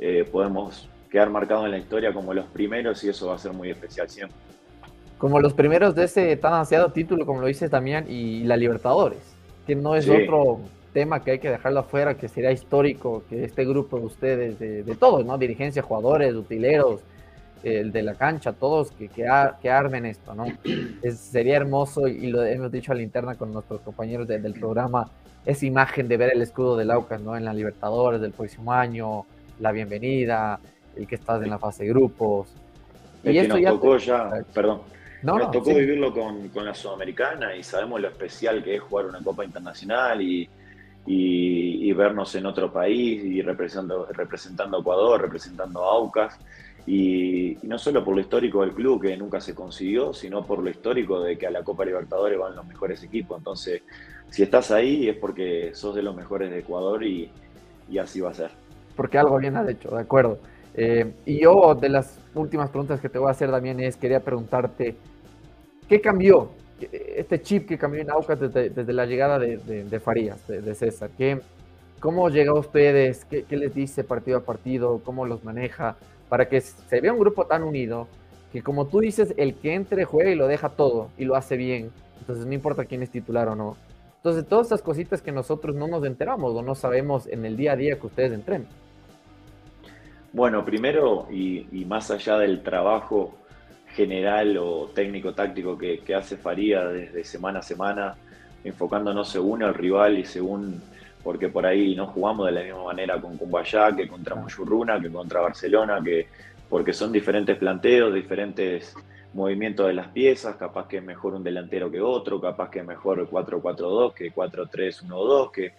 eh, 0.00 0.28
podemos 0.30 0.88
quedar 1.10 1.30
marcado 1.30 1.64
en 1.64 1.70
la 1.70 1.78
historia 1.78 2.12
como 2.12 2.34
los 2.34 2.46
primeros 2.46 3.02
y 3.04 3.08
eso 3.08 3.28
va 3.28 3.36
a 3.36 3.38
ser 3.38 3.52
muy 3.52 3.70
especial 3.70 4.08
siempre. 4.08 4.36
Como 5.16 5.40
los 5.40 5.52
primeros 5.52 5.94
de 5.94 6.04
ese 6.04 6.36
tan 6.36 6.54
ansiado 6.54 6.90
título, 6.92 7.24
como 7.24 7.40
lo 7.40 7.46
dices 7.46 7.70
también, 7.70 8.06
y 8.08 8.44
la 8.44 8.56
Libertadores, 8.56 9.18
que 9.66 9.74
no 9.74 9.94
es 9.94 10.08
otro 10.08 10.60
tema 10.92 11.22
que 11.22 11.32
hay 11.32 11.38
que 11.38 11.50
dejarlo 11.50 11.80
afuera, 11.80 12.14
que 12.16 12.28
sería 12.28 12.52
histórico 12.52 13.22
que 13.28 13.44
este 13.44 13.64
grupo 13.64 13.98
de 13.98 14.06
ustedes, 14.06 14.58
de, 14.58 14.96
todos, 14.96 15.24
¿no? 15.24 15.36
Dirigencia, 15.38 15.82
jugadores, 15.82 16.34
utileros, 16.34 17.00
el 17.62 17.92
de 17.92 18.02
la 18.02 18.14
cancha, 18.14 18.52
todos 18.52 18.90
que, 18.92 19.08
que, 19.08 19.70
armen 19.70 20.06
esto, 20.06 20.34
¿no? 20.34 20.46
sería 21.14 21.56
hermoso 21.56 22.06
y 22.06 22.28
lo 22.28 22.44
hemos 22.44 22.70
dicho 22.70 22.92
a 22.92 22.94
la 22.94 23.02
interna 23.02 23.34
con 23.34 23.52
nuestros 23.52 23.80
compañeros 23.80 24.26
del 24.28 24.54
programa, 24.54 25.08
esa 25.44 25.66
imagen 25.66 26.08
de 26.08 26.16
ver 26.16 26.32
el 26.34 26.42
escudo 26.42 26.76
del 26.76 26.90
Aucas, 26.90 27.20
¿no? 27.20 27.36
En 27.36 27.44
la 27.44 27.54
Libertadores 27.54 28.20
del 28.20 28.32
próximo 28.32 28.72
año, 28.72 29.24
la 29.60 29.72
bienvenida, 29.72 30.60
el 30.96 31.06
que 31.06 31.14
estás 31.14 31.42
en 31.42 31.50
la 31.50 31.58
fase 31.58 31.84
de 31.84 31.90
grupos. 31.90 32.48
y 33.24 33.38
esto 33.38 33.56
ya, 33.56 33.70
tocó 33.70 33.96
ya, 33.96 34.30
perdón, 34.52 34.82
Nos 35.22 35.50
tocó 35.50 35.74
vivirlo 35.74 36.12
con, 36.12 36.64
la 36.64 36.74
Sudamericana 36.74 37.56
y 37.56 37.62
sabemos 37.62 38.00
lo 38.00 38.08
especial 38.08 38.62
que 38.62 38.76
es 38.76 38.82
jugar 38.82 39.06
una 39.06 39.20
Copa 39.20 39.44
Internacional 39.44 40.20
y, 40.20 40.48
vernos 41.94 42.32
en 42.36 42.46
otro 42.46 42.72
país 42.72 43.24
y 43.24 43.42
representando, 43.42 44.06
representando 44.12 44.76
a 44.76 44.80
Ecuador, 44.80 45.22
representando 45.22 45.82
a 45.82 45.94
Aucas. 45.94 46.38
Y, 46.86 47.58
no 47.62 47.78
solo 47.78 48.04
por 48.04 48.14
lo 48.14 48.20
histórico 48.20 48.62
del 48.62 48.72
club, 48.72 49.02
que 49.02 49.16
nunca 49.16 49.40
se 49.40 49.54
consiguió, 49.54 50.12
sino 50.12 50.44
por 50.44 50.62
lo 50.62 50.70
histórico 50.70 51.20
de 51.20 51.36
que 51.36 51.46
a 51.46 51.50
la 51.50 51.62
Copa 51.62 51.84
Libertadores 51.84 52.38
van 52.38 52.56
los 52.56 52.66
mejores 52.66 53.02
equipos. 53.02 53.38
Entonces, 53.38 53.82
si 54.30 54.42
estás 54.42 54.70
ahí 54.70 55.08
es 55.08 55.16
porque 55.16 55.70
sos 55.74 55.94
de 55.94 56.02
los 56.02 56.16
mejores 56.16 56.50
de 56.50 56.60
Ecuador 56.60 57.02
y, 57.04 57.30
así 58.00 58.20
va 58.20 58.30
a 58.30 58.34
ser. 58.34 58.50
Porque 58.96 59.18
algo 59.18 59.38
bien 59.38 59.56
has 59.56 59.68
hecho, 59.68 59.90
de 59.90 60.00
acuerdo. 60.00 60.38
Eh, 60.74 61.12
y 61.26 61.40
yo, 61.40 61.74
de 61.74 61.88
las 61.88 62.18
últimas 62.34 62.70
preguntas 62.70 63.00
que 63.00 63.08
te 63.08 63.18
voy 63.18 63.28
a 63.28 63.32
hacer, 63.32 63.50
también 63.50 63.80
es, 63.80 63.96
quería 63.96 64.20
preguntarte, 64.20 64.96
¿qué 65.88 66.00
cambió? 66.00 66.50
Este 66.80 67.42
chip 67.42 67.66
que 67.66 67.76
cambió 67.76 68.00
en 68.00 68.10
Aucas 68.10 68.38
desde, 68.38 68.92
la 68.92 69.04
llegada 69.04 69.38
de, 69.38 70.00
Farías, 70.00 70.46
de, 70.46 70.74
César. 70.74 71.10
¿qué, 71.18 71.40
¿Cómo 72.00 72.28
llega 72.28 72.52
a 72.52 72.54
ustedes? 72.54 73.24
¿Qué, 73.24 73.42
¿Qué, 73.42 73.56
les 73.56 73.74
dice 73.74 74.04
partido 74.04 74.38
a 74.38 74.40
partido? 74.42 75.00
¿Cómo 75.04 75.26
los 75.26 75.42
maneja? 75.42 75.96
Para 76.28 76.48
que 76.48 76.60
se 76.60 77.00
vea 77.00 77.12
un 77.12 77.18
grupo 77.18 77.46
tan 77.46 77.62
unido 77.62 78.08
que 78.52 78.62
como 78.62 78.86
tú 78.86 79.00
dices, 79.00 79.34
el 79.36 79.54
que 79.54 79.74
entre 79.74 80.04
juega 80.04 80.30
y 80.30 80.34
lo 80.34 80.46
deja 80.46 80.70
todo 80.70 81.10
y 81.18 81.24
lo 81.24 81.36
hace 81.36 81.56
bien. 81.56 81.90
Entonces 82.20 82.46
no 82.46 82.52
importa 82.52 82.84
quién 82.84 83.02
es 83.02 83.10
titular 83.10 83.48
o 83.48 83.54
no. 83.54 83.76
Entonces 84.16 84.46
todas 84.46 84.66
esas 84.68 84.82
cositas 84.82 85.22
que 85.22 85.32
nosotros 85.32 85.76
no 85.76 85.86
nos 85.86 86.04
enteramos 86.04 86.54
o 86.54 86.62
no 86.62 86.74
sabemos 86.74 87.26
en 87.26 87.44
el 87.44 87.56
día 87.56 87.72
a 87.72 87.76
día 87.76 87.98
que 87.98 88.06
ustedes 88.06 88.32
entrenan. 88.32 88.66
Bueno, 90.32 90.64
primero, 90.64 91.26
y, 91.30 91.66
más 91.86 92.10
allá 92.10 92.36
del 92.38 92.62
trabajo 92.62 93.34
general 93.94 94.58
o 94.58 94.90
técnico-táctico 94.94 95.78
que, 95.78 96.14
hace 96.14 96.36
Faría 96.36 96.84
desde 96.86 97.24
semana 97.24 97.60
a 97.60 97.62
semana, 97.62 98.16
enfocándonos 98.62 99.30
según 99.30 99.62
el 99.62 99.72
rival 99.72 100.18
y 100.18 100.24
según, 100.24 100.82
porque 101.22 101.48
por 101.48 101.66
ahí 101.66 101.94
no 101.94 102.06
jugamos 102.06 102.46
de 102.46 102.52
la 102.52 102.62
misma 102.62 102.84
manera 102.84 103.20
con 103.20 103.36
Cumbayá 103.36 103.94
que 103.94 104.08
contra 104.08 104.34
Moyurruna, 104.34 105.00
que 105.00 105.10
contra 105.10 105.40
Barcelona, 105.40 106.00
que 106.02 106.26
porque 106.68 106.92
son 106.92 107.12
diferentes 107.12 107.56
planteos, 107.56 108.14
diferentes 108.14 108.94
movimientos 109.32 109.86
de 109.86 109.94
las 109.94 110.08
piezas, 110.08 110.56
capaz 110.56 110.88
que 110.88 110.98
es 110.98 111.02
mejor 111.02 111.34
un 111.34 111.44
delantero 111.44 111.90
que 111.90 112.00
otro, 112.00 112.40
capaz 112.40 112.70
que 112.70 112.80
es 112.80 112.86
mejor 112.86 113.28
4-4-2 113.28 114.14
que 114.14 114.32
4-3-1-2, 114.32 115.50
que 115.50 115.72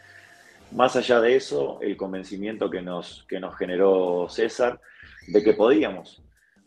más 0.71 0.95
allá 0.95 1.19
de 1.19 1.35
eso, 1.35 1.79
el 1.81 1.97
convencimiento 1.97 2.69
que 2.69 2.81
nos, 2.81 3.25
que 3.27 3.39
nos 3.39 3.55
generó 3.57 4.27
César 4.29 4.79
de 5.27 5.43
que 5.43 5.53
podíamos, 5.53 6.21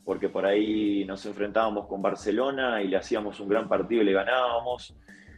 porque 0.04 0.28
por 0.28 0.44
ahí 0.44 1.04
nos 1.04 1.24
enfrentábamos 1.26 1.86
con 1.86 2.02
Barcelona 2.02 2.82
y 2.82 2.88
le 2.88 2.96
hacíamos 2.96 3.38
un 3.40 3.48
gran 3.48 3.68
partido 3.68 4.02
y 4.02 4.06
le 4.06 4.12
ganábamos, 4.12 4.94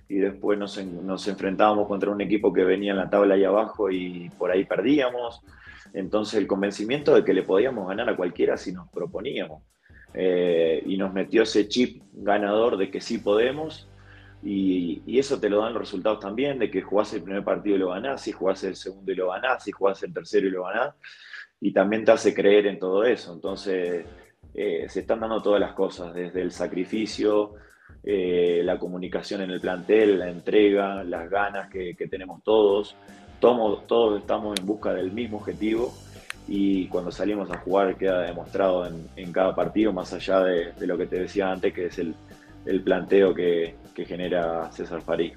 y 0.08 0.16
después 0.16 0.58
nos, 0.58 0.82
nos 0.84 1.26
enfrentábamos 1.28 1.88
contra 1.88 2.10
un 2.10 2.20
equipo 2.20 2.52
que 2.52 2.64
venía 2.64 2.92
en 2.92 2.98
la 2.98 3.10
tabla 3.10 3.34
ahí 3.34 3.44
abajo 3.44 3.90
y 3.90 4.30
por 4.38 4.50
ahí 4.50 4.64
perdíamos. 4.64 5.40
Entonces 5.92 6.38
el 6.38 6.46
convencimiento 6.46 7.14
de 7.14 7.24
que 7.24 7.32
le 7.32 7.42
podíamos 7.42 7.88
ganar 7.88 8.08
a 8.08 8.16
cualquiera 8.16 8.56
si 8.56 8.72
nos 8.72 8.88
proponíamos. 8.90 9.62
Eh, 10.12 10.82
y 10.86 10.96
nos 10.96 11.12
metió 11.12 11.42
ese 11.42 11.68
chip 11.68 12.02
ganador 12.12 12.76
de 12.76 12.90
que 12.90 13.00
sí 13.00 13.18
podemos 13.18 13.88
y, 14.44 15.18
eso 15.18 15.40
te 15.40 15.48
lo 15.48 15.60
dan 15.60 15.72
los 15.72 15.82
resultados 15.82 16.20
también, 16.20 16.58
de 16.58 16.70
que 16.70 16.82
jugás 16.82 17.12
el 17.14 17.22
primer 17.22 17.42
partido 17.42 17.76
y 17.76 17.78
lo 17.78 17.90
ganás, 17.90 18.20
si 18.20 18.32
jugás 18.32 18.62
el 18.64 18.76
segundo 18.76 19.10
y 19.10 19.14
lo 19.14 19.30
ganás, 19.30 19.64
si 19.64 19.72
jugás 19.72 20.02
el 20.02 20.12
tercero 20.12 20.46
y 20.46 20.50
lo 20.50 20.64
ganás, 20.64 20.94
y 21.60 21.72
también 21.72 22.04
te 22.04 22.12
hace 22.12 22.34
creer 22.34 22.66
en 22.66 22.78
todo 22.78 23.04
eso. 23.04 23.32
Entonces, 23.32 24.04
eh, 24.54 24.86
se 24.88 25.00
están 25.00 25.20
dando 25.20 25.40
todas 25.40 25.60
las 25.60 25.72
cosas, 25.72 26.12
desde 26.14 26.42
el 26.42 26.50
sacrificio, 26.52 27.54
eh, 28.04 28.60
la 28.64 28.78
comunicación 28.78 29.42
en 29.42 29.50
el 29.50 29.60
plantel, 29.60 30.18
la 30.18 30.28
entrega, 30.28 31.02
las 31.04 31.30
ganas 31.30 31.70
que, 31.70 31.94
tenemos 32.10 32.42
todos. 32.42 32.96
todos. 33.40 33.86
Todos 33.86 34.20
estamos 34.20 34.58
en 34.58 34.66
busca 34.66 34.92
del 34.92 35.12
mismo 35.12 35.38
objetivo 35.38 35.92
y 36.46 36.86
cuando 36.88 37.10
salimos 37.10 37.50
a 37.50 37.58
jugar 37.58 37.96
queda 37.96 38.22
demostrado 38.22 38.86
en, 39.16 39.32
cada 39.32 39.54
partido, 39.54 39.92
más 39.92 40.12
allá 40.12 40.40
de, 40.40 40.72
de, 40.72 40.86
lo 40.86 40.98
que 40.98 41.06
te 41.06 41.18
decía 41.20 41.50
antes, 41.50 41.72
que 41.72 41.86
es 41.86 41.98
el, 41.98 42.14
el 42.66 42.82
planteo 42.82 43.34
que, 43.34 43.74
genera 43.94 44.70
César 44.72 45.02
Farí. 45.02 45.32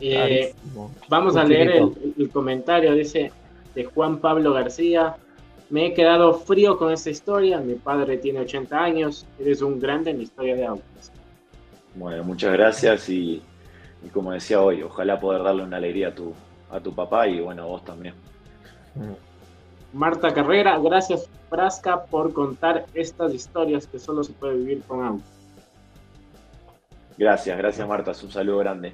Eh, 0.00 0.52
vamos 1.08 1.36
a 1.36 1.44
leer 1.44 1.82
el, 2.18 2.30
comentario, 2.30 2.92
dice 2.92 3.30
de 3.74 3.84
Juan 3.84 4.18
Pablo 4.18 4.52
García. 4.52 5.16
Me 5.74 5.86
he 5.86 5.92
quedado 5.92 6.34
frío 6.34 6.78
con 6.78 6.92
esta 6.92 7.10
historia. 7.10 7.58
Mi 7.58 7.74
padre 7.74 8.18
tiene 8.18 8.38
80 8.38 8.78
años. 8.78 9.26
Eres 9.40 9.60
un 9.60 9.80
grande 9.80 10.12
en 10.12 10.18
la 10.18 10.22
historia 10.22 10.54
de 10.54 10.64
autos. 10.64 11.10
Bueno, 11.96 12.22
muchas 12.22 12.52
gracias 12.52 13.08
y, 13.08 13.42
como 14.12 14.30
decía 14.30 14.62
hoy, 14.62 14.84
ojalá 14.84 15.18
poder 15.18 15.42
darle 15.42 15.64
una 15.64 15.78
alegría 15.78 16.10
a 16.10 16.14
tu, 16.14 16.32
a 16.70 16.78
tu 16.78 16.94
papá 16.94 17.26
y 17.26 17.40
bueno, 17.40 17.64
a 17.64 17.66
vos 17.66 17.84
también. 17.84 18.14
Mm. 18.94 19.96
Marta 19.98 20.32
Carrera, 20.32 20.78
gracias 20.78 21.28
Frasca 21.50 22.04
por 22.04 22.32
contar 22.32 22.86
estas 22.94 23.34
historias 23.34 23.88
que 23.88 23.98
solo 23.98 24.22
se 24.22 24.32
puede 24.32 24.54
vivir 24.54 24.82
con 24.86 25.04
auto. 25.04 25.24
Gracias, 27.18 27.58
gracias 27.58 27.88
Marta, 27.88 28.12
un 28.22 28.30
saludo 28.30 28.58
grande. 28.58 28.92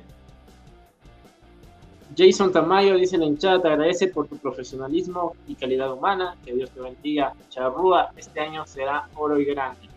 Jason 2.17 2.53
Tamayo 2.53 2.97
dice 2.97 3.17
en 3.17 3.23
el 3.23 3.39
chat, 3.39 3.63
te 3.63 3.69
agradece 3.69 4.09
por 4.09 4.27
tu 4.27 4.37
profesionalismo 4.37 5.37
y 5.47 5.55
calidad 5.55 5.93
humana, 5.93 6.37
que 6.45 6.53
Dios 6.53 6.71
te 6.71 6.81
bendiga. 6.81 7.33
Charrúa, 7.49 8.11
este 8.17 8.41
año 8.41 8.67
será 8.67 9.09
oro 9.15 9.39
y 9.39 9.45
grande. 9.45 9.89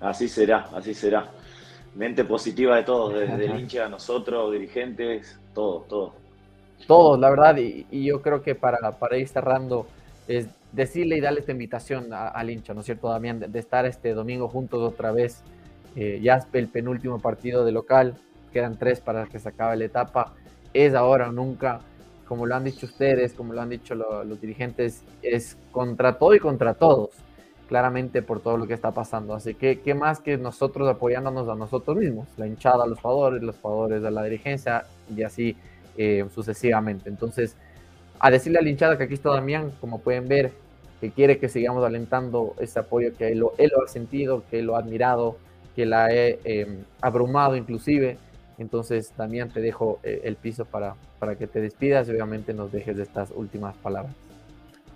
Así 0.00 0.28
será, 0.28 0.68
así 0.74 0.94
será. 0.94 1.30
Mente 1.94 2.24
positiva 2.24 2.76
de 2.76 2.82
todos, 2.82 3.14
desde 3.14 3.46
el 3.46 3.60
hincha 3.60 3.86
a 3.86 3.88
nosotros, 3.88 4.52
dirigentes, 4.52 5.38
todos, 5.54 5.88
todos. 5.88 6.12
Todos, 6.86 7.18
la 7.18 7.30
verdad, 7.30 7.56
y, 7.56 7.86
yo 8.04 8.20
creo 8.20 8.42
que 8.42 8.54
para, 8.54 8.92
para 8.98 9.16
ir 9.16 9.28
cerrando, 9.28 9.86
es 10.26 10.48
decirle 10.72 11.16
y 11.16 11.20
darle 11.20 11.40
esta 11.40 11.52
invitación 11.52 12.12
al 12.12 12.50
hincha, 12.50 12.74
¿no 12.74 12.80
es 12.80 12.86
cierto, 12.86 13.08
Damián? 13.08 13.40
De, 13.40 13.58
estar 13.58 13.86
este 13.86 14.14
domingo 14.14 14.48
juntos 14.48 14.80
otra 14.80 15.12
vez. 15.12 15.42
Eh, 15.94 16.20
ya 16.22 16.44
el 16.52 16.68
penúltimo 16.68 17.20
partido 17.20 17.64
de 17.64 17.72
local, 17.72 18.16
quedan 18.52 18.78
tres 18.78 19.00
para 19.00 19.26
que 19.26 19.38
se 19.38 19.48
acabe 19.50 19.76
la 19.76 19.84
etapa. 19.84 20.34
Es 20.72 20.94
ahora 20.94 21.28
o 21.28 21.32
nunca, 21.32 21.80
como 22.26 22.46
lo 22.46 22.54
han 22.54 22.64
dicho 22.64 22.86
ustedes, 22.86 23.34
como 23.34 23.52
lo 23.52 23.60
han 23.60 23.70
dicho 23.70 23.94
los 23.94 24.40
dirigentes, 24.40 25.02
es 25.22 25.56
contra 25.70 26.18
todo 26.18 26.34
y 26.34 26.38
contra 26.38 26.74
todos, 26.74 27.10
claramente 27.68 28.22
por 28.22 28.40
todo 28.40 28.56
lo 28.56 28.66
que 28.66 28.74
está 28.74 28.92
pasando. 28.92 29.34
Así 29.34 29.54
que, 29.54 29.80
¿qué 29.80 29.94
más 29.94 30.20
que 30.20 30.38
nosotros 30.38 30.88
apoyándonos 30.88 31.48
a 31.48 31.54
nosotros 31.54 31.96
mismos? 31.96 32.28
La 32.36 32.46
hinchada 32.46 32.86
los 32.86 33.00
jugadores, 33.00 33.42
los 33.42 33.56
jugadores 33.56 34.04
a 34.04 34.10
la 34.10 34.24
dirigencia 34.24 34.84
y 35.14 35.22
así 35.22 35.56
eh, 35.96 36.24
sucesivamente. 36.34 37.10
Entonces, 37.10 37.56
a 38.18 38.30
decirle 38.30 38.60
a 38.60 38.62
la 38.62 38.70
hinchada 38.70 38.96
que 38.96 39.04
aquí 39.04 39.14
está 39.14 39.30
Damián, 39.30 39.72
como 39.80 39.98
pueden 39.98 40.28
ver, 40.28 40.52
que 41.02 41.10
quiere 41.10 41.38
que 41.38 41.48
sigamos 41.48 41.84
alentando 41.84 42.54
ese 42.60 42.78
apoyo 42.78 43.16
que 43.18 43.32
él 43.32 43.40
lo, 43.40 43.52
ha 43.58 43.88
sentido, 43.88 44.44
que 44.48 44.60
él 44.60 44.66
lo 44.66 44.76
ha 44.76 44.78
admirado, 44.78 45.36
que 45.74 45.84
la 45.84 46.14
he 46.14 46.38
em, 46.44 46.84
abrumado 47.00 47.56
inclusive. 47.56 48.18
Entonces, 48.58 49.12
Damián, 49.16 49.50
te 49.50 49.60
dejo 49.60 50.00
eh, 50.02 50.22
el 50.24 50.36
piso 50.36 50.64
para, 50.64 50.94
para 51.18 51.36
que 51.36 51.46
te 51.46 51.60
despidas 51.60 52.08
y 52.08 52.12
obviamente 52.12 52.54
nos 52.54 52.70
dejes 52.70 52.96
de 52.96 53.02
estas 53.02 53.30
últimas 53.30 53.76
palabras. 53.76 54.14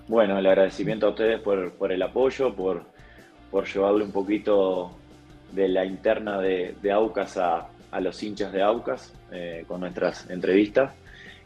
Bueno, 0.09 0.39
el 0.39 0.47
agradecimiento 0.47 1.07
a 1.07 1.11
ustedes 1.11 1.41
por, 1.41 1.73
por 1.73 1.91
el 1.91 2.01
apoyo, 2.03 2.55
por, 2.55 2.85
por 3.51 3.67
llevarle 3.67 4.05
un 4.05 4.13
poquito 4.13 4.93
de 5.53 5.69
la 5.69 5.85
interna 5.85 6.41
de, 6.41 6.77
de 6.81 6.93
Aucas 6.93 7.37
a, 7.37 7.69
a, 7.91 8.01
los 8.01 8.23
hinchas 8.23 8.53
de 8.53 8.63
Aucas 8.63 9.13
eh, 9.33 9.65
con 9.67 9.81
nuestras 9.81 10.31
entrevistas. 10.31 10.93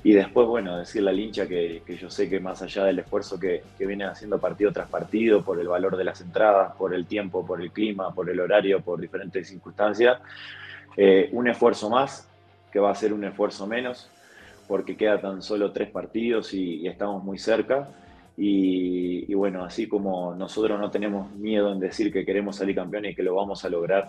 Y 0.03 0.13
después, 0.13 0.47
bueno, 0.47 0.79
decirle 0.79 1.11
al 1.11 1.21
hincha 1.21 1.47
que, 1.47 1.83
yo 2.01 2.09
sé 2.11 2.29
que 2.29 2.41
más 2.41 2.63
allá 2.63 2.85
del 2.85 3.01
esfuerzo 3.01 3.39
que, 3.39 3.63
que 3.77 3.87
viene 3.87 4.05
haciendo 4.05 4.39
partido 4.39 4.73
tras 4.73 4.89
partido, 4.89 5.43
por 5.45 5.61
el 5.61 5.69
valor 5.69 5.97
de 5.97 6.05
las 6.05 6.23
entradas, 6.23 6.75
por 6.77 6.95
el 6.95 7.07
tiempo, 7.07 7.45
por 7.45 7.61
el 7.61 7.71
clima, 7.71 8.15
por 8.15 8.31
el 8.31 8.41
horario, 8.41 8.81
por 8.81 8.99
diferentes 8.99 9.49
circunstancias, 9.49 10.19
eh, 10.97 11.29
un 11.33 11.49
esfuerzo 11.49 11.91
más, 11.91 12.29
que 12.73 12.79
va 12.79 12.91
a 12.91 12.95
ser 12.95 13.13
un 13.13 13.25
esfuerzo 13.25 13.67
menos, 13.67 14.11
porque 14.69 14.97
queda 14.97 15.21
tan 15.21 15.43
solo 15.43 15.73
tres 15.73 15.91
partidos 15.91 16.55
y, 16.55 16.87
estamos 16.87 17.23
muy 17.25 17.39
cerca. 17.39 17.89
Y, 18.37 19.31
y, 19.31 19.35
bueno, 19.35 19.65
así 19.65 19.87
como 19.87 20.35
nosotros 20.35 20.79
no 20.81 20.91
tenemos 20.91 21.31
miedo 21.33 21.73
en 21.73 21.81
decir 21.81 22.13
que 22.13 22.25
queremos 22.25 22.57
salir 22.57 22.75
campeones 22.75 23.13
y 23.13 23.15
que 23.15 23.23
lo 23.23 23.35
vamos 23.35 23.65
a 23.65 23.69
lograr, 23.69 24.09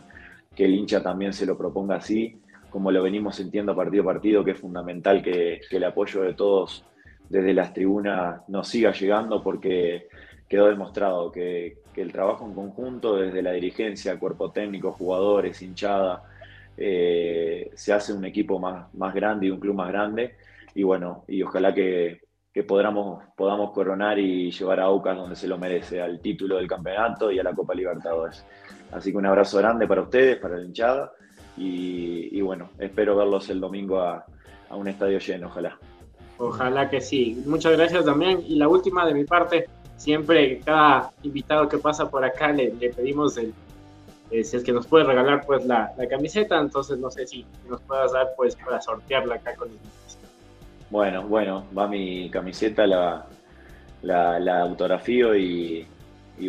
que 0.56 0.66
el 0.66 0.76
hincha 0.76 1.02
también 1.02 1.34
se 1.34 1.46
lo 1.46 1.58
proponga 1.58 1.96
así 1.96 2.40
como 2.72 2.90
lo 2.90 3.04
venimos 3.04 3.36
sintiendo 3.36 3.76
partido 3.76 4.02
a 4.02 4.06
partido, 4.06 4.44
que 4.44 4.52
es 4.52 4.60
fundamental 4.60 5.22
que, 5.22 5.62
el 5.70 5.84
apoyo 5.84 6.24
de 6.24 6.34
todos 6.34 6.84
desde 7.30 7.54
las 7.54 7.74
tribunas 7.74 8.42
nos 8.48 8.68
siga 8.68 8.92
llegando 8.94 9.44
porque 9.44 10.08
quedó 10.50 10.68
demostrado 10.68 11.32
que, 11.32 11.78
el 11.96 12.12
trabajo 12.12 12.48
en 12.48 12.54
conjunto 12.56 13.18
desde 13.18 13.44
la 13.44 13.52
dirigencia, 13.52 14.18
cuerpo 14.18 14.50
técnico, 14.50 14.94
jugadores, 14.94 15.62
hinchada, 15.62 16.24
eh, 16.78 17.72
se 17.74 17.94
hace 17.94 18.14
un 18.14 18.26
equipo 18.26 18.60
más, 18.60 18.94
más 18.96 19.14
grande 19.14 19.48
y 19.48 19.52
un 19.52 19.60
club 19.60 19.76
más 19.76 19.90
grande. 19.90 20.36
Y 20.74 20.84
bueno, 20.84 21.26
y 21.28 21.44
ojalá 21.44 21.74
que, 21.74 22.22
que 22.54 22.64
podamos, 22.64 23.24
podamos 23.36 23.72
coronar 23.72 24.20
y 24.20 24.52
llevar 24.52 24.80
a 24.80 24.86
Aucas 24.86 25.16
donde 25.16 25.36
se 25.36 25.48
lo 25.48 25.58
merece, 25.58 26.02
al 26.02 26.20
título 26.20 26.58
del 26.58 26.68
campeonato 26.68 27.32
y 27.32 27.40
a 27.40 27.44
la 27.44 27.54
Copa 27.54 27.74
Libertadores. 27.74 28.46
Así 28.92 29.12
que 29.12 29.18
un 29.18 29.26
abrazo 29.26 29.58
grande 29.58 29.88
para 29.88 30.02
ustedes, 30.02 30.38
para 30.38 30.58
la 30.58 30.66
hinchada 30.66 31.12
y, 31.58 32.42
bueno, 32.42 32.70
espero 32.80 33.16
verlos 33.16 33.50
el 33.50 33.60
domingo 33.60 34.00
a, 34.00 34.26
un 34.72 34.88
estadio 34.88 35.20
lleno, 35.20 35.48
ojalá. 35.48 35.78
Ojalá 36.38 36.90
que 36.90 37.02
sí. 37.02 37.44
Muchas 37.46 37.74
gracias 37.74 38.06
también. 38.06 38.42
Y 38.48 38.56
la 38.56 38.70
última 38.70 39.06
de 39.06 39.14
mi 39.14 39.26
parte, 39.26 39.68
siempre 39.98 40.60
cada 40.64 41.12
invitado 41.24 41.68
que 41.68 41.78
pasa 41.78 42.10
por 42.10 42.24
acá 42.24 42.52
le, 42.54 42.72
pedimos 42.72 43.38
el, 43.38 43.54
eh, 44.32 44.44
si 44.44 44.58
es 44.58 44.64
que 44.64 44.72
nos 44.72 44.88
puede 44.88 45.04
regalar 45.04 45.46
pues 45.46 45.66
la, 45.66 45.94
camiseta, 46.10 46.60
entonces 46.60 46.98
no 46.98 47.12
sé 47.12 47.28
si 47.28 47.46
nos 47.70 47.82
puedas 47.82 48.12
dar 48.14 48.30
pues 48.36 48.56
para 48.56 48.82
sortearla 48.82 49.36
acá 49.36 49.56
con 49.56 49.70
el 49.70 49.78
bueno, 50.92 51.26
bueno, 51.26 51.66
va 51.76 51.88
mi 51.88 52.30
camiseta, 52.30 52.86
la, 52.86 53.26
la, 54.02 54.62
autografío 54.62 55.34
y, 55.36 55.88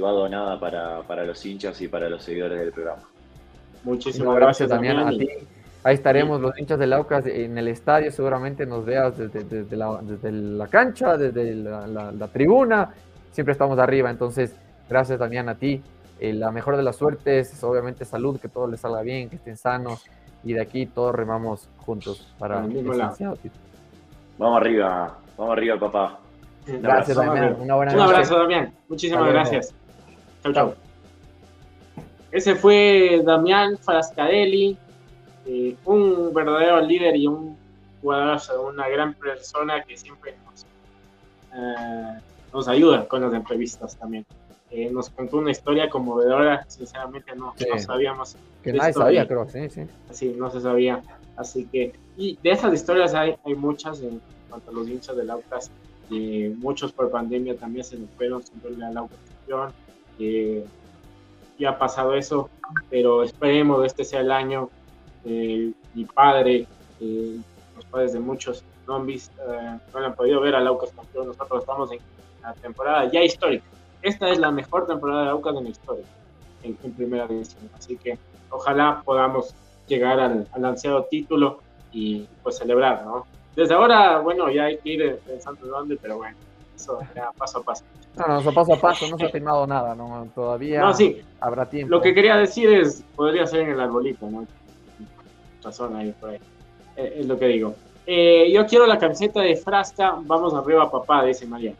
va 0.00 0.10
donada 0.10 0.58
para, 0.58 1.24
los 1.24 1.46
hinchas 1.46 1.80
y 1.80 1.86
para 1.86 2.08
los 2.08 2.24
seguidores 2.24 2.58
del 2.58 2.72
programa. 2.72 3.02
Muchísimas 3.84 4.34
gracias, 4.34 4.68
también 4.68 4.98
a 4.98 5.10
ti. 5.10 5.28
Ahí 5.84 5.94
estaremos 5.94 6.40
los 6.40 6.58
hinchas 6.58 6.78
del 6.78 6.92
Aucas 6.92 7.26
en 7.26 7.56
el 7.56 7.68
estadio, 7.68 8.10
seguramente 8.10 8.66
nos 8.66 8.84
veas 8.84 9.16
desde, 9.16 9.76
la, 9.76 10.66
cancha, 10.68 11.16
desde 11.16 11.54
la, 11.54 12.28
tribuna, 12.32 12.90
siempre 13.30 13.52
estamos 13.52 13.78
arriba, 13.78 14.10
entonces 14.10 14.56
gracias 14.88 15.20
también 15.20 15.48
a 15.48 15.54
ti. 15.54 15.80
Eh, 16.22 16.32
la 16.32 16.52
mejor 16.52 16.76
de 16.76 16.84
las 16.84 16.94
suertes, 16.94 17.64
obviamente 17.64 18.04
salud, 18.04 18.38
que 18.38 18.46
todo 18.46 18.68
les 18.68 18.78
salga 18.78 19.02
bien, 19.02 19.28
que 19.28 19.34
estén 19.34 19.56
sanos 19.56 20.06
y 20.44 20.52
de 20.52 20.60
aquí 20.60 20.86
todos 20.86 21.12
remamos 21.12 21.68
juntos 21.78 22.32
para 22.38 22.64
el 22.64 22.84
Vamos 24.38 24.60
arriba, 24.60 25.18
vamos 25.36 25.52
arriba, 25.52 25.80
papá. 25.80 26.20
gracias, 26.64 27.16
Damián. 27.16 27.56
Una 27.58 27.74
buena 27.74 27.94
Un 27.94 28.00
abrazo, 28.02 28.38
Damián. 28.38 28.72
Muchísimas 28.88 29.32
gracias. 29.32 29.74
Chau, 30.44 30.52
chau. 30.52 30.74
Ese 32.30 32.54
fue 32.54 33.20
Damián 33.24 33.76
Frascadelli, 33.78 34.78
eh, 35.46 35.74
un 35.84 36.32
verdadero 36.32 36.82
líder 36.82 37.16
y 37.16 37.26
un 37.26 37.58
jugador, 38.00 38.40
una 38.64 38.88
gran 38.88 39.14
persona 39.14 39.82
que 39.82 39.96
siempre 39.96 40.36
nos, 40.44 40.66
eh, 41.52 42.20
nos 42.52 42.68
ayuda 42.68 43.08
con 43.08 43.22
las 43.22 43.34
entrevistas 43.34 43.98
también. 43.98 44.24
Eh, 44.72 44.90
nos 44.90 45.10
contó 45.10 45.36
una 45.36 45.50
historia 45.50 45.90
conmovedora, 45.90 46.64
sinceramente 46.66 47.36
no, 47.36 47.54
no 47.70 47.78
sabíamos. 47.78 48.36
Que 48.62 48.72
nadie 48.72 48.94
sabía, 48.94 49.28
creo, 49.28 49.46
sí, 49.48 49.68
sí. 49.68 49.82
Sí, 50.10 50.34
no 50.36 50.50
se 50.50 50.62
sabía. 50.62 51.02
Así 51.36 51.66
que, 51.66 51.92
y 52.16 52.38
de 52.42 52.50
esas 52.50 52.72
historias 52.72 53.14
hay, 53.14 53.36
hay 53.44 53.54
muchas 53.54 54.00
en 54.00 54.20
cuanto 54.48 54.70
a 54.70 54.74
los 54.74 54.88
hinchas 54.88 55.16
del 55.16 55.30
Aucas. 55.30 55.70
Eh, 56.10 56.54
muchos 56.56 56.92
por 56.92 57.10
pandemia 57.10 57.56
también 57.56 57.84
se 57.84 57.98
nos 57.98 58.10
fueron 58.10 58.42
sin 58.42 58.60
verle 58.62 58.84
al 58.86 58.96
Aucas 58.96 59.18
eh, 60.18 60.64
ya 61.58 61.70
ha 61.70 61.78
pasado 61.78 62.14
eso, 62.14 62.50
pero 62.90 63.22
esperemos 63.22 63.80
que 63.80 63.86
este 63.86 64.04
sea 64.04 64.20
el 64.20 64.32
año. 64.32 64.70
Eh, 65.24 65.72
mi 65.94 66.04
padre, 66.04 66.66
eh, 67.00 67.36
los 67.76 67.84
padres 67.86 68.12
de 68.12 68.20
muchos 68.20 68.64
zombies 68.86 69.30
no 69.92 70.04
han 70.04 70.14
podido 70.14 70.40
ver 70.40 70.54
al 70.54 70.66
Aucas 70.66 70.90
campeón. 70.92 71.28
Nosotros 71.28 71.60
estamos 71.60 71.92
en 71.92 71.98
la 72.42 72.52
temporada 72.54 73.10
ya 73.10 73.22
histórica. 73.22 73.64
Esta 74.02 74.30
es 74.30 74.38
la 74.38 74.50
mejor 74.50 74.86
temporada 74.86 75.24
de 75.24 75.30
Aucas 75.30 75.56
en 75.56 75.64
la 75.64 75.70
historia, 75.70 76.04
en, 76.62 76.74
primera 76.74 77.26
división. 77.26 77.70
Así 77.76 77.96
que 77.96 78.18
ojalá 78.50 79.02
podamos 79.04 79.54
llegar 79.86 80.18
al, 80.18 80.46
ansiado 80.64 81.04
título 81.04 81.60
y 81.92 82.26
pues 82.42 82.58
celebrar, 82.58 83.04
¿no? 83.04 83.26
Desde 83.54 83.74
ahora, 83.74 84.18
bueno, 84.18 84.50
ya 84.50 84.64
hay 84.64 84.78
que 84.78 84.90
ir 84.90 85.20
pensando 85.26 85.66
dónde, 85.66 85.96
pero 86.00 86.16
bueno, 86.16 86.36
eso 86.74 86.98
ya 87.14 87.30
paso 87.36 87.58
a 87.58 87.62
paso. 87.62 87.84
No, 88.16 88.26
no, 88.26 88.40
eso 88.40 88.52
paso 88.52 88.74
a 88.74 88.80
paso, 88.80 89.08
no 89.08 89.16
se 89.18 89.26
ha 89.26 89.28
firmado 89.28 89.66
nada, 89.66 89.94
¿no? 89.94 90.28
Todavía 90.34 90.80
no, 90.80 90.92
sí. 90.92 91.22
habrá 91.40 91.68
tiempo. 91.68 91.90
Lo 91.90 92.00
que 92.00 92.14
quería 92.14 92.36
decir 92.36 92.70
es, 92.70 93.04
podría 93.14 93.46
ser 93.46 93.60
en 93.60 93.70
el 93.70 93.80
arbolito, 93.80 94.28
¿no? 94.28 94.46
Razón 95.62 95.94
ahí, 95.96 96.12
por 96.18 96.30
ahí. 96.30 96.38
Eh, 96.96 97.18
es 97.20 97.26
lo 97.26 97.38
que 97.38 97.46
digo. 97.46 97.74
Eh, 98.06 98.50
yo 98.52 98.66
quiero 98.66 98.86
la 98.86 98.98
camiseta 98.98 99.40
de 99.40 99.54
Frasca, 99.54 100.16
vamos 100.22 100.54
arriba 100.54 100.90
papá, 100.90 101.24
dice 101.24 101.46
María. 101.46 101.74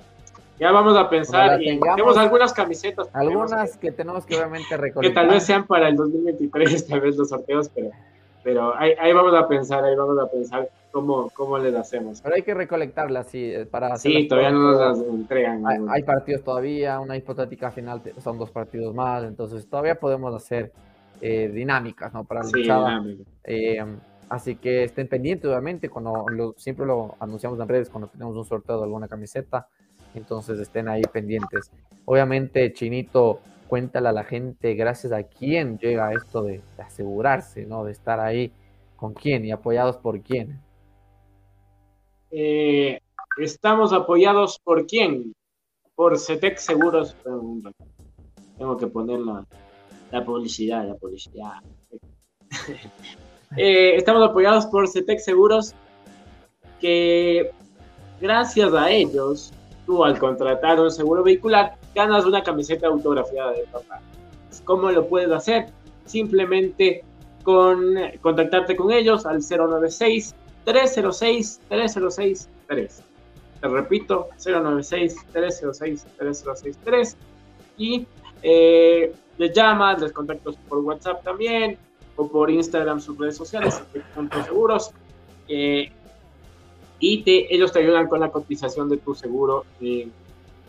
Ya 0.58 0.70
vamos 0.70 0.96
a 0.96 1.08
pensar 1.08 1.60
y 1.62 1.78
tenemos 1.80 2.16
algunas 2.16 2.52
camisetas. 2.52 3.08
Algunas 3.12 3.76
que, 3.76 3.90
tenemos 3.90 4.24
que 4.26 4.36
obviamente 4.36 4.76
recolectar. 4.76 5.02
Que 5.02 5.10
tal 5.10 5.28
vez 5.34 5.44
sean 5.44 5.66
para 5.66 5.88
el 5.88 5.96
2023, 5.96 6.86
tal 6.88 7.00
vez 7.00 7.16
los 7.16 7.28
sorteos, 7.28 7.68
pero, 7.74 7.90
pero 8.44 8.76
ahí, 8.76 8.92
ahí 9.00 9.12
vamos 9.12 9.34
a 9.34 9.48
pensar, 9.48 9.84
ahí 9.84 9.96
vamos 9.96 10.18
a 10.18 10.30
pensar 10.30 10.68
cómo, 10.92 11.30
cómo 11.30 11.58
les 11.58 11.74
hacemos. 11.74 12.20
Pero 12.20 12.36
hay 12.36 12.42
que 12.42 12.54
recolectarlas, 12.54 13.26
sí, 13.26 13.52
eh, 13.52 13.66
para 13.66 13.96
Sí, 13.96 14.28
todavía 14.28 14.52
no 14.52 14.60
nos 14.60 14.78
las 14.78 14.98
entregan. 15.08 15.64
Hay, 15.90 16.02
partidos 16.04 16.44
todavía, 16.44 17.00
una 17.00 17.16
hipotética 17.16 17.72
final 17.72 18.00
son 18.22 18.38
dos 18.38 18.50
partidos 18.50 18.94
más, 18.94 19.24
entonces 19.24 19.66
todavía 19.68 19.96
podemos 19.96 20.32
hacer 20.34 20.72
eh, 21.20 21.50
dinámicas, 21.52 22.12
¿no? 22.12 22.24
Para 22.24 22.42
la 22.42 22.48
sí, 22.48 23.24
eh, 23.44 23.84
así 24.28 24.56
que 24.56 24.84
estén 24.84 25.08
pendientes, 25.08 25.50
obviamente, 25.50 25.88
cuando 25.88 26.54
siempre 26.56 26.86
lo 26.86 27.16
anunciamos 27.18 27.58
en 27.58 27.68
redes, 27.68 27.88
cuando 27.88 28.08
tenemos 28.08 28.36
un 28.36 28.44
sorteo 28.44 28.78
de 28.78 28.84
alguna 28.84 29.08
camiseta, 29.08 29.66
entonces 30.14 30.58
estén 30.58 30.88
ahí 30.88 31.02
pendientes. 31.02 31.70
Obviamente, 32.04 32.72
Chinito, 32.72 33.40
cuéntale 33.72 34.08
a 34.08 34.12
la 34.12 34.24
gente 34.24 34.74
gracias 34.74 35.12
a 35.12 35.22
quién 35.22 35.78
llega 35.78 36.12
esto 36.12 36.42
de, 36.42 36.60
asegurarse, 36.78 37.64
¿no? 37.64 37.84
De 37.84 37.92
estar 37.92 38.20
ahí 38.20 38.52
con 38.96 39.14
quién 39.14 39.44
y 39.44 39.50
apoyados 39.50 39.96
por 39.96 40.20
quién. 40.20 40.60
Eh, 42.30 43.00
estamos 43.38 43.92
apoyados 43.92 44.58
por 44.62 44.86
quién? 44.86 45.34
Por 45.94 46.18
CETEC 46.18 46.58
Seguros. 46.58 47.16
Tengo 48.58 48.76
que 48.76 48.86
poner 48.88 49.20
la, 49.20 50.24
publicidad, 50.24 50.86
la 50.86 50.94
publicidad. 50.94 51.54
Eh, 53.54 53.96
estamos 53.96 54.26
apoyados 54.26 54.64
por 54.64 54.88
CETEC 54.88 55.18
Seguros, 55.18 55.74
que 56.80 57.50
gracias 58.18 58.72
a 58.72 58.90
ellos, 58.90 59.52
tú 59.86 60.04
al 60.04 60.18
contratar 60.18 60.80
un 60.80 60.90
seguro 60.90 61.22
vehicular, 61.22 61.76
ganas 61.94 62.24
una 62.24 62.42
camiseta 62.42 62.86
autografiada 62.86 63.52
de 63.52 63.64
papá. 63.70 64.00
¿Cómo 64.64 64.90
lo 64.90 65.08
puedes 65.08 65.30
hacer? 65.30 65.66
Simplemente 66.04 67.04
con 67.42 67.96
contactarte 68.20 68.76
con 68.76 68.92
ellos 68.92 69.26
al 69.26 69.40
096 69.40 70.34
306-3063. 70.66 73.02
Te 73.60 73.68
repito, 73.68 74.28
096-306-3063. 74.38 77.14
Y 77.78 78.06
eh, 78.42 79.14
les 79.38 79.52
llamas, 79.52 80.00
les 80.00 80.12
contactas 80.12 80.56
por 80.68 80.78
WhatsApp 80.78 81.22
también, 81.22 81.78
o 82.16 82.26
por 82.28 82.50
Instagram, 82.50 83.00
sus 83.00 83.16
redes 83.18 83.36
sociales, 83.36 83.80
seguros. 84.44 84.90
Y 87.02 87.24
te, 87.24 87.52
ellos 87.52 87.72
te 87.72 87.80
ayudan 87.80 88.06
con 88.06 88.20
la 88.20 88.30
cotización 88.30 88.88
de 88.88 88.96
tu 88.96 89.12
seguro 89.12 89.64
eh, 89.80 90.08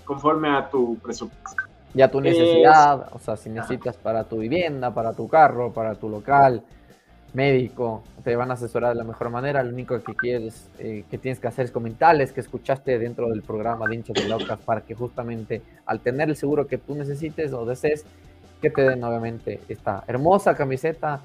conforme 0.03 0.49
a 0.49 0.67
tu 0.67 0.97
presupuesto. 0.97 1.63
Y 1.93 2.01
a 2.01 2.09
tu 2.09 2.19
necesidad, 2.19 3.07
o 3.11 3.19
sea, 3.19 3.37
si 3.37 3.51
necesitas 3.51 3.95
para 3.97 4.23
tu 4.23 4.39
vivienda, 4.39 4.91
para 4.91 5.13
tu 5.13 5.27
carro, 5.27 5.71
para 5.71 5.93
tu 5.93 6.09
local, 6.09 6.63
médico, 7.33 8.03
te 8.23 8.35
van 8.35 8.49
a 8.49 8.55
asesorar 8.55 8.93
de 8.93 8.95
la 8.95 9.03
mejor 9.03 9.29
manera. 9.29 9.61
Lo 9.61 9.69
único 9.69 10.01
que 10.01 10.15
quieres, 10.15 10.71
eh, 10.79 11.03
que 11.07 11.19
tienes 11.19 11.39
que 11.39 11.47
hacer 11.47 11.65
es 11.65 11.71
comentarles 11.71 12.33
que 12.33 12.39
escuchaste 12.39 12.97
dentro 12.97 13.29
del 13.29 13.43
programa 13.43 13.87
de 13.87 13.93
hinchas 13.93 14.15
de 14.15 14.27
Laucas 14.27 14.59
para 14.59 14.81
que 14.81 14.95
justamente 14.95 15.61
al 15.85 15.99
tener 15.99 16.29
el 16.29 16.35
seguro 16.35 16.65
que 16.65 16.79
tú 16.79 16.95
necesites 16.95 17.53
o 17.53 17.63
desees, 17.63 18.05
que 18.59 18.71
te 18.71 18.81
den 18.81 19.03
obviamente 19.03 19.59
esta 19.69 20.03
hermosa 20.07 20.55
camiseta, 20.55 21.21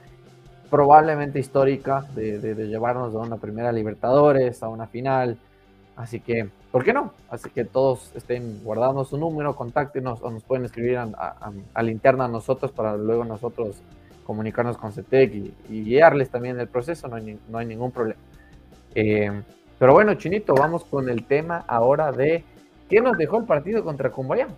probablemente 0.70 1.38
histórica, 1.38 2.04
de, 2.14 2.38
de, 2.38 2.68
llevarnos 2.68 3.14
a 3.14 3.18
una 3.18 3.36
primera 3.36 3.72
Libertadores, 3.72 4.62
a 4.62 4.68
una 4.68 4.86
final. 4.86 5.38
Así 5.96 6.20
que, 6.20 6.48
¿por 6.70 6.84
qué 6.84 6.92
no? 6.92 7.12
Así 7.30 7.50
que 7.50 7.64
todos 7.64 8.12
estén 8.14 8.62
guardando 8.62 9.04
su 9.04 9.18
número, 9.18 9.56
contáctenos 9.56 10.20
o 10.22 10.30
nos 10.30 10.44
pueden 10.44 10.64
escribir 10.64 10.98
a, 10.98 11.34
a 11.74 11.82
la 11.82 11.90
interna 11.90 12.26
a 12.26 12.28
nosotros 12.28 12.70
para 12.70 12.96
luego 12.96 13.24
nosotros 13.24 13.82
comunicarnos 14.28 14.76
con 14.76 14.92
CETEC 14.92 15.32
y, 15.70 15.84
guiarles 15.84 16.28
también 16.28 16.60
el 16.60 16.68
proceso, 16.68 17.08
no 17.08 17.16
hay, 17.16 17.38
no 17.48 17.56
hay 17.56 17.64
ningún 17.64 17.90
problema. 17.90 18.20
Eh, 18.94 19.42
pero 19.78 19.94
bueno, 19.94 20.12
Chinito, 20.16 20.54
vamos 20.54 20.84
con 20.84 21.08
el 21.08 21.24
tema 21.24 21.64
ahora 21.66 22.12
de 22.12 22.44
qué 22.90 23.00
nos 23.00 23.16
dejó 23.16 23.38
el 23.38 23.44
partido 23.44 23.82
contra 23.82 24.10
Cumbayá. 24.10 24.48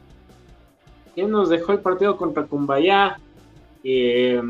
¿Qué 1.15 1.23
nos 1.23 1.51
dejó 1.51 1.71
el 1.71 1.79
partido 1.79 2.17
contra 2.17 2.47
Cumbayá? 2.47 3.21
Eh, 3.85 4.43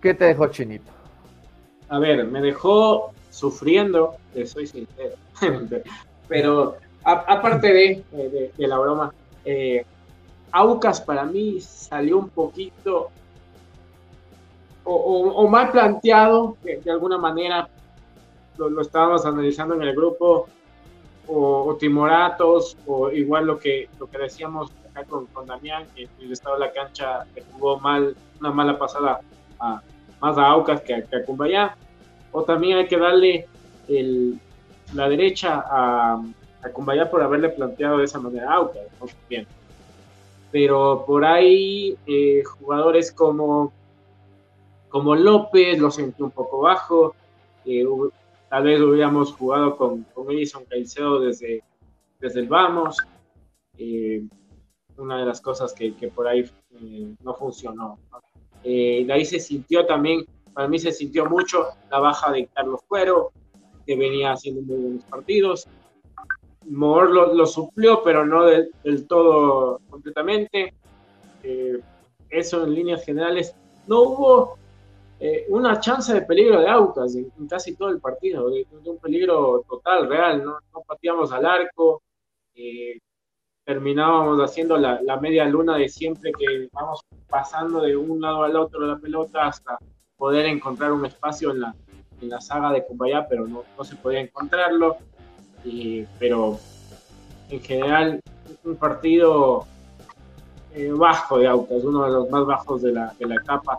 ¿Qué 0.00 0.14
te 0.14 0.24
dejó 0.24 0.46
Chinito? 0.48 0.90
A 1.88 1.98
ver, 1.98 2.24
me 2.24 2.40
dejó 2.40 3.12
sufriendo, 3.30 4.14
soy 4.46 4.66
sincero, 4.66 5.16
pero 6.28 6.76
aparte 7.04 7.72
de, 7.72 8.52
de, 8.56 8.68
la 8.68 8.78
broma, 8.78 9.12
eh, 9.44 9.84
Aucas 10.52 11.00
para 11.00 11.24
mí 11.24 11.60
salió 11.60 12.18
un 12.18 12.28
poquito 12.28 13.10
o, 14.84 15.46
mal 15.48 15.70
planteado, 15.70 16.56
de, 16.62 16.90
alguna 16.90 17.18
manera, 17.18 17.68
lo, 18.56 18.80
estábamos 18.80 19.24
analizando 19.24 19.74
en 19.74 19.82
el 19.82 19.94
grupo, 19.94 20.48
o, 21.28 21.76
timoratos, 21.78 22.76
o 22.86 23.10
igual 23.10 23.46
lo 23.46 23.58
que, 23.58 23.88
lo 24.00 24.08
que 24.08 24.18
decíamos 24.18 24.72
acá 24.90 25.04
con, 25.04 25.26
con 25.26 25.46
Damián, 25.46 25.86
que 25.94 26.08
el 26.20 26.32
estado 26.32 26.56
de 26.56 26.66
la 26.66 26.72
cancha 26.72 27.24
jugó 27.52 27.78
mal, 27.78 28.16
una 28.40 28.50
mala 28.50 28.78
pasada 28.78 29.20
a, 29.60 29.82
más 30.20 30.38
a 30.38 30.46
Aucas 30.46 30.80
que 30.82 30.94
a, 30.94 31.02
que 31.02 31.24
Cumbayá. 31.24 31.76
O 32.32 32.42
también 32.44 32.78
hay 32.78 32.86
que 32.86 32.96
darle 32.96 33.46
la 34.94 35.08
derecha 35.08 35.64
a, 35.68 36.22
a 36.62 37.10
por 37.10 37.22
haberle 37.22 37.48
planteado 37.48 37.98
de 37.98 38.04
esa 38.04 38.20
manera 38.20 38.50
a 38.50 38.56
Aucas. 38.56 38.82
Bien. 39.28 39.46
Pero 40.52 41.04
por 41.06 41.24
ahí 41.24 41.96
eh, 42.06 42.42
jugadores 42.44 43.12
como, 43.12 43.72
como 44.88 45.14
López 45.14 45.78
lo 45.78 45.90
sentí 45.90 46.22
un 46.22 46.30
poco 46.30 46.60
bajo. 46.60 47.14
Eh, 47.64 47.86
tal 48.48 48.64
vez 48.64 48.80
hubiéramos 48.80 49.32
jugado 49.32 49.76
con, 49.76 50.04
con 50.14 50.30
Edison 50.30 50.64
Caicedo 50.64 51.20
desde, 51.20 51.62
desde 52.18 52.40
el 52.40 52.48
vamos. 52.48 52.96
Eh, 53.78 54.22
una 54.96 55.18
de 55.18 55.24
las 55.24 55.40
cosas 55.40 55.72
que 55.72 55.92
por 56.14 56.28
ahí 56.28 56.48
no 57.22 57.34
funcionó. 57.34 57.98
De 58.62 59.10
ahí 59.10 59.24
se 59.24 59.40
sintió 59.40 59.86
también 59.86 60.24
para 60.52 60.68
mí 60.68 60.78
se 60.78 60.92
sintió 60.92 61.26
mucho 61.26 61.68
la 61.90 62.00
baja 62.00 62.32
de 62.32 62.46
Carlos 62.48 62.80
Cuero, 62.86 63.32
que 63.86 63.96
venía 63.96 64.32
haciendo 64.32 64.62
muy 64.62 64.76
buenos 64.76 65.04
partidos. 65.04 65.66
Mor 66.66 67.10
lo, 67.10 67.46
suplió, 67.46 68.02
pero 68.02 68.26
no 68.26 68.44
del, 68.44 68.70
todo 69.08 69.80
completamente. 69.88 70.74
Eh, 71.42 71.80
eso 72.28 72.64
en 72.64 72.74
líneas 72.74 73.04
generales. 73.04 73.54
No 73.86 74.02
hubo 74.02 74.58
eh, 75.18 75.46
una 75.48 75.80
chance 75.80 76.12
de 76.12 76.22
peligro 76.22 76.60
de 76.60 76.68
Aucas 76.68 77.14
en, 77.16 77.32
casi 77.48 77.74
todo 77.74 77.88
el 77.88 78.00
partido, 78.00 78.50
de, 78.50 78.66
un 78.84 78.98
peligro 78.98 79.64
total, 79.68 80.08
real. 80.08 80.44
No, 80.44 80.58
no 80.74 80.82
pateamos 80.86 81.32
al 81.32 81.46
arco. 81.46 82.02
Eh, 82.54 82.98
terminábamos 83.64 84.38
haciendo 84.40 84.76
la, 84.76 85.00
la, 85.02 85.20
media 85.20 85.44
luna 85.44 85.76
de 85.76 85.88
siempre 85.88 86.32
que 86.32 86.68
vamos 86.72 87.00
pasando 87.28 87.80
de 87.82 87.96
un 87.96 88.20
lado 88.20 88.42
al 88.42 88.56
otro 88.56 88.80
la 88.80 88.98
pelota 88.98 89.46
hasta 89.46 89.78
poder 90.16 90.46
encontrar 90.46 90.92
un 90.92 91.06
espacio 91.06 91.50
en 91.50 91.60
la, 91.60 91.74
en 92.20 92.28
la 92.28 92.40
saga 92.40 92.72
de 92.72 92.84
Kumbaya, 92.84 93.26
pero 93.28 93.46
no, 93.46 93.64
no 93.76 93.84
se 93.84 93.96
podía 93.96 94.20
encontrarlo. 94.20 94.96
pero 96.18 96.58
en 97.48 97.60
general, 97.60 98.20
un 98.64 98.76
partido 98.76 99.66
eh, 100.74 100.92
bajo 100.92 101.38
de 101.38 101.48
Aucas, 101.48 101.82
uno 101.82 102.04
de 102.04 102.10
los 102.12 102.30
más 102.30 102.46
bajos 102.46 102.82
de 102.82 102.92
la, 102.92 103.14
de 103.18 103.26
la 103.26 103.36
etapa. 103.36 103.78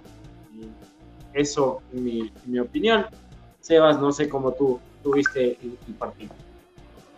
eso, 1.34 1.82
en 1.94 2.04
mi, 2.04 2.32
mi, 2.46 2.60
opinión. 2.60 3.06
Sebas, 3.62 4.00
no 4.00 4.12
sé 4.12 4.28
cómo 4.28 4.52
tú 4.52 4.80
tuviste 5.04 5.58
el, 5.62 5.94
partido. 5.98 6.34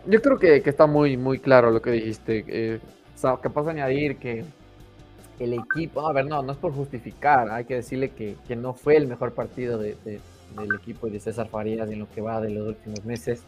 Yo 0.06 0.20
creo 0.20 0.38
que, 0.38 0.62
que, 0.62 0.70
está 0.70 0.86
muy, 0.86 1.16
muy 1.16 1.38
claro 1.38 1.70
lo 1.70 1.80
que 1.80 1.90
dijiste. 1.90 2.44
Eh, 2.46 2.80
capaz 3.40 3.64
de 3.64 3.70
añadir 3.70 4.16
que 4.18 4.44
el 5.38 5.54
equipo, 5.54 6.06
a 6.06 6.12
ver, 6.12 6.26
no, 6.26 6.42
no 6.42 6.52
es 6.52 6.58
por 6.58 6.72
justificar, 6.72 7.50
hay 7.50 7.64
que 7.64 7.76
decirle 7.76 8.10
que, 8.10 8.36
que 8.46 8.54
no 8.54 8.74
fue 8.74 8.96
el 8.96 9.08
mejor 9.08 9.32
partido 9.32 9.78
de, 9.78 9.96
del 10.04 10.74
equipo 10.78 11.08
y 11.08 11.10
de 11.10 11.20
César 11.20 11.48
Farías 11.48 11.90
en 11.90 12.00
lo 12.00 12.08
que 12.10 12.20
va 12.20 12.40
de 12.40 12.50
los 12.50 12.68
últimos 12.68 13.04
meses. 13.04 13.42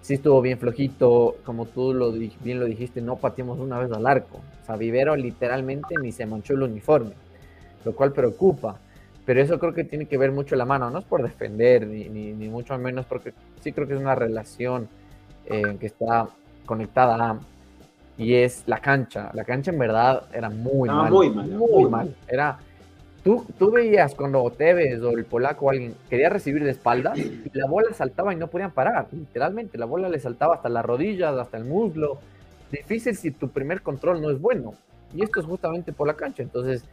Sí 0.00 0.14
estuvo 0.14 0.40
bien 0.42 0.58
flojito, 0.58 1.36
como 1.44 1.66
tú 1.66 1.92
lo, 1.92 2.12
bien 2.12 2.60
lo 2.60 2.66
dijiste, 2.66 3.00
no 3.00 3.16
pateamos 3.16 3.58
una 3.58 3.78
vez 3.78 3.90
al 3.90 4.06
arco. 4.06 4.42
O 4.62 4.66
sea, 4.66 4.76
Vivero 4.76 5.16
literalmente 5.16 5.94
ni 6.00 6.12
se 6.12 6.26
manchó 6.26 6.54
el 6.54 6.62
uniforme, 6.62 7.14
lo 7.84 7.94
cual 7.94 8.12
preocupa. 8.12 8.78
Pero 9.24 9.40
eso 9.40 9.58
creo 9.58 9.72
que 9.72 9.84
tiene 9.84 10.04
que 10.06 10.18
ver 10.18 10.30
mucho 10.30 10.54
la 10.54 10.66
mano, 10.66 10.90
no 10.90 10.98
es 10.98 11.04
por 11.04 11.22
defender, 11.22 11.86
ni, 11.86 12.10
ni, 12.10 12.32
ni 12.32 12.48
mucho 12.48 12.78
menos, 12.78 13.06
porque 13.06 13.32
sí 13.60 13.72
creo 13.72 13.88
que 13.88 13.94
es 13.94 14.00
una 14.00 14.14
relación 14.14 14.88
eh, 15.46 15.76
que 15.78 15.86
está 15.86 16.28
conectada 16.66 17.14
a 17.30 17.38
y 18.16 18.34
es 18.34 18.62
la 18.66 18.78
cancha. 18.78 19.30
La 19.34 19.44
cancha 19.44 19.70
en 19.70 19.78
verdad 19.78 20.24
era 20.32 20.48
muy 20.48 20.88
mal. 20.88 21.10
Muy 21.10 21.30
mal. 21.30 21.48
Muy, 21.48 21.90
mal. 21.90 22.14
Era, 22.28 22.58
tú, 23.24 23.44
tú 23.58 23.72
veías 23.72 24.14
cuando 24.14 24.48
Tevez 24.50 25.00
o 25.02 25.10
el 25.10 25.24
polaco 25.24 25.70
alguien 25.70 25.94
quería 26.08 26.28
recibir 26.28 26.62
de 26.62 26.70
espalda 26.70 27.12
y 27.16 27.50
la 27.52 27.66
bola 27.66 27.92
saltaba 27.92 28.32
y 28.32 28.36
no 28.36 28.46
podían 28.46 28.70
parar. 28.70 29.08
Literalmente, 29.10 29.78
la 29.78 29.86
bola 29.86 30.08
le 30.08 30.20
saltaba 30.20 30.54
hasta 30.54 30.68
las 30.68 30.84
rodillas, 30.84 31.36
hasta 31.36 31.56
el 31.56 31.64
muslo. 31.64 32.18
Difícil 32.70 33.16
si 33.16 33.30
tu 33.30 33.48
primer 33.48 33.82
control 33.82 34.20
no 34.20 34.30
es 34.30 34.40
bueno. 34.40 34.74
Y 35.14 35.22
esto 35.22 35.40
es 35.40 35.46
justamente 35.46 35.92
por 35.92 36.06
la 36.06 36.14
cancha. 36.14 36.42
Entonces, 36.42 36.84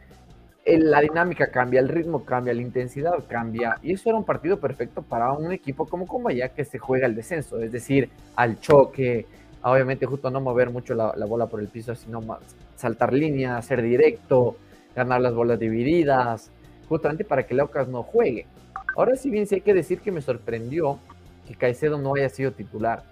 la 0.64 1.00
dinámica 1.00 1.50
cambia, 1.50 1.80
el 1.80 1.88
ritmo 1.88 2.24
cambia, 2.24 2.54
la 2.54 2.62
intensidad 2.62 3.12
cambia. 3.28 3.78
Y 3.82 3.92
eso 3.92 4.08
era 4.08 4.18
un 4.18 4.24
partido 4.24 4.60
perfecto 4.60 5.02
para 5.02 5.32
un 5.32 5.52
equipo 5.52 5.86
como 5.86 6.06
Combaya 6.06 6.50
que 6.50 6.64
se 6.64 6.78
juega 6.78 7.06
el 7.06 7.16
descenso. 7.16 7.60
Es 7.60 7.72
decir, 7.72 8.10
al 8.36 8.60
choque, 8.60 9.26
obviamente 9.62 10.06
justo 10.06 10.30
no 10.30 10.40
mover 10.40 10.70
mucho 10.70 10.94
la, 10.94 11.12
bola 11.26 11.46
por 11.46 11.60
el 11.60 11.68
piso, 11.68 11.94
sino 11.94 12.20
saltar 12.76 13.12
línea, 13.12 13.60
ser 13.62 13.82
directo, 13.82 14.56
ganar 14.94 15.20
las 15.20 15.34
bolas 15.34 15.58
divididas, 15.58 16.50
justamente 16.88 17.24
para 17.24 17.44
que 17.44 17.54
Laucas 17.54 17.88
no 17.88 18.02
juegue. 18.02 18.46
Ahora 18.96 19.16
sí 19.16 19.30
bien 19.30 19.46
sí 19.46 19.56
hay 19.56 19.60
que 19.62 19.74
decir 19.74 20.00
que 20.00 20.12
me 20.12 20.20
sorprendió 20.20 20.98
que 21.46 21.54
Caicedo 21.54 21.98
no 21.98 22.14
haya 22.14 22.28
sido 22.28 22.52
titular, 22.52 23.02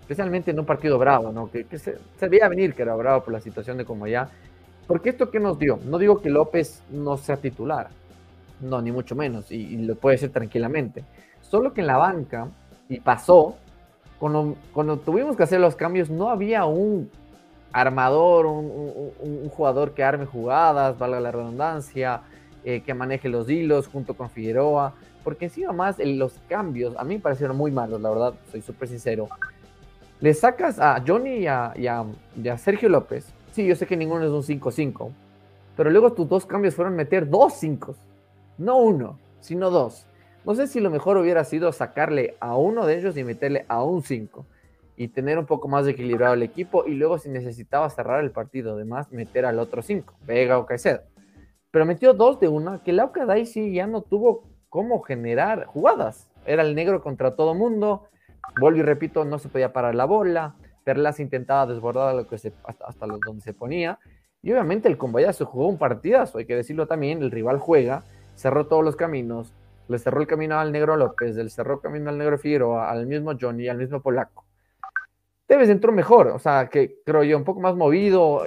especialmente 0.00 0.50
en 0.50 0.58
un 0.58 0.66
partido 0.66 0.98
bravo, 0.98 1.32
¿no? 1.32 1.50
que, 1.50 1.64
se, 1.78 1.98
veía 2.28 2.48
venir 2.48 2.74
que 2.74 2.82
era 2.82 2.94
bravo 2.94 3.24
por 3.24 3.32
la 3.32 3.40
situación 3.40 3.78
de 3.78 3.84
como 3.84 4.06
ya. 4.06 4.28
Porque 4.88 5.10
esto 5.10 5.30
que 5.30 5.38
nos 5.38 5.56
dio, 5.60 5.78
no 5.84 5.98
digo 5.98 6.20
que 6.20 6.30
López 6.30 6.82
no 6.90 7.16
sea 7.16 7.36
titular, 7.36 7.90
no, 8.60 8.82
ni 8.82 8.90
mucho 8.90 9.14
menos, 9.14 9.52
y 9.52 9.76
lo 9.76 9.94
puede 9.94 10.18
ser 10.18 10.30
tranquilamente. 10.30 11.04
Solo 11.40 11.72
que 11.72 11.82
en 11.82 11.86
la 11.86 11.96
banca, 11.96 12.48
y 12.88 12.98
pasó, 12.98 13.56
cuando, 14.18 14.96
tuvimos 14.98 15.36
que 15.36 15.44
hacer 15.44 15.60
los 15.60 15.76
cambios, 15.76 16.10
no 16.10 16.28
había 16.28 16.64
un 16.64 17.10
armador, 17.72 18.46
un, 18.46 19.48
jugador 19.50 19.92
que 19.92 20.02
arme 20.02 20.26
jugadas, 20.26 20.98
valga 20.98 21.20
la 21.20 21.30
redundancia, 21.30 22.22
eh, 22.64 22.80
que 22.80 22.94
maneje 22.94 23.28
los 23.28 23.48
hilos 23.48 23.86
junto 23.86 24.14
con 24.14 24.30
Figueroa, 24.30 24.94
porque 25.22 25.46
encima 25.46 25.72
más 25.72 25.98
los 25.98 26.34
cambios 26.48 26.96
a 26.96 27.04
mí 27.04 27.14
me 27.14 27.20
parecieron 27.20 27.56
muy 27.56 27.70
malos, 27.70 28.00
la 28.00 28.10
verdad, 28.10 28.34
soy 28.50 28.60
súper 28.60 28.88
sincero. 28.88 29.28
Le 30.20 30.34
sacas 30.34 30.80
a 30.80 31.02
Johnny 31.06 31.44
y 31.44 31.46
a, 31.46 32.04
Sergio 32.56 32.88
López, 32.88 33.32
sí, 33.58 33.66
yo 33.66 33.74
sé 33.74 33.88
que 33.88 33.96
ninguno 33.96 34.24
es 34.24 34.30
un 34.30 34.60
5-5, 34.60 35.10
pero 35.76 35.90
luego 35.90 36.12
tus 36.12 36.28
dos 36.28 36.46
cambios 36.46 36.76
fueron 36.76 36.94
meter 36.94 37.28
dos 37.28 37.54
5, 37.54 37.96
no 38.58 38.76
uno, 38.76 39.18
sino 39.40 39.68
dos. 39.68 40.06
No 40.44 40.54
sé 40.54 40.68
si 40.68 40.78
lo 40.78 40.90
mejor 40.90 41.16
hubiera 41.16 41.42
sido 41.42 41.72
sacarle 41.72 42.36
a 42.38 42.56
uno 42.56 42.86
de 42.86 42.96
ellos 42.96 43.16
y 43.16 43.24
meterle 43.24 43.66
a 43.66 43.82
un 43.82 44.02
5 44.02 44.46
y 44.96 45.08
tener 45.08 45.40
un 45.40 45.46
poco 45.46 45.66
más 45.66 45.88
equilibrado 45.88 46.34
el 46.34 46.44
equipo 46.44 46.86
y 46.86 46.94
luego 46.94 47.18
si 47.18 47.30
necesitaba 47.30 47.90
cerrar 47.90 48.22
el 48.22 48.30
partido, 48.30 48.74
además 48.74 49.10
meter 49.10 49.44
al 49.44 49.58
otro 49.58 49.82
5, 49.82 50.14
Vega 50.24 50.56
o 50.56 50.64
Caicedo. 50.64 51.00
Pero 51.72 51.84
metió 51.84 52.14
dos 52.14 52.38
de 52.38 52.46
una 52.46 52.84
que 52.84 52.92
Lauca 52.92 53.26
sí 53.44 53.72
ya 53.72 53.88
no 53.88 54.02
tuvo 54.02 54.44
cómo 54.68 55.00
generar 55.02 55.64
jugadas. 55.64 56.30
Era 56.46 56.62
el 56.62 56.76
negro 56.76 57.02
contra 57.02 57.34
todo 57.34 57.56
mundo. 57.56 58.04
Vuelvo 58.60 58.78
y 58.78 58.82
repito, 58.82 59.24
no 59.24 59.40
se 59.40 59.48
podía 59.48 59.72
parar 59.72 59.96
la 59.96 60.04
bola. 60.04 60.54
Perlas 60.88 61.20
intentaba 61.20 61.66
desbordar 61.66 62.14
lo 62.14 62.26
que 62.26 62.36
hasta, 62.36 62.86
hasta 62.86 63.06
donde 63.06 63.42
se 63.42 63.52
ponía. 63.52 63.98
Y 64.40 64.52
obviamente 64.52 64.88
el 64.88 64.96
se 65.34 65.44
jugó 65.44 65.68
un 65.68 65.76
partidazo, 65.76 66.38
hay 66.38 66.46
que 66.46 66.56
decirlo 66.56 66.86
también. 66.86 67.20
El 67.20 67.30
rival 67.30 67.58
juega, 67.58 68.04
cerró 68.36 68.68
todos 68.68 68.82
los 68.82 68.96
caminos, 68.96 69.52
le 69.86 69.98
cerró 69.98 70.22
el 70.22 70.26
camino 70.26 70.58
al 70.58 70.72
negro 70.72 70.96
López, 70.96 71.36
le 71.36 71.50
cerró 71.50 71.74
el 71.74 71.80
camino 71.82 72.08
al 72.08 72.16
negro 72.16 72.38
Figueroa, 72.38 72.90
al 72.90 73.04
mismo 73.04 73.32
Johnny, 73.38 73.68
al 73.68 73.76
mismo 73.76 74.00
Polaco. 74.00 74.46
Tevez 75.46 75.68
entró 75.68 75.92
mejor, 75.92 76.28
o 76.28 76.38
sea, 76.38 76.70
que 76.70 77.02
creo 77.04 77.22
yo, 77.22 77.36
un 77.36 77.44
poco 77.44 77.60
más 77.60 77.76
movido, 77.76 78.44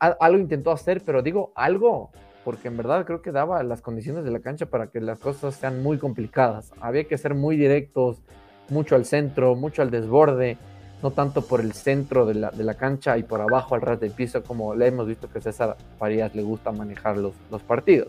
algo 0.00 0.38
intentó 0.38 0.72
hacer, 0.72 1.00
pero 1.06 1.22
digo 1.22 1.52
algo, 1.54 2.10
porque 2.44 2.66
en 2.66 2.76
verdad 2.76 3.06
creo 3.06 3.22
que 3.22 3.30
daba 3.30 3.62
las 3.62 3.82
condiciones 3.82 4.24
de 4.24 4.32
la 4.32 4.40
cancha 4.40 4.66
para 4.66 4.88
que 4.88 5.00
las 5.00 5.20
cosas 5.20 5.54
sean 5.54 5.80
muy 5.80 5.98
complicadas. 5.98 6.72
Había 6.80 7.04
que 7.04 7.18
ser 7.18 7.34
muy 7.34 7.56
directos, 7.56 8.20
mucho 8.68 8.96
al 8.96 9.04
centro, 9.04 9.54
mucho 9.54 9.80
al 9.80 9.92
desborde, 9.92 10.58
no 11.02 11.10
tanto 11.10 11.42
por 11.42 11.60
el 11.60 11.72
centro 11.72 12.26
de 12.26 12.34
la, 12.34 12.50
de 12.50 12.64
la 12.64 12.74
cancha 12.74 13.18
y 13.18 13.22
por 13.22 13.40
abajo 13.40 13.74
al 13.74 13.82
ras 13.82 14.00
del 14.00 14.12
piso, 14.12 14.42
como 14.42 14.74
le 14.74 14.86
hemos 14.86 15.06
visto 15.06 15.28
que 15.28 15.38
a 15.38 15.42
César 15.42 15.76
Farías 15.98 16.34
le 16.34 16.42
gusta 16.42 16.72
manejar 16.72 17.16
los, 17.18 17.34
los 17.50 17.62
partidos. 17.62 18.08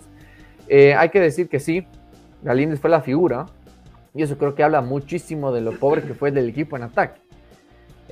Eh, 0.67 0.93
hay 0.95 1.09
que 1.09 1.19
decir 1.19 1.49
que 1.49 1.59
sí, 1.59 1.85
Galíndez 2.41 2.79
fue 2.79 2.89
la 2.89 3.01
figura, 3.01 3.47
y 4.13 4.23
eso 4.23 4.37
creo 4.37 4.55
que 4.55 4.63
habla 4.63 4.81
muchísimo 4.81 5.51
de 5.51 5.61
lo 5.61 5.77
pobre 5.77 6.01
que 6.01 6.13
fue 6.13 6.31
del 6.31 6.49
equipo 6.49 6.77
en 6.77 6.83
ataque. 6.83 7.19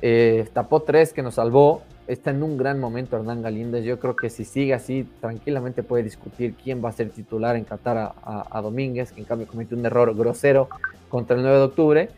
Eh, 0.02 0.46
tapó 0.52 0.82
tres 0.82 1.12
que 1.12 1.22
nos 1.22 1.36
salvó, 1.36 1.82
está 2.06 2.30
en 2.30 2.42
un 2.42 2.58
gran 2.58 2.78
momento 2.78 3.16
Hernán 3.16 3.42
Galíndez, 3.42 3.84
yo 3.84 3.98
creo 3.98 4.14
que 4.14 4.28
si 4.28 4.44
sigue 4.44 4.74
así, 4.74 5.08
tranquilamente 5.20 5.82
puede 5.82 6.02
discutir 6.02 6.54
quién 6.62 6.84
va 6.84 6.90
a 6.90 6.92
ser 6.92 7.08
titular 7.08 7.56
en 7.56 7.64
Qatar 7.64 8.12
a, 8.22 8.60
Domínguez, 8.60 9.12
que 9.12 9.20
en 9.20 9.26
cambio 9.26 9.46
cometió 9.46 9.76
un 9.76 9.86
error 9.86 10.14
grosero 10.14 10.68
contra 11.08 11.36
el 11.36 11.42
9 11.42 11.56
de 11.56 11.64
octubre. 11.64 12.08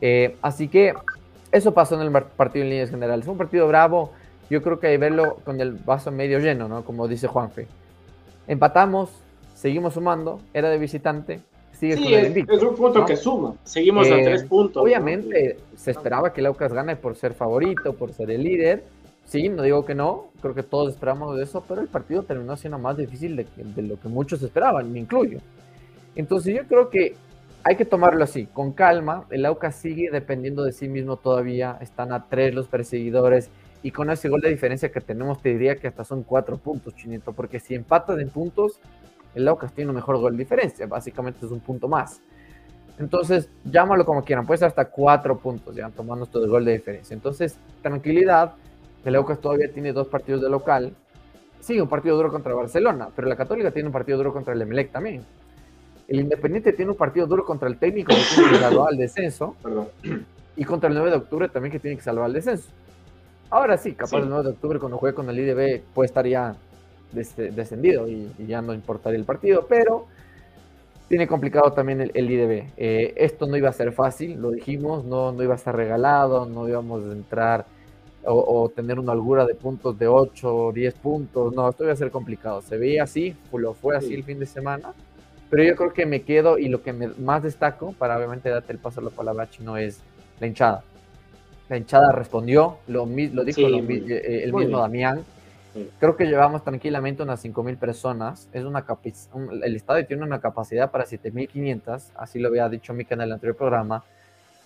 Eh, 0.00 0.36
así 0.42 0.68
que 0.68 0.94
eso 1.52 1.72
pasó 1.74 2.00
en 2.00 2.02
el 2.14 2.22
partido 2.22 2.64
en 2.64 2.70
líneas 2.70 2.90
generales. 2.90 3.24
Fue 3.24 3.32
un 3.32 3.38
partido 3.38 3.66
bravo, 3.68 4.12
yo 4.50 4.62
creo 4.62 4.78
que 4.78 4.88
hay 4.88 4.94
que 4.94 4.98
verlo 4.98 5.36
con 5.44 5.60
el 5.60 5.72
vaso 5.72 6.10
medio 6.10 6.38
lleno, 6.38 6.68
¿no? 6.68 6.84
Como 6.84 7.06
dice 7.08 7.26
Juanfe. 7.26 7.66
Empatamos, 8.46 9.10
seguimos 9.54 9.94
sumando, 9.94 10.40
era 10.54 10.70
de 10.70 10.78
visitante, 10.78 11.40
sigue 11.72 11.96
Sí, 11.96 12.04
con 12.04 12.12
el 12.14 12.26
invicto. 12.28 12.52
es 12.54 12.62
un 12.62 12.74
punto 12.74 13.00
¿no? 13.00 13.06
que 13.06 13.16
suma. 13.16 13.54
Seguimos 13.64 14.10
a 14.10 14.16
Eh, 14.16 14.24
tres 14.24 14.44
puntos. 14.44 14.76
¿no? 14.76 14.82
Obviamente 14.82 15.58
se 15.76 15.90
esperaba 15.90 16.32
que 16.32 16.40
el 16.40 16.46
Aucas 16.46 16.72
gane 16.72 16.96
por 16.96 17.14
ser 17.16 17.34
favorito, 17.34 17.92
por 17.94 18.12
ser 18.12 18.30
el 18.30 18.42
líder. 18.42 18.84
Sí, 19.26 19.50
no 19.50 19.62
digo 19.62 19.84
que 19.84 19.94
no, 19.94 20.28
creo 20.40 20.54
que 20.54 20.62
todos 20.62 20.90
esperamos 20.94 21.36
de 21.36 21.44
eso, 21.44 21.62
pero 21.68 21.82
el 21.82 21.88
partido 21.88 22.22
terminó 22.22 22.56
siendo 22.56 22.78
más 22.78 22.96
difícil 22.96 23.36
de, 23.36 23.46
de 23.56 23.82
lo 23.82 24.00
que 24.00 24.08
muchos 24.08 24.42
esperaban, 24.42 24.90
me 24.90 25.00
incluyo. 25.00 25.40
Entonces 26.16 26.56
yo 26.56 26.62
creo 26.66 26.88
que 26.88 27.14
hay 27.64 27.76
que 27.76 27.84
tomarlo 27.84 28.24
así, 28.24 28.46
con 28.46 28.72
calma. 28.72 29.26
El 29.30 29.44
Aucas 29.46 29.76
sigue 29.76 30.10
dependiendo 30.10 30.64
de 30.64 30.72
sí 30.72 30.88
mismo 30.88 31.16
todavía, 31.16 31.78
están 31.80 32.12
a 32.12 32.28
tres 32.28 32.54
los 32.54 32.68
perseguidores 32.68 33.50
y 33.82 33.90
con 33.90 34.10
ese 34.10 34.28
gol 34.28 34.40
de 34.40 34.48
diferencia 34.48 34.90
que 34.90 35.00
tenemos 35.00 35.40
te 35.40 35.50
diría 35.50 35.76
que 35.76 35.88
hasta 35.88 36.04
son 36.04 36.22
cuatro 36.22 36.58
puntos, 36.58 36.94
Chinito, 36.96 37.32
porque 37.32 37.60
si 37.60 37.74
empatas 37.74 38.18
en 38.18 38.30
puntos, 38.30 38.80
el 39.34 39.46
Aucas 39.46 39.72
tiene 39.72 39.90
un 39.90 39.96
mejor 39.96 40.18
gol 40.18 40.32
de 40.32 40.38
diferencia, 40.38 40.86
básicamente 40.86 41.46
es 41.46 41.52
un 41.52 41.60
punto 41.60 41.88
más. 41.88 42.20
Entonces, 42.98 43.48
llámalo 43.64 44.04
como 44.04 44.24
quieran, 44.24 44.46
puede 44.46 44.58
ser 44.58 44.68
hasta 44.68 44.86
cuatro 44.86 45.38
puntos, 45.38 45.76
ya 45.76 45.88
tomando 45.90 46.24
esto 46.24 46.40
de 46.40 46.48
gol 46.48 46.64
de 46.64 46.72
diferencia. 46.72 47.14
Entonces, 47.14 47.56
tranquilidad, 47.82 48.54
el 49.04 49.14
Aucas 49.14 49.40
todavía 49.40 49.72
tiene 49.72 49.92
dos 49.92 50.08
partidos 50.08 50.42
de 50.42 50.50
local. 50.50 50.94
Sí, 51.60 51.80
un 51.80 51.88
partido 51.88 52.16
duro 52.16 52.30
contra 52.30 52.54
Barcelona, 52.54 53.08
pero 53.14 53.28
la 53.28 53.36
Católica 53.36 53.70
tiene 53.70 53.88
un 53.88 53.92
partido 53.92 54.18
duro 54.18 54.32
contra 54.32 54.54
el 54.54 54.62
Emelec 54.62 54.90
también. 54.90 55.24
El 56.08 56.20
Independiente 56.20 56.72
tiene 56.72 56.90
un 56.90 56.96
partido 56.96 57.26
duro 57.26 57.44
contra 57.44 57.68
el 57.68 57.78
técnico 57.78 58.12
que 58.12 58.22
tiene 58.34 58.50
que 58.50 58.58
salvar 58.60 58.88
al 58.90 58.96
descenso 58.96 59.54
Perdón. 59.62 59.88
y 60.56 60.64
contra 60.64 60.88
el 60.88 60.94
9 60.94 61.10
de 61.10 61.16
octubre 61.18 61.48
también 61.48 61.70
que 61.72 61.78
tiene 61.78 61.96
que 61.96 62.02
salvar 62.02 62.24
al 62.24 62.32
descenso. 62.32 62.68
Ahora 63.50 63.76
sí, 63.78 63.92
capaz 63.92 64.10
Sí. 64.10 64.16
el 64.16 64.28
9 64.28 64.42
de 64.44 64.50
octubre 64.50 64.78
cuando 64.78 64.98
juegue 64.98 65.14
con 65.14 65.28
el 65.30 65.38
IDB 65.38 65.82
puede 65.94 66.06
estar 66.06 66.26
ya 66.26 66.56
des- 67.12 67.36
descendido 67.36 68.08
y, 68.08 68.30
y 68.38 68.46
ya 68.46 68.60
no 68.62 68.74
importaría 68.74 69.18
el 69.18 69.24
partido, 69.24 69.66
pero 69.68 70.06
tiene 71.08 71.26
complicado 71.26 71.72
también 71.72 72.00
el, 72.02 72.10
el 72.14 72.30
IDB. 72.30 72.72
Eh, 72.76 73.14
esto 73.16 73.46
no 73.46 73.56
iba 73.56 73.68
a 73.70 73.72
ser 73.72 73.92
fácil, 73.92 74.40
lo 74.40 74.50
dijimos, 74.50 75.04
no, 75.04 75.32
no 75.32 75.42
iba 75.42 75.54
a 75.54 75.58
ser 75.58 75.74
regalado, 75.76 76.44
no 76.46 76.68
íbamos 76.68 77.02
a 77.06 77.12
entrar 77.12 77.64
o, 78.24 78.62
o 78.62 78.68
tener 78.68 78.98
una 78.98 79.12
holgura 79.12 79.46
de 79.46 79.54
puntos 79.54 79.98
de 79.98 80.06
8 80.08 80.54
o 80.54 80.72
10 80.72 80.94
puntos, 80.94 81.54
no, 81.54 81.68
esto 81.68 81.84
iba 81.84 81.92
a 81.92 81.96
ser 81.96 82.10
complicado. 82.10 82.60
Se 82.60 82.76
veía 82.76 83.04
así, 83.04 83.34
lo 83.52 83.72
fue 83.72 83.96
así 83.96 84.08
Sí. 84.08 84.14
el 84.16 84.24
fin 84.24 84.38
de 84.38 84.44
semana, 84.46 84.92
pero 85.50 85.62
yo 85.64 85.76
creo 85.76 85.92
que 85.92 86.06
me 86.06 86.22
quedo 86.22 86.58
y 86.58 86.68
lo 86.68 86.82
que 86.82 86.92
me 86.92 87.08
más 87.18 87.42
destaco, 87.42 87.92
para 87.92 88.16
obviamente 88.16 88.48
darte 88.50 88.72
el 88.72 88.78
paso 88.78 89.00
a 89.00 89.04
la 89.04 89.10
palabra 89.10 89.48
chino, 89.48 89.76
es 89.76 90.00
la 90.40 90.46
hinchada. 90.46 90.84
La 91.68 91.76
hinchada 91.76 92.12
respondió, 92.12 92.78
lo, 92.86 93.04
lo 93.06 93.44
dijo 93.44 93.56
Sí, 93.60 93.68
lo 93.68 93.78
eh, 93.78 94.44
el 94.44 94.52
mismo. 94.52 94.78
Damián. 94.78 95.22
Sí. 95.74 95.90
Creo 96.00 96.16
que 96.16 96.24
llevamos 96.24 96.64
tranquilamente 96.64 97.22
unas 97.22 97.44
5.000 97.44 97.76
personas. 97.76 98.48
Es 98.52 98.64
una 98.64 98.84
un- 99.34 99.62
el 99.62 99.76
estadio 99.76 100.06
tiene 100.06 100.22
una 100.22 100.40
capacidad 100.40 100.90
para 100.90 101.04
7.500, 101.04 102.12
así 102.16 102.38
lo 102.38 102.48
había 102.48 102.68
dicho 102.68 102.94
Mika 102.94 103.14
en 103.14 103.20
el 103.20 103.32
anterior 103.32 103.56
programa. 103.56 104.02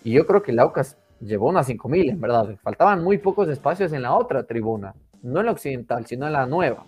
Y 0.05 0.13
yo 0.13 0.27
creo 0.27 0.43
que 0.43 0.53
el 0.53 0.59
Aucas 0.61 0.97
llevó 1.21 1.49
unas 1.49 1.67
5.000, 1.69 2.11
en 2.11 2.21
verdad. 2.21 2.55
Faltaban 2.63 3.03
muy 3.03 3.19
pocos 3.19 3.49
espacios 3.49 3.93
en 3.93 4.03
la 4.03 4.15
otra 4.15 4.45
tribuna, 4.45 4.95
no 5.23 5.41
en 5.41 5.47
la 5.47 5.53
occidental, 5.53 6.07
sino 6.07 6.27
en 6.27 6.33
la 6.33 6.47
nueva. 6.47 6.85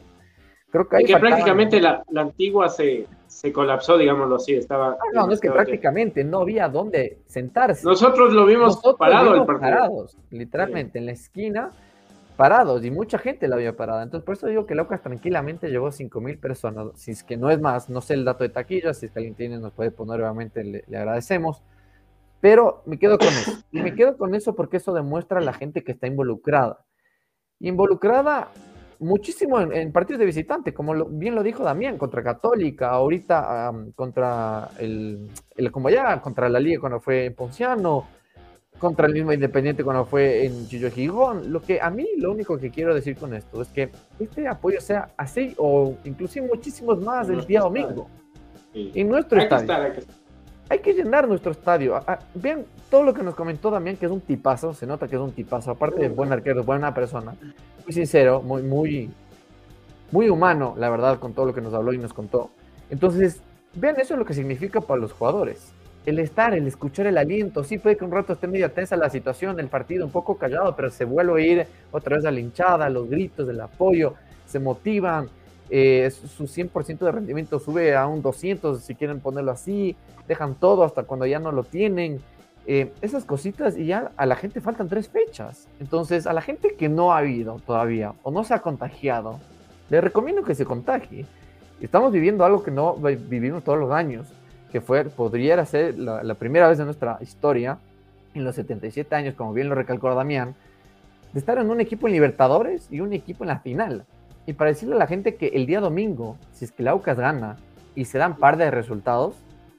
Creo 0.70 0.88
que 0.88 0.96
ahí 0.96 1.04
que 1.04 1.16
prácticamente 1.16 1.80
la, 1.80 2.02
la 2.10 2.22
antigua 2.22 2.68
se, 2.68 3.06
se 3.34 3.52
colapsó, 3.52 3.98
digámoslo 3.98 4.36
así. 4.36 4.54
Estaba 4.54 4.92
Ah, 4.92 4.96
No, 5.12 5.26
no, 5.26 5.32
es 5.32 5.40
que 5.40 5.50
prácticamente 5.50 6.22
no 6.22 6.40
había 6.42 6.68
dónde 6.68 7.18
sentarse. 7.26 7.84
Nosotros 7.84 8.32
lo 8.32 8.46
vimos 8.46 8.76
Nosotros 8.76 8.96
parado 8.96 9.26
el 9.28 9.32
vimos 9.34 9.46
partido. 9.46 9.70
parados, 9.70 10.16
literalmente, 10.30 10.98
en 11.00 11.06
la 11.06 11.12
esquina, 11.12 11.70
parados, 12.36 12.84
y 12.84 12.90
mucha 12.92 13.18
gente 13.18 13.48
la 13.48 13.56
había 13.56 13.76
parada. 13.76 14.02
Entonces, 14.04 14.24
por 14.24 14.34
eso 14.36 14.46
digo 14.46 14.66
que 14.66 14.74
Locas 14.76 15.02
tranquilamente 15.02 15.68
llevó 15.68 15.90
5 15.90 16.20
mil 16.20 16.38
personas, 16.38 16.88
si 16.94 17.10
es 17.10 17.24
que 17.24 17.36
no 17.36 17.50
es 17.50 17.60
más, 17.60 17.90
no 17.90 18.00
sé 18.00 18.14
el 18.14 18.24
dato 18.24 18.44
de 18.44 18.50
taquilla, 18.50 18.94
si 18.94 19.06
es 19.06 19.12
que 19.12 19.18
alguien 19.18 19.34
tiene, 19.34 19.58
nos 19.58 19.72
puede 19.72 19.90
poner, 19.90 20.20
obviamente 20.20 20.62
le, 20.62 20.84
le 20.86 20.96
agradecemos. 20.96 21.62
Pero 22.40 22.82
me 22.86 22.98
quedo 22.98 23.18
con 23.18 23.28
eso. 23.28 23.52
Y 23.72 23.80
me 23.82 23.94
quedo 23.94 24.16
con 24.16 24.34
eso 24.34 24.54
porque 24.54 24.76
eso 24.76 24.92
demuestra 24.92 25.38
a 25.38 25.42
la 25.42 25.54
gente 25.54 25.82
que 25.82 25.92
está 25.92 26.06
involucrada. 26.06 26.84
Involucrada 27.58 28.48
muchísimo 29.04 29.60
en, 29.60 29.72
en 29.72 29.92
partidos 29.92 30.20
de 30.20 30.26
visitante, 30.26 30.72
como 30.74 30.94
lo- 30.94 31.06
bien 31.06 31.34
lo 31.34 31.42
dijo 31.42 31.62
Damián, 31.62 31.98
contra 31.98 32.22
Católica, 32.22 32.90
ahorita 32.90 33.68
am, 33.68 33.92
contra 33.92 34.70
el, 34.78 35.28
el 35.56 35.70
Combayá, 35.70 36.20
contra 36.20 36.48
la 36.48 36.58
Liga 36.58 36.80
cuando 36.80 37.00
fue 37.00 37.26
en 37.26 37.34
Ponciano, 37.34 38.06
contra 38.78 39.06
el 39.06 39.12
mismo 39.12 39.32
Independiente 39.32 39.84
cuando 39.84 40.04
fue 40.04 40.44
en 40.46 40.66
Chillo 40.66 40.90
Gijón. 40.90 41.52
Lo 41.52 41.60
que 41.62 41.80
a 41.80 41.90
mí 41.90 42.06
lo 42.18 42.32
único 42.32 42.58
que 42.58 42.70
quiero 42.70 42.94
decir 42.94 43.16
con 43.16 43.32
esto 43.34 43.62
es 43.62 43.68
que 43.68 43.90
este 44.18 44.48
apoyo 44.48 44.80
sea 44.80 45.08
así 45.16 45.54
o 45.58 45.94
inclusive 46.04 46.46
muchísimos 46.48 47.00
más 47.00 47.28
el 47.28 47.46
día 47.46 47.60
domingo 47.60 48.08
Sí. 48.72 48.90
en 48.94 49.08
nuestro 49.08 49.40
Hay 49.40 49.48
que 49.48 49.54
estadio. 49.54 49.72
estar, 49.72 49.82
hay 49.86 49.92
que 49.92 50.00
estar. 50.00 50.14
Hay 50.70 50.78
que 50.80 50.92
llenar 50.94 51.28
nuestro 51.28 51.52
estadio. 51.52 52.00
Vean 52.34 52.64
todo 52.94 53.02
lo 53.02 53.12
que 53.12 53.24
nos 53.24 53.34
comentó 53.34 53.72
Damián, 53.72 53.96
que 53.96 54.06
es 54.06 54.12
un 54.12 54.20
tipazo, 54.20 54.72
se 54.72 54.86
nota 54.86 55.08
que 55.08 55.16
es 55.16 55.20
un 55.20 55.32
tipazo, 55.32 55.72
aparte 55.72 56.00
de 56.00 56.08
buen 56.10 56.32
arquero, 56.32 56.62
buena 56.62 56.94
persona, 56.94 57.34
muy 57.84 57.92
sincero, 57.92 58.40
muy, 58.40 58.62
muy, 58.62 59.10
muy 60.12 60.28
humano, 60.28 60.76
la 60.78 60.88
verdad, 60.90 61.18
con 61.18 61.32
todo 61.32 61.46
lo 61.46 61.52
que 61.52 61.60
nos 61.60 61.74
habló 61.74 61.92
y 61.92 61.98
nos 61.98 62.12
contó. 62.12 62.50
Entonces, 62.90 63.40
vean 63.74 63.98
eso 63.98 64.14
es 64.14 64.18
lo 64.20 64.24
que 64.24 64.32
significa 64.32 64.80
para 64.80 65.00
los 65.00 65.12
jugadores. 65.12 65.72
El 66.06 66.20
estar, 66.20 66.54
el 66.54 66.68
escuchar 66.68 67.08
el 67.08 67.18
aliento, 67.18 67.64
sí 67.64 67.78
puede 67.78 67.96
que 67.96 68.04
un 68.04 68.12
rato 68.12 68.34
esté 68.34 68.46
medio 68.46 68.70
tensa 68.70 68.96
la 68.96 69.10
situación, 69.10 69.58
el 69.58 69.66
partido 69.66 70.06
un 70.06 70.12
poco 70.12 70.38
callado, 70.38 70.76
pero 70.76 70.88
se 70.88 71.04
vuelve 71.04 71.42
a 71.42 71.44
ir 71.44 71.66
otra 71.90 72.18
vez 72.18 72.24
a 72.26 72.30
la 72.30 72.38
hinchada, 72.38 72.88
los 72.90 73.10
gritos, 73.10 73.48
el 73.48 73.60
apoyo, 73.60 74.14
se 74.46 74.60
motivan, 74.60 75.28
eh, 75.68 76.12
su 76.12 76.46
100% 76.46 76.98
de 77.04 77.10
rendimiento 77.10 77.58
sube 77.58 77.96
a 77.96 78.06
un 78.06 78.22
200, 78.22 78.80
si 78.80 78.94
quieren 78.94 79.18
ponerlo 79.18 79.50
así, 79.50 79.96
dejan 80.28 80.54
todo 80.54 80.84
hasta 80.84 81.02
cuando 81.02 81.26
ya 81.26 81.40
no 81.40 81.50
lo 81.50 81.64
tienen. 81.64 82.20
Eh, 82.66 82.92
esas 83.02 83.24
cositas 83.24 83.76
y 83.76 83.86
ya 83.86 84.12
a 84.16 84.24
la 84.26 84.36
gente 84.36 84.60
faltan 84.60 84.88
tres 84.88 85.08
fechas. 85.08 85.68
Entonces, 85.80 86.26
a 86.26 86.32
la 86.32 86.40
gente 86.40 86.74
que 86.78 86.88
no 86.88 87.12
ha 87.14 87.24
ido 87.24 87.60
todavía 87.66 88.14
o 88.22 88.30
no 88.30 88.42
se 88.44 88.54
ha 88.54 88.60
contagiado, 88.60 89.38
le 89.90 90.00
recomiendo 90.00 90.42
que 90.42 90.54
se 90.54 90.64
contagie. 90.64 91.26
Estamos 91.80 92.10
viviendo 92.12 92.44
algo 92.44 92.62
que 92.62 92.70
no 92.70 92.94
vi- 92.94 93.16
vivimos 93.16 93.64
todos 93.64 93.78
los 93.78 93.90
años, 93.90 94.26
que 94.72 94.80
fue, 94.80 95.04
podría 95.04 95.62
ser 95.66 95.98
la, 95.98 96.34
primera 96.34 96.68
vez 96.68 96.78
en 96.78 96.86
nuestra 96.86 97.18
historia, 97.20 97.78
en 98.32 98.44
los 98.44 98.54
77 98.54 99.14
años, 99.14 99.34
como 99.34 99.52
bien 99.52 99.68
lo 99.68 99.74
recalcó 99.74 100.12
Damián, 100.14 100.54
de 101.32 101.38
estar 101.38 101.58
en 101.58 101.68
un 101.70 101.80
equipo 101.80 102.06
en 102.06 102.14
Libertadores 102.14 102.88
y 102.90 103.00
un 103.00 103.12
equipo 103.12 103.44
en 103.44 103.48
la 103.48 103.58
final. 103.58 104.04
Y 104.46 104.54
para 104.54 104.70
decirle 104.70 104.94
a 104.94 104.98
la 104.98 105.06
gente 105.06 105.34
que 105.36 105.48
el 105.48 105.66
día 105.66 105.80
domingo, 105.80 106.36
si 106.52 106.64
es 106.64 106.72
que 106.72 106.82
el 106.82 106.88
Aucas 106.88 107.18
gana 107.18 107.56
y 107.94 108.06
se 108.06 108.18
dan 108.18 108.36
par 108.36 108.56
de 108.56 108.70
resultados, 108.70 109.36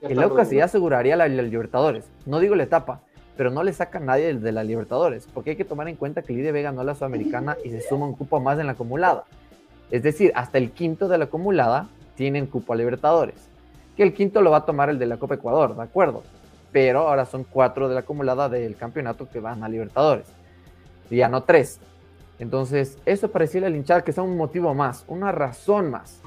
el 0.10 0.22
Aucas 0.22 0.50
ya 0.50 0.66
aseguraría 0.66 1.16
la, 1.16 1.28
la 1.28 1.42
Libertadores. 1.42 2.06
No 2.26 2.40
digo 2.40 2.56
la 2.56 2.64
etapa, 2.64 3.02
pero 3.38 3.50
no 3.50 3.64
le 3.64 3.74
saca 3.74 4.00
nadie 4.00 4.34
de 4.34 4.52
la 4.52 4.64
Libertadores, 4.64 5.28
porque 5.34 5.52
hay 5.52 5.56
que 5.56 5.66
tomar 5.66 5.88
en 5.88 5.96
cuenta 5.96 6.22
que 6.22 6.34
el 6.34 6.40
IDB 6.40 6.64
ganó 6.64 6.84
la 6.84 6.96
Sudamericana 6.96 7.58
y 7.64 7.70
se 7.70 7.82
suma 7.82 8.06
un 8.06 8.16
cupo 8.16 8.40
más 8.40 8.60
en 8.60 8.68
la 8.68 8.74
acumulada. 8.74 9.26
Es 9.92 10.04
decir, 10.04 10.32
hasta 10.36 10.58
el 10.58 10.72
quinto 10.72 11.08
de 11.08 11.18
la 11.18 11.26
acumulada 11.26 11.90
tienen 12.16 12.48
cupo 12.48 12.74
a 12.74 12.76
Libertadores. 12.76 13.50
Que 13.96 14.04
el 14.04 14.14
quinto 14.14 14.42
lo 14.42 14.52
va 14.52 14.58
a 14.58 14.66
tomar 14.66 14.90
el 14.90 15.00
de 15.00 15.06
la 15.06 15.18
Copa 15.18 15.36
Ecuador, 15.36 15.76
¿de 15.76 15.84
acuerdo? 15.84 16.24
Pero 16.72 17.08
ahora 17.08 17.26
son 17.26 17.44
cuatro 17.44 17.88
de 17.88 17.94
la 17.94 18.02
acumulada 18.02 18.50
del 18.50 18.76
campeonato 18.76 19.30
que 19.30 19.40
van 19.40 19.64
a 19.64 19.70
Libertadores. 19.70 20.28
Y 21.10 21.18
ya 21.18 21.30
no 21.30 21.44
tres. 21.44 21.80
Entonces, 22.40 22.98
eso 23.06 23.32
para 23.32 23.46
decirle 23.46 23.68
al 23.68 23.76
hinchada 23.76 24.04
que 24.04 24.12
sea 24.12 24.24
un 24.24 24.36
motivo 24.36 24.74
más, 24.74 25.06
una 25.08 25.32
razón 25.32 25.90
más. 25.90 26.22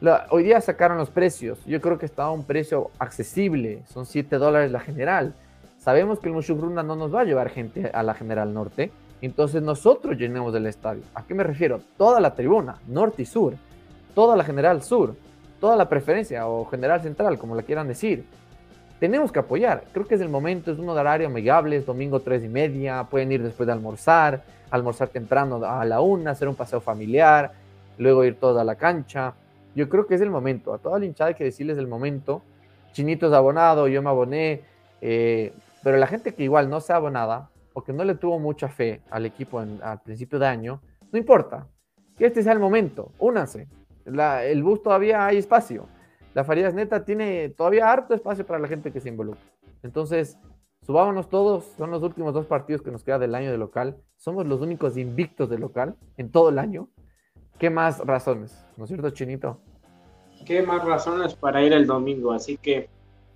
La- 0.00 0.26
hoy 0.30 0.44
día 0.44 0.60
sacaron 0.60 0.98
los 0.98 1.10
precios. 1.10 1.58
Yo 1.66 1.80
creo 1.80 1.98
que 1.98 2.06
está 2.06 2.24
a 2.24 2.30
un 2.30 2.44
precio 2.44 2.90
accesible. 2.98 3.82
Son 3.92 4.06
7 4.06 4.36
dólares 4.36 4.70
la 4.70 4.80
general. 4.80 5.34
Sabemos 5.78 6.18
que 6.18 6.28
el 6.28 6.34
Mushugruna 6.34 6.82
no 6.82 6.96
nos 6.96 7.14
va 7.14 7.20
a 7.22 7.24
llevar 7.24 7.50
gente 7.50 7.90
a 7.92 8.02
la 8.02 8.14
general 8.14 8.52
norte. 8.54 8.90
Entonces 9.22 9.62
nosotros 9.62 10.16
llenemos 10.16 10.54
el 10.54 10.66
estadio. 10.66 11.02
¿A 11.14 11.22
qué 11.24 11.34
me 11.34 11.42
refiero? 11.44 11.80
Toda 11.98 12.20
la 12.20 12.34
tribuna, 12.34 12.76
norte 12.88 13.22
y 13.22 13.26
sur. 13.26 13.54
Toda 14.14 14.36
la 14.36 14.44
general 14.44 14.82
sur. 14.82 15.14
Toda 15.60 15.76
la 15.76 15.88
preferencia 15.90 16.46
o 16.48 16.64
general 16.66 17.02
central, 17.02 17.38
como 17.38 17.54
la 17.54 17.62
quieran 17.62 17.86
decir. 17.86 18.24
Tenemos 18.98 19.30
que 19.30 19.38
apoyar. 19.38 19.84
Creo 19.92 20.06
que 20.06 20.14
es 20.14 20.20
el 20.22 20.30
momento. 20.30 20.70
Es 20.72 20.78
un 20.78 20.88
horario 20.88 21.26
amigable. 21.26 21.76
Es 21.76 21.84
domingo 21.86 22.20
3 22.20 22.44
y 22.44 22.48
media. 22.48 23.04
Pueden 23.04 23.30
ir 23.32 23.42
después 23.42 23.66
de 23.66 23.72
almorzar. 23.74 24.42
Almorzar 24.70 25.08
temprano 25.08 25.62
a 25.64 25.84
la 25.84 26.00
una. 26.00 26.30
Hacer 26.30 26.48
un 26.48 26.54
paseo 26.54 26.80
familiar. 26.80 27.52
Luego 27.98 28.24
ir 28.24 28.36
todos 28.40 28.58
a 28.58 28.64
la 28.64 28.74
cancha. 28.76 29.34
Yo 29.74 29.88
creo 29.88 30.06
que 30.06 30.14
es 30.14 30.20
el 30.20 30.30
momento. 30.30 30.72
A 30.74 30.78
toda 30.78 30.98
la 30.98 31.04
hinchada 31.06 31.28
hay 31.28 31.34
que 31.34 31.44
decirles 31.44 31.78
el 31.78 31.86
momento. 31.86 32.42
Chinito 32.92 33.26
es 33.28 33.32
abonado, 33.32 33.88
yo 33.88 34.02
me 34.02 34.10
aboné. 34.10 34.62
eh, 35.02 35.54
pero 35.82 35.96
la 35.96 36.06
gente 36.06 36.34
que 36.34 36.42
igual 36.42 36.68
no 36.68 36.80
se 36.80 36.92
abonada 36.92 37.48
o 37.72 37.82
que 37.82 37.92
no 37.94 38.04
le 38.04 38.14
tuvo 38.16 38.38
mucha 38.38 38.68
fe 38.68 39.00
al 39.10 39.24
equipo 39.24 39.62
en- 39.62 39.80
al 39.82 40.00
principio 40.02 40.38
de 40.38 40.46
año, 40.46 40.82
no 41.10 41.18
importa. 41.18 41.66
Que 42.18 42.26
este 42.26 42.42
sea 42.42 42.52
el 42.52 42.58
momento. 42.58 43.12
Únanse. 43.18 43.66
El 44.04 44.62
bus 44.62 44.82
todavía 44.82 45.24
hay 45.24 45.38
espacio. 45.38 45.86
La 46.34 46.44
Farías 46.44 46.74
Neta 46.74 47.02
tiene 47.04 47.48
todavía 47.48 47.90
harto 47.90 48.12
espacio 48.14 48.44
para 48.44 48.58
la 48.58 48.68
gente 48.68 48.92
que 48.92 49.00
se 49.00 49.08
involucra. 49.08 49.40
Entonces, 49.82 50.36
subámonos 50.82 51.30
todos. 51.30 51.64
Son 51.78 51.90
los 51.90 52.02
últimos 52.02 52.34
dos 52.34 52.44
partidos 52.44 52.82
que 52.82 52.90
nos 52.90 53.02
queda 53.02 53.18
del 53.18 53.34
año 53.34 53.50
de 53.50 53.56
local. 53.56 53.96
Somos 54.18 54.46
los 54.46 54.60
únicos 54.60 54.98
invictos 54.98 55.48
de 55.48 55.58
local 55.58 55.96
en 56.18 56.30
todo 56.30 56.50
el 56.50 56.58
año. 56.58 56.88
¿Qué 57.60 57.70
más 57.70 57.98
razones? 58.00 58.66
¿No 58.76 58.84
es 58.84 58.88
cierto, 58.88 59.10
Chinito? 59.10 59.60
¿Qué 60.44 60.62
más 60.62 60.84
razones 60.84 61.34
para 61.34 61.62
ir 61.62 61.72
el 61.72 61.86
domingo? 61.86 62.32
Así 62.32 62.56
que 62.56 62.88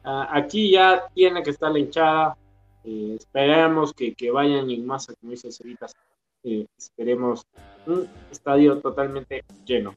Ah, 0.05 0.29
aquí 0.31 0.71
ya 0.71 1.09
tiene 1.15 1.43
que 1.43 1.51
estar 1.51 1.73
la 1.73 1.79
hinchada. 1.79 2.37
Eh, 2.85 3.17
esperemos 3.19 3.95
que, 3.95 4.15
vayan 4.31 4.71
en 4.71 4.87
masa, 4.87 5.15
como 5.19 5.33
dice 5.33 5.51
Cevitas. 5.51 5.97
Eh, 6.43 6.67
esperemos 6.77 7.47
un 7.87 8.07
estadio 8.31 8.79
totalmente 8.81 9.43
lleno. 9.65 9.95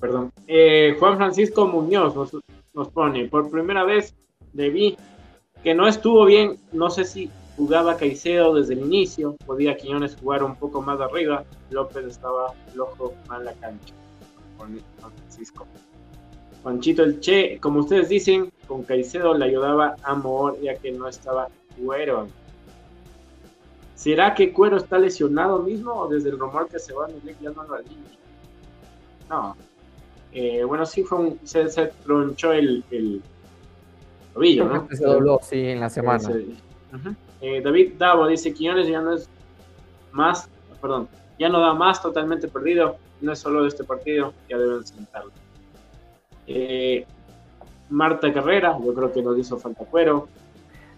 Perdón. 0.00 0.32
Eh, 0.46 0.96
Juan 0.98 1.18
Francisco 1.18 1.66
Muñoz 1.66 2.16
nos, 2.16 2.32
nos 2.72 2.88
pone, 2.88 3.28
por 3.28 3.50
primera 3.50 3.84
vez 3.84 4.14
debí 4.54 4.96
que 5.62 5.74
no 5.74 5.86
estuvo 5.86 6.24
bien, 6.24 6.58
no 6.72 6.88
sé 6.88 7.04
si 7.04 7.30
jugaba 7.56 7.96
Caicedo 7.96 8.54
desde 8.54 8.74
el 8.74 8.80
inicio, 8.80 9.36
podía 9.46 9.76
Quiñones 9.76 10.16
jugar 10.16 10.42
un 10.42 10.56
poco 10.56 10.82
más 10.82 11.00
arriba, 11.00 11.44
López 11.70 12.04
estaba 12.06 12.52
loco 12.74 13.14
en 13.36 13.44
la 13.44 13.52
cancha. 13.54 13.94
Juan 14.56 14.80
Francisco. 14.98 15.66
Juanchito 16.62 17.02
el 17.02 17.20
Che, 17.20 17.58
como 17.60 17.80
ustedes 17.80 18.08
dicen, 18.08 18.50
con 18.66 18.82
Caicedo 18.84 19.34
le 19.34 19.44
ayudaba 19.44 19.96
a 20.02 20.14
Moor 20.14 20.58
ya 20.60 20.74
que 20.76 20.92
no 20.92 21.08
estaba 21.08 21.48
Cuero. 21.76 22.28
¿Será 23.94 24.34
que 24.34 24.52
Cuero 24.52 24.78
está 24.78 24.98
lesionado 24.98 25.60
mismo 25.60 25.92
o 25.92 26.08
desde 26.08 26.30
el 26.30 26.38
rumor 26.38 26.68
que 26.68 26.78
se 26.78 26.92
va 26.92 27.06
a 27.06 27.08
ya 27.40 27.50
no 27.50 27.64
lo 27.64 27.76
No. 29.28 29.56
Eh, 30.32 30.64
bueno, 30.64 30.84
sí 30.84 31.04
fue 31.04 31.18
un, 31.18 31.40
se, 31.44 31.64
tronchó 32.02 32.52
el, 32.52 32.82
el 32.90 33.22
tobillo, 34.32 34.64
¿no? 34.64 34.88
Se 34.90 35.04
dobló, 35.04 35.38
sí, 35.42 35.58
en 35.58 35.80
la 35.80 35.90
semana. 35.90 36.28
Eh, 37.46 37.60
David 37.60 37.96
Davo 37.98 38.26
dice, 38.26 38.54
Quiñones 38.54 38.88
ya 38.88 39.02
no 39.02 39.12
es 39.12 39.28
más, 40.12 40.48
perdón, 40.80 41.08
ya 41.38 41.50
no 41.50 41.60
da 41.60 41.74
más, 41.74 42.00
totalmente 42.00 42.48
perdido, 42.48 42.96
no 43.20 43.32
es 43.32 43.38
solo 43.38 43.60
de 43.60 43.68
este 43.68 43.84
partido, 43.84 44.32
ya 44.48 44.56
deben 44.56 44.86
sentarlo. 44.86 45.30
Eh, 46.46 47.04
Marta 47.90 48.32
Carrera, 48.32 48.78
yo 48.82 48.94
creo 48.94 49.12
que 49.12 49.22
nos 49.22 49.38
hizo 49.38 49.58
falta 49.58 49.84
Cuero. 49.84 50.26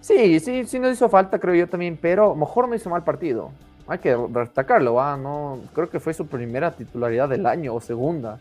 Sí, 0.01 0.39
sí, 0.39 0.65
sí 0.67 0.79
nos 0.79 0.93
hizo 0.93 1.09
falta, 1.09 1.41
creo 1.41 1.57
yo 1.57 1.69
también, 1.69 1.99
pero 2.01 2.37
mejor 2.37 2.69
no 2.69 2.77
hizo 2.77 2.91
mal 2.91 3.03
partido. 3.03 3.51
Hay 3.89 3.99
que 3.99 4.17
destacarlo. 4.29 4.95
No, 5.17 5.59
creo 5.75 5.91
que 5.91 5.99
fue 5.99 6.15
su 6.15 6.29
primera 6.29 6.71
titularidad 6.71 7.29
del 7.29 7.45
año 7.45 7.75
o 7.75 7.81
segunda. 7.81 8.39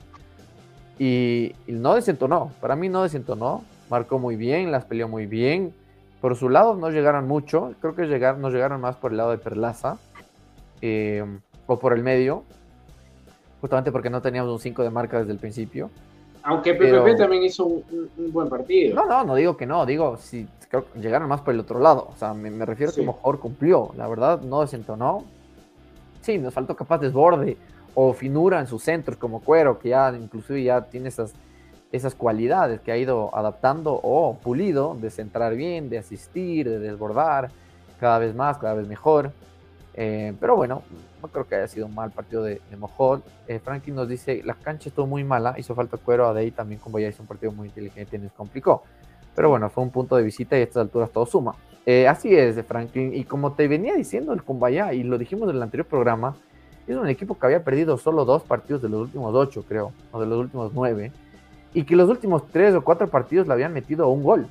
Y, 1.00 1.54
no 1.66 1.96
desentonó, 1.96 2.52
para 2.62 2.76
mí 2.76 2.88
no 2.88 3.02
desentonó, 3.02 3.64
marcó 3.90 4.20
muy 4.20 4.36
bien, 4.36 4.72
las 4.72 4.86
peleó 4.86 5.08
muy 5.08 5.26
bien. 5.26 5.74
Por 6.26 6.36
su 6.36 6.50
lado 6.50 6.74
no 6.74 6.90
llegaron 6.90 7.28
mucho, 7.28 7.76
creo 7.80 7.94
que 7.94 8.08
llegaron, 8.08 8.42
nos 8.42 8.52
llegaron 8.52 8.82
más 8.82 8.96
por 8.96 9.12
el 9.12 9.18
lado 9.18 9.30
de 9.30 9.38
Perlaza 9.38 10.00
eh, 10.82 11.24
o 11.68 11.78
por 11.78 11.94
el 11.94 12.02
medio, 12.02 12.42
justamente 13.62 13.92
porque 13.92 14.10
no 14.10 14.24
teníamos 14.24 14.52
un 14.52 14.58
5 14.58 14.82
de 14.82 14.90
marca 14.90 15.20
desde 15.20 15.34
el 15.34 15.38
principio. 15.38 15.92
Aunque 16.42 16.74
PPP 16.74 17.16
también 17.16 17.44
hizo 17.44 17.68
un, 17.68 17.84
buen 18.34 18.50
partido. 18.50 18.96
No, 18.96 19.06
no, 19.06 19.24
no 19.24 19.36
digo 19.36 19.56
que 19.56 19.68
no, 19.68 19.86
digo, 19.86 20.18
si 20.18 20.48
creo 20.68 20.92
que 20.92 21.00
llegaron 21.00 21.30
más 21.30 21.42
por 21.42 21.54
el 21.54 21.60
otro 21.60 21.78
lado. 21.78 22.10
O 22.12 22.18
sea, 22.18 22.34
me, 22.34 22.50
refiero 22.66 22.92
a 22.92 22.96
que 22.96 23.04
mejor 23.04 23.40
cumplió. 23.40 23.92
La 23.96 24.08
verdad, 24.08 24.42
no 24.42 24.62
desentonó. 24.62 25.26
Sí, 26.22 26.40
nos 26.40 26.56
faltó 26.56 26.76
capaz 26.76 26.98
desborde 26.98 27.56
o 27.94 28.14
finura 28.14 28.60
en 28.60 28.66
sus 28.66 28.82
centros 28.82 29.16
como 29.18 29.42
Cuero, 29.42 29.78
que 29.78 29.90
ya 29.90 30.12
inclusive 30.20 30.64
ya 30.64 30.82
tiene 30.82 31.10
esas, 31.10 31.36
esas 31.96 32.16
cualidades 32.16 32.82
que 32.82 32.92
ha 32.92 32.98
ido 32.98 33.36
adaptando 33.36 34.00
o 34.02 34.38
pulido 34.38 34.96
de 35.00 35.10
centrar 35.10 35.56
bien, 35.56 35.90
de 35.90 35.98
asistir, 35.98 36.70
de 36.70 36.80
desbordar 36.80 37.50
cada 38.00 38.20
vez 38.20 38.36
más, 38.36 38.58
cada 38.58 38.74
vez 38.74 38.88
mejor. 38.88 39.32
Eh, 39.94 40.34
pero 40.40 40.58
bueno, 40.58 40.84
no 41.22 41.30
creo 41.30 41.48
que 41.48 41.56
haya 41.56 41.68
sido 41.68 41.86
un 41.86 41.96
mal 41.96 42.12
partido 42.12 42.44
de, 42.44 42.62
de 42.70 42.78
Mojol. 42.78 43.24
Eh, 43.48 43.60
Franklin 43.60 43.96
nos 43.96 44.10
dice, 44.10 44.42
la 44.44 44.56
cancha 44.56 44.90
estuvo 44.90 45.08
muy 45.08 45.24
mala, 45.24 45.56
hizo 45.58 45.74
falta 45.74 45.98
cuero 45.98 46.28
a 46.28 46.34
Day 46.34 46.52
también, 46.52 46.82
como 46.82 47.00
ya 47.00 47.08
hizo 47.08 47.24
un 47.24 47.28
partido 47.28 47.52
muy 47.52 47.70
inteligente 47.70 48.18
y 48.18 48.20
nos 48.20 48.34
complicó. 48.34 48.84
Pero 49.34 49.50
bueno, 49.50 49.70
fue 49.70 49.84
un 49.84 49.92
punto 49.92 50.16
de 50.16 50.24
visita 50.24 50.58
y 50.58 50.62
a 50.62 50.64
estas 50.64 50.82
alturas 50.82 51.10
todo 51.12 51.26
suma. 51.26 51.56
Eh, 51.86 52.08
así 52.08 52.36
es, 52.36 52.56
de 52.56 52.64
Franklin. 52.64 53.14
Y 53.14 53.24
como 53.24 53.54
te 53.54 53.68
venía 53.68 53.96
diciendo 53.96 54.34
el 54.34 54.44
Cumbaya, 54.44 54.94
y 54.94 55.04
lo 55.04 55.18
dijimos 55.18 55.50
en 55.50 55.56
el 55.56 55.64
anterior 55.64 55.88
programa, 55.88 56.36
es 56.88 56.96
un 56.96 57.08
equipo 57.08 57.38
que 57.38 57.46
había 57.46 57.64
perdido 57.64 57.98
solo 57.98 58.26
dos 58.26 58.44
partidos 58.44 58.82
de 58.82 58.90
los 58.90 59.02
últimos 59.02 59.34
ocho, 59.34 59.64
creo, 59.68 59.92
o 60.12 60.20
de 60.20 60.28
los 60.28 60.38
últimos 60.38 60.72
nueve, 60.74 61.12
y 61.76 61.84
que 61.84 61.96
los 61.96 62.10
últimos 62.10 62.48
tres 62.48 62.74
o 62.74 62.82
cuatro 62.82 63.08
partidos 63.10 63.48
le 63.48 63.54
habían 63.54 63.74
metido 63.74 64.08
un 64.08 64.24
gol. 64.24 64.48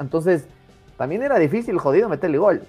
Entonces, 0.00 0.44
también 0.98 1.22
era 1.22 1.38
difícil, 1.38 1.78
jodido, 1.78 2.08
meterle 2.08 2.36
gol. 2.36 2.62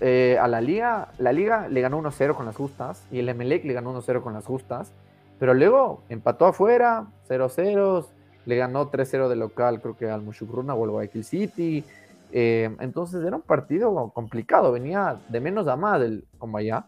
Eh, 0.00 0.36
a 0.40 0.48
la 0.48 0.60
liga, 0.60 1.08
la 1.18 1.32
liga 1.32 1.68
le 1.68 1.80
ganó 1.82 2.02
1-0 2.02 2.34
con 2.34 2.46
las 2.46 2.56
justas 2.56 3.06
y 3.12 3.20
el 3.20 3.28
Emelec 3.28 3.64
le 3.64 3.74
ganó 3.74 3.94
1-0 3.94 4.22
con 4.22 4.32
las 4.32 4.44
justas, 4.44 4.92
pero 5.38 5.54
luego 5.54 6.02
empató 6.08 6.46
afuera, 6.46 7.06
0-0, 7.28 8.06
le 8.46 8.56
ganó 8.56 8.90
3-0 8.90 9.28
de 9.28 9.36
local, 9.36 9.80
creo 9.80 9.96
que 9.96 10.10
al 10.10 10.22
Mushukruna 10.22 10.74
o 10.74 10.84
al 10.84 10.90
Guayaquil 10.90 11.24
City. 11.24 11.84
Eh, 12.32 12.74
entonces 12.80 13.24
era 13.24 13.36
un 13.36 13.42
partido 13.42 14.10
complicado, 14.12 14.72
venía 14.72 15.20
de 15.28 15.40
menos 15.40 15.68
a 15.68 15.76
más 15.76 16.00
del 16.00 16.24
Combaya. 16.38 16.86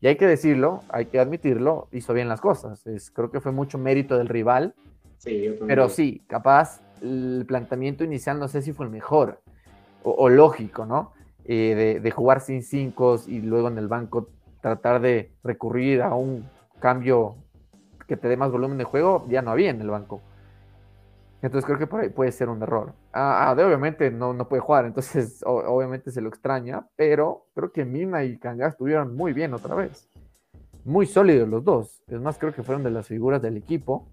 Y 0.00 0.08
hay 0.08 0.16
que 0.16 0.26
decirlo, 0.26 0.82
hay 0.88 1.06
que 1.06 1.20
admitirlo, 1.20 1.88
hizo 1.92 2.12
bien 2.14 2.28
las 2.28 2.40
cosas. 2.40 2.82
Creo 3.12 3.30
que 3.30 3.40
fue 3.40 3.52
mucho 3.52 3.78
mérito 3.78 4.18
del 4.18 4.28
rival. 4.28 4.74
Pero 5.66 5.88
sí, 5.88 6.22
capaz 6.26 6.80
el 7.02 7.44
planteamiento 7.46 8.04
inicial 8.04 8.38
no 8.38 8.48
sé 8.48 8.62
si 8.62 8.72
fue 8.72 8.86
el 8.86 8.92
mejor 8.92 9.40
o 10.02 10.28
lógico, 10.28 10.86
¿no? 10.86 11.12
Eh, 11.48 12.00
de, 12.02 12.10
jugar 12.10 12.40
sin 12.40 12.60
cinco 12.64 13.20
y 13.24 13.40
luego 13.40 13.68
en 13.68 13.78
el 13.78 13.86
banco 13.86 14.30
tratar 14.60 15.00
de 15.00 15.30
recurrir 15.44 16.02
a 16.02 16.12
un 16.16 16.44
cambio 16.80 17.36
que 18.08 18.16
te 18.16 18.26
dé 18.26 18.36
más 18.36 18.50
volumen 18.50 18.78
de 18.78 18.82
juego, 18.82 19.24
ya 19.28 19.42
no 19.42 19.52
había 19.52 19.70
en 19.70 19.80
el 19.80 19.88
banco. 19.88 20.20
Entonces 21.42 21.64
creo 21.64 21.78
que 21.78 21.86
por 21.86 22.00
ahí 22.00 22.08
puede 22.08 22.32
ser 22.32 22.48
un 22.48 22.60
error. 22.64 22.94
Ah, 23.12 23.50
ah 23.50 23.54
de, 23.54 23.62
obviamente 23.62 24.10
no, 24.10 24.32
no 24.32 24.48
puede 24.48 24.60
jugar, 24.60 24.86
entonces 24.86 25.40
obviamente 25.46 26.10
se 26.10 26.20
lo 26.20 26.28
extraña, 26.28 26.84
pero 26.96 27.46
creo 27.54 27.70
que 27.70 27.84
Mina 27.84 28.24
y 28.24 28.38
Kanga 28.38 28.66
estuvieron 28.66 29.14
muy 29.14 29.32
bien 29.32 29.54
otra 29.54 29.76
vez. 29.76 30.08
Muy 30.84 31.06
sólidos 31.06 31.48
los 31.48 31.62
dos. 31.62 32.02
Es 32.08 32.20
más, 32.20 32.38
creo 32.38 32.52
que 32.52 32.64
fueron 32.64 32.82
de 32.82 32.90
las 32.90 33.06
figuras 33.06 33.40
del 33.40 33.56
equipo. 33.56 34.08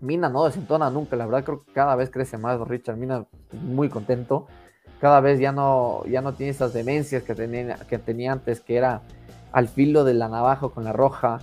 Mina 0.00 0.28
no 0.28 0.44
desentona 0.44 0.90
nunca, 0.90 1.16
la 1.16 1.26
verdad 1.26 1.44
creo 1.44 1.64
que 1.64 1.72
cada 1.72 1.96
vez 1.96 2.10
crece 2.10 2.38
más 2.38 2.60
Richard 2.60 2.96
Mina, 2.96 3.24
muy 3.52 3.88
contento 3.88 4.46
cada 5.00 5.20
vez 5.20 5.38
ya 5.38 5.52
no, 5.52 6.04
ya 6.06 6.22
no 6.22 6.34
tiene 6.34 6.50
esas 6.50 6.72
demencias 6.72 7.22
que 7.22 7.34
tenía, 7.34 7.76
que 7.88 7.98
tenía 7.98 8.32
antes, 8.32 8.60
que 8.60 8.76
era 8.76 9.02
al 9.52 9.68
filo 9.68 10.04
de 10.04 10.14
la 10.14 10.28
navaja 10.28 10.68
con 10.68 10.84
la 10.84 10.92
roja 10.92 11.40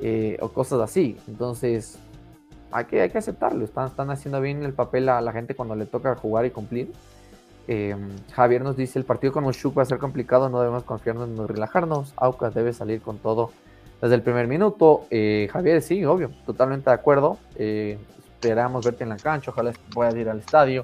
eh, 0.00 0.36
o 0.40 0.48
cosas 0.50 0.80
así. 0.80 1.16
Entonces, 1.26 1.98
hay 2.70 2.84
que, 2.84 3.00
hay 3.00 3.10
que 3.10 3.18
aceptarlo. 3.18 3.64
Están, 3.64 3.86
están 3.86 4.10
haciendo 4.10 4.40
bien 4.40 4.64
el 4.64 4.74
papel 4.74 5.08
a 5.08 5.20
la 5.20 5.32
gente 5.32 5.54
cuando 5.54 5.74
le 5.74 5.86
toca 5.86 6.14
jugar 6.14 6.44
y 6.44 6.50
cumplir. 6.50 6.92
Eh, 7.68 7.96
Javier 8.32 8.62
nos 8.62 8.76
dice, 8.76 8.98
el 8.98 9.04
partido 9.04 9.32
con 9.32 9.44
Mushuk 9.44 9.78
va 9.78 9.82
a 9.82 9.86
ser 9.86 9.98
complicado, 9.98 10.48
no 10.48 10.60
debemos 10.60 10.84
confiarnos 10.84 11.28
ni 11.28 11.46
relajarnos. 11.46 12.12
Aucas 12.16 12.54
debe 12.54 12.72
salir 12.72 13.00
con 13.00 13.18
todo 13.18 13.50
desde 14.00 14.14
el 14.14 14.22
primer 14.22 14.46
minuto. 14.46 15.04
Eh, 15.10 15.48
Javier, 15.52 15.82
sí, 15.82 16.04
obvio, 16.04 16.30
totalmente 16.46 16.90
de 16.90 16.94
acuerdo. 16.94 17.38
esperamos 17.56 18.84
verte 18.84 19.04
en 19.04 19.10
la 19.10 19.16
cancha, 19.16 19.50
ojalá 19.50 19.72
puedas 19.92 20.14
ir 20.16 20.28
al 20.28 20.38
estadio. 20.38 20.82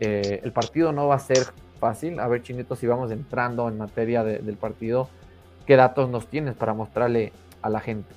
Eh, 0.00 0.40
el 0.42 0.52
partido 0.52 0.92
no 0.92 1.08
va 1.08 1.16
a 1.16 1.18
ser 1.18 1.46
fácil. 1.78 2.20
A 2.20 2.28
ver, 2.28 2.42
Chinito, 2.42 2.76
si 2.76 2.86
vamos 2.86 3.10
entrando 3.10 3.68
en 3.68 3.78
materia 3.78 4.22
del 4.24 4.56
partido, 4.56 5.08
¿qué 5.66 5.76
datos 5.76 6.08
nos 6.08 6.26
tienes 6.26 6.54
para 6.54 6.74
mostrarle 6.74 7.32
a 7.62 7.70
la 7.70 7.80
gente? 7.80 8.14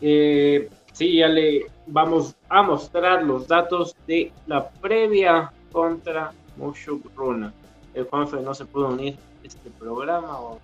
Eh, 0.00 0.68
sí, 0.92 1.16
ya 1.16 1.28
le 1.28 1.66
vamos 1.86 2.36
a 2.48 2.62
mostrar 2.62 3.22
los 3.22 3.48
datos 3.48 3.96
de 4.06 4.32
la 4.46 4.68
previa 4.68 5.52
contra 5.72 6.32
Mushuk 6.56 7.04
Runa. 7.16 7.52
El 7.94 8.04
Juanfe 8.04 8.40
no 8.40 8.54
se 8.54 8.64
pudo 8.64 8.88
unir 8.88 9.16
a 9.42 9.46
este 9.46 9.70
programa 9.70 10.40
o, 10.40 10.60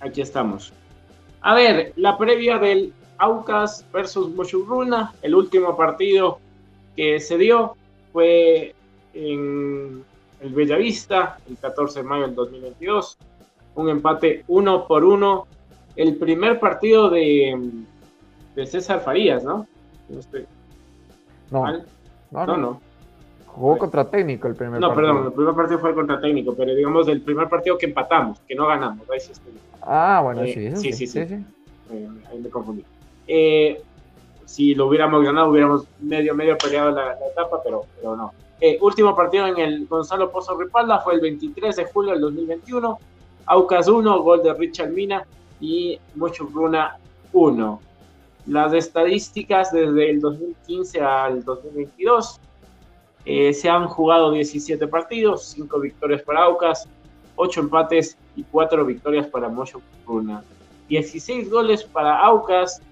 aquí 0.00 0.20
estamos. 0.20 0.72
A 1.40 1.54
ver, 1.54 1.92
la 1.96 2.16
previa 2.18 2.58
del 2.58 2.92
Aucas 3.18 3.84
versus 3.92 4.32
Runa, 4.66 5.14
el 5.22 5.34
último 5.34 5.76
partido 5.76 6.38
que 6.96 7.20
se 7.20 7.38
dio 7.38 7.76
fue 8.12 8.74
en 9.14 10.04
el 10.40 10.54
Bellavista, 10.54 11.38
el 11.48 11.56
14 11.56 12.00
de 12.00 12.08
mayo 12.08 12.26
del 12.26 12.34
2022, 12.34 13.18
un 13.76 13.88
empate 13.88 14.44
uno 14.48 14.86
por 14.86 15.04
uno, 15.04 15.46
el 15.96 16.16
primer 16.16 16.58
partido 16.58 17.10
de, 17.10 17.84
de 18.54 18.66
César 18.66 19.02
Farías, 19.02 19.44
¿no? 19.44 19.66
No, 21.50 22.46
no, 22.46 22.56
no, 22.56 22.80
Jugó 23.54 23.76
contra 23.76 24.08
técnico 24.08 24.48
el 24.48 24.54
primer 24.54 24.80
no, 24.80 24.88
partido. 24.88 25.08
No, 25.08 25.14
perdón, 25.14 25.26
el 25.26 25.32
primer 25.34 25.54
partido 25.54 25.78
fue 25.78 25.94
contra 25.94 26.20
técnico, 26.20 26.54
pero 26.54 26.74
digamos 26.74 27.06
el 27.08 27.20
primer 27.20 27.48
partido 27.48 27.76
que 27.76 27.86
empatamos, 27.86 28.40
que 28.40 28.54
no 28.54 28.66
ganamos. 28.66 29.08
Ahí 29.10 29.20
sí 29.20 29.32
ah, 29.82 30.20
bueno, 30.24 30.42
sí, 30.44 30.52
sí, 30.52 30.76
sí, 30.76 30.92
sí, 30.92 31.06
sí, 31.06 31.26
sí. 31.26 31.34
Eh, 31.92 32.08
ahí 32.30 32.38
me 32.38 32.48
confundí. 32.48 32.82
Eh, 33.26 33.82
si 34.46 34.74
lo 34.74 34.86
hubiéramos 34.86 35.22
ganado, 35.22 35.50
hubiéramos 35.50 35.86
medio, 36.00 36.34
medio 36.34 36.56
peleado 36.56 36.92
la, 36.92 37.12
etapa, 37.30 37.60
pero, 37.62 37.82
pero 37.96 38.16
no. 38.16 38.32
Eh, 38.58 38.78
último 38.80 39.14
partido 39.14 39.46
en 39.46 39.58
el 39.58 39.86
Gonzalo 39.86 40.30
Pozo 40.30 40.58
Ripalda 40.58 41.00
fue 41.00 41.14
el 41.14 41.20
23 41.20 41.76
de 41.76 41.84
julio 41.84 42.12
del 42.12 42.22
2021. 42.22 42.98
Aucas 43.46 43.86
1, 43.86 44.22
gol 44.22 44.42
de 44.42 44.54
Richard 44.54 44.90
Mina 44.90 45.26
y 45.60 45.98
Mucho 46.14 46.46
Bruna 46.46 46.96
1. 47.32 47.80
Las 48.46 48.72
estadísticas 48.72 49.72
desde 49.72 50.10
el 50.10 50.20
2015 50.20 51.00
al 51.00 51.44
2022 51.44 52.40
eh, 53.24 53.52
se 53.52 53.68
han 53.68 53.86
jugado 53.86 54.32
17 54.32 54.86
partidos, 54.88 55.44
5 55.44 55.80
victorias 55.80 56.22
para 56.22 56.44
Aucas, 56.44 56.88
8 57.36 57.60
empates 57.60 58.16
y 58.36 58.42
4 58.44 58.84
victorias 58.84 59.26
para 59.26 59.48
Mocho 59.48 59.80
Runa. 60.06 60.42
16 60.88 61.50
goles 61.50 61.84
para 61.84 62.18
Aucas, 62.18 62.82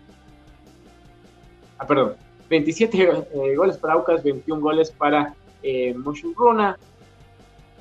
ah, 1.78 1.86
perdón, 1.86 2.14
27 2.48 3.26
eh, 3.32 3.56
goles 3.56 3.76
para 3.76 3.94
Aucas, 3.94 4.22
21 4.22 4.60
goles 4.60 4.90
para 4.90 5.34
eh, 5.62 5.94
Runa. 6.34 6.78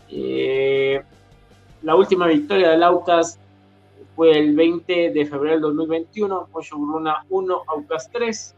Eh, 0.09 1.01
la 1.81 1.95
última 1.95 2.27
victoria 2.27 2.71
del 2.71 2.83
Aucas 2.83 3.39
fue 4.15 4.37
el 4.37 4.55
20 4.55 5.11
de 5.11 5.25
febrero 5.25 5.53
del 5.53 5.61
2021, 5.61 6.49
Bruna 6.71 7.25
1, 7.29 7.63
Aucas 7.67 8.09
3 8.11 8.55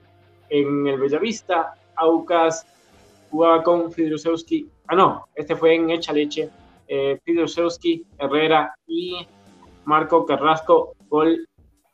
en 0.49 0.87
el 0.87 0.99
Bellavista. 0.99 1.75
Aucas 1.95 2.65
jugaba 3.31 3.63
con 3.63 3.91
Fidrusewski, 3.91 4.67
ah 4.87 4.95
no, 4.95 5.25
este 5.33 5.55
fue 5.55 5.75
en 5.75 5.89
Echa 5.89 6.13
Leche, 6.13 6.49
eh, 6.87 7.19
Herrera 8.19 8.75
y 8.85 9.25
Marco 9.85 10.25
Carrasco, 10.25 10.93
gol, 11.09 11.47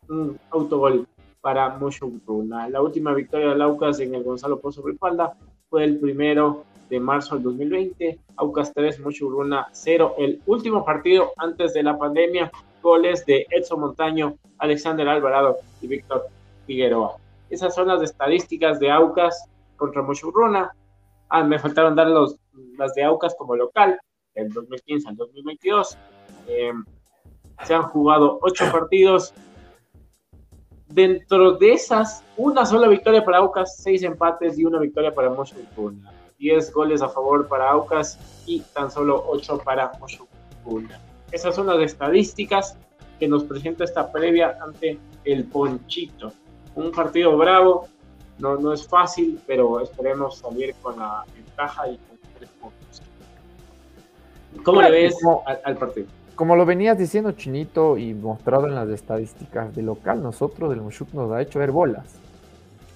un 0.09 0.37
autogol 0.49 1.07
para 1.39 1.77
Bruna. 2.25 2.67
La 2.67 2.81
última 2.81 3.13
victoria 3.13 3.49
del 3.49 3.61
Aucas 3.61 3.99
en 3.99 4.15
el 4.15 4.23
Gonzalo 4.23 4.59
Pozo 4.59 4.81
Ripalda 4.85 5.37
fue 5.69 5.83
el 5.83 5.99
primero 5.99 6.65
de 6.89 6.99
marzo 6.99 7.35
del 7.35 7.43
2020, 7.43 8.19
Aucas 8.37 8.73
3, 8.73 9.01
Bruna 9.21 9.67
0, 9.71 10.15
el 10.17 10.41
último 10.45 10.83
partido 10.83 11.31
antes 11.37 11.73
de 11.73 11.83
la 11.83 11.97
pandemia 11.97 12.51
goles 12.81 13.25
de 13.25 13.45
Edson 13.49 13.81
Montaño, 13.81 14.37
Alexander 14.59 15.07
Alvarado 15.07 15.57
y 15.81 15.87
Víctor 15.87 16.27
Figueroa. 16.65 17.17
Esas 17.49 17.75
son 17.75 17.87
las 17.87 18.01
estadísticas 18.01 18.79
de 18.79 18.91
Aucas 18.91 19.45
contra 19.75 20.01
Mochurruna. 20.01 20.71
Ah, 21.29 21.43
me 21.43 21.59
faltaron 21.59 21.95
dar 21.95 22.07
los, 22.07 22.37
las 22.77 22.93
de 22.93 23.03
Aucas 23.03 23.35
como 23.37 23.55
local, 23.55 23.99
del 24.33 24.49
2015 24.49 25.09
al 25.09 25.15
2022. 25.15 25.97
Eh, 26.47 26.71
se 27.65 27.73
han 27.73 27.83
jugado 27.83 28.39
ocho 28.41 28.65
partidos. 28.71 29.33
Dentro 30.87 31.53
de 31.53 31.73
esas, 31.73 32.23
una 32.37 32.65
sola 32.65 32.87
victoria 32.87 33.23
para 33.23 33.39
Aucas, 33.39 33.77
seis 33.77 34.03
empates 34.03 34.57
y 34.57 34.65
una 34.65 34.79
victoria 34.79 35.13
para 35.13 35.29
Mochurruna. 35.29 36.13
Diez 36.39 36.71
goles 36.71 37.01
a 37.01 37.09
favor 37.09 37.47
para 37.47 37.69
Aucas 37.71 38.17
y 38.45 38.61
tan 38.73 38.89
solo 38.89 39.25
ocho 39.27 39.57
para 39.57 39.91
Mochurruna. 39.99 41.01
Esas 41.31 41.55
son 41.55 41.67
las 41.67 41.79
estadísticas 41.79 42.77
que 43.19 43.27
nos 43.27 43.43
presenta 43.43 43.83
esta 43.83 44.11
previa 44.11 44.57
ante 44.61 44.97
el 45.25 45.43
Ponchito. 45.45 46.31
Un 46.75 46.91
partido 46.91 47.35
bravo, 47.37 47.87
no, 48.39 48.57
no 48.57 48.73
es 48.73 48.87
fácil, 48.87 49.39
pero 49.47 49.79
esperemos 49.79 50.37
salir 50.37 50.75
con 50.81 50.99
la 50.99 51.25
ventaja 51.33 51.87
y 51.87 51.97
con 51.97 52.17
tres 52.37 52.49
puntos. 52.61 53.01
¿Cómo 54.63 54.81
le 54.81 54.91
ves 54.91 55.15
al, 55.63 55.77
partido? 55.77 56.07
Como 56.35 56.55
lo 56.55 56.65
venías 56.65 56.97
diciendo 56.97 57.31
Chinito 57.31 57.97
y 57.97 58.13
mostrado 58.13 58.67
en 58.67 58.75
las 58.75 58.89
estadísticas 58.89 59.75
de 59.75 59.81
local, 59.81 60.21
nosotros 60.21 60.69
del 60.69 60.81
Mushuk 60.81 61.13
nos 61.13 61.31
ha 61.31 61.41
hecho 61.41 61.59
ver 61.59 61.71
bolas. 61.71 62.15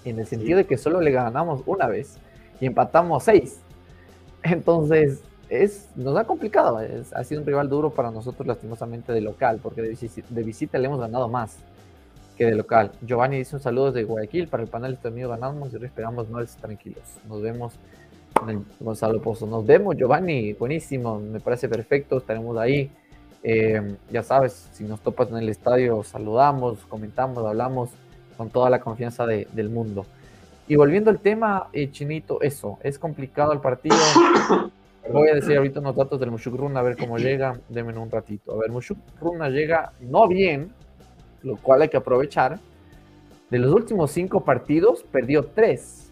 En 0.06 0.20
el 0.20 0.26
sentido 0.26 0.58
de 0.58 0.66
que 0.66 0.78
solo 0.78 1.00
le 1.02 1.12
ganamos 1.12 1.62
una 1.66 1.88
vez 1.88 2.18
y 2.60 2.66
empatamos 2.66 3.24
seis. 3.24 3.60
Entonces, 4.44 5.22
es, 5.52 5.89
nos 5.96 6.18
ha 6.18 6.24
complicado. 6.24 6.80
ha 7.14 7.24
sido 7.24 7.42
un 7.42 7.48
rival 7.48 7.70
duro 7.70 7.89
para 7.89 8.10
nosotros, 8.10 8.48
lastimosamente, 8.48 9.12
de 9.12 9.22
local, 9.22 9.60
porque 9.62 9.82
de, 9.82 10.44
visita 10.44 10.78
le 10.78 10.88
hemos 10.88 11.00
ganado 11.00 11.28
más 11.28 11.58
que 12.42 12.48
de 12.48 12.56
local. 12.56 12.92
Giovanni 13.02 13.38
dice 13.38 13.56
un 13.56 13.62
saludo 13.62 13.92
desde 13.92 14.04
Guayaquil. 14.04 14.48
Para 14.48 14.64
el 14.64 14.70
panel 14.70 14.98
también 14.98 15.30
ganamos 15.30 15.72
y 15.74 15.86
esperamos 15.86 16.28
más 16.28 16.58
tranquilos. 16.58 17.04
Nos 17.30 17.39
vemos 17.39 17.74
en 18.42 18.50
el 18.50 18.64
Gonzalo 18.80 19.22
Pozo. 19.22 19.46
Nos 19.46 19.64
vemos, 19.64 19.96
Giovanni. 19.96 20.54
Buenísimo, 20.54 21.20
me 21.20 21.39
parece 21.39 21.70
perfecto. 21.70 22.18
Estaremos 22.18 22.58
ahí. 22.58 22.89
Eh, 23.44 23.96
ya 24.12 24.24
sabes, 24.24 24.70
si 24.74 24.86
nos 24.86 25.02
topas 25.02 25.30
en 25.30 25.38
el 25.38 25.50
estadio, 25.50 26.02
saludamos, 26.02 26.80
comentamos, 26.89 27.46
hablamos 27.46 27.92
con 28.38 28.50
toda 28.50 28.72
la 28.72 28.80
confianza 28.80 29.28
del 29.28 29.70
mundo. 29.70 30.08
Y 30.68 30.76
volviendo 30.76 31.12
al 31.12 31.20
tema, 31.20 31.68
eh, 31.74 31.92
Chinito, 31.92 32.42
eso, 32.42 32.80
es 32.82 32.98
complicado 32.98 33.54
el 33.54 33.60
partido. 33.60 33.98
Voy 35.12 35.30
a 35.30 35.36
decir 35.36 35.58
ahorita 35.58 35.80
unos 35.80 35.96
datos 35.96 36.20
del 36.20 36.32
Mushuk 36.32 36.56
Runa, 36.56 36.80
a 36.80 36.84
ver 36.84 36.98
cómo 36.98 37.20
llega. 37.20 37.60
Denme 37.70 37.96
un 37.98 38.10
ratito. 38.10 38.54
A 38.54 38.58
ver, 38.58 38.72
Mushuk 38.72 38.98
Runa 39.20 39.50
llega 39.50 39.94
no 40.00 40.28
bien, 40.28 40.72
lo 41.44 41.58
cual 41.58 41.82
hay 41.82 41.89
que 41.89 41.98
aprovechar. 41.98 42.60
De 43.50 43.60
los 43.60 43.74
últimos 43.74 44.12
cinco 44.12 44.44
partidos, 44.44 45.04
perdió 45.04 45.44
tres 45.44 46.10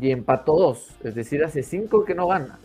y 0.00 0.10
empató 0.10 0.56
dos. 0.56 0.90
Es 1.02 1.14
decir, 1.14 1.42
hace 1.44 1.62
cinco 1.62 2.04
que 2.04 2.14
no 2.14 2.28
gana. 2.28 2.58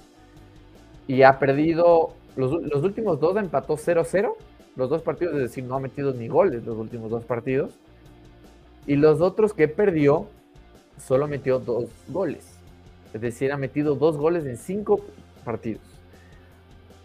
Y 1.08 1.24
ha 1.24 1.40
perdido, 1.40 2.14
los, 2.36 2.62
los 2.64 2.84
últimos 2.84 3.20
dos 3.20 3.36
empató 3.38 3.76
0-0. 3.76 4.34
Los 4.76 4.90
dos 4.90 5.02
partidos, 5.02 5.36
es 5.36 5.42
decir, 5.42 5.64
no 5.64 5.76
ha 5.76 5.80
metido 5.80 6.14
ni 6.14 6.28
goles 6.28 6.64
los 6.66 6.78
últimos 6.78 7.12
dos 7.12 7.24
partidos. 7.24 7.74
Y 8.88 8.96
los 8.96 9.22
otros 9.22 9.54
que 9.54 9.68
perdió, 9.68 10.28
solo 10.98 11.28
metió 11.28 11.60
dos 11.60 11.86
goles. 12.08 12.58
Es 13.14 13.22
decir, 13.22 13.52
ha 13.52 13.58
metido 13.58 13.96
dos 13.96 14.18
goles 14.18 14.46
en 14.46 14.58
cinco 14.58 15.02
partidos. 15.44 15.93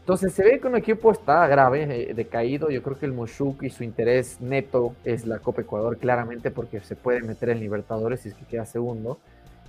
Entonces 0.08 0.32
se 0.32 0.42
ve 0.42 0.58
que 0.58 0.66
un 0.66 0.74
equipo 0.74 1.12
está 1.12 1.46
grave, 1.48 1.82
eh, 1.82 2.14
decaído. 2.14 2.70
Yo 2.70 2.82
creo 2.82 2.98
que 2.98 3.04
el 3.04 3.12
Moshuk 3.12 3.62
y 3.62 3.68
su 3.68 3.84
interés 3.84 4.40
neto 4.40 4.94
es 5.04 5.26
la 5.26 5.38
Copa 5.38 5.60
Ecuador, 5.60 5.98
claramente, 5.98 6.50
porque 6.50 6.80
se 6.80 6.96
puede 6.96 7.20
meter 7.20 7.50
en 7.50 7.60
Libertadores 7.60 8.20
si 8.20 8.30
es 8.30 8.34
que 8.34 8.46
queda 8.46 8.64
segundo. 8.64 9.18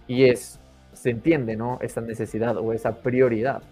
Y 0.07 0.29
es, 0.29 0.57
se 0.93 1.09
entiende, 1.09 1.57
¿no? 1.57 1.77
Esa 1.81 1.99
necesidad 1.99 2.55
o 2.55 2.71
esa 2.71 3.01
prioridad. 3.01 3.63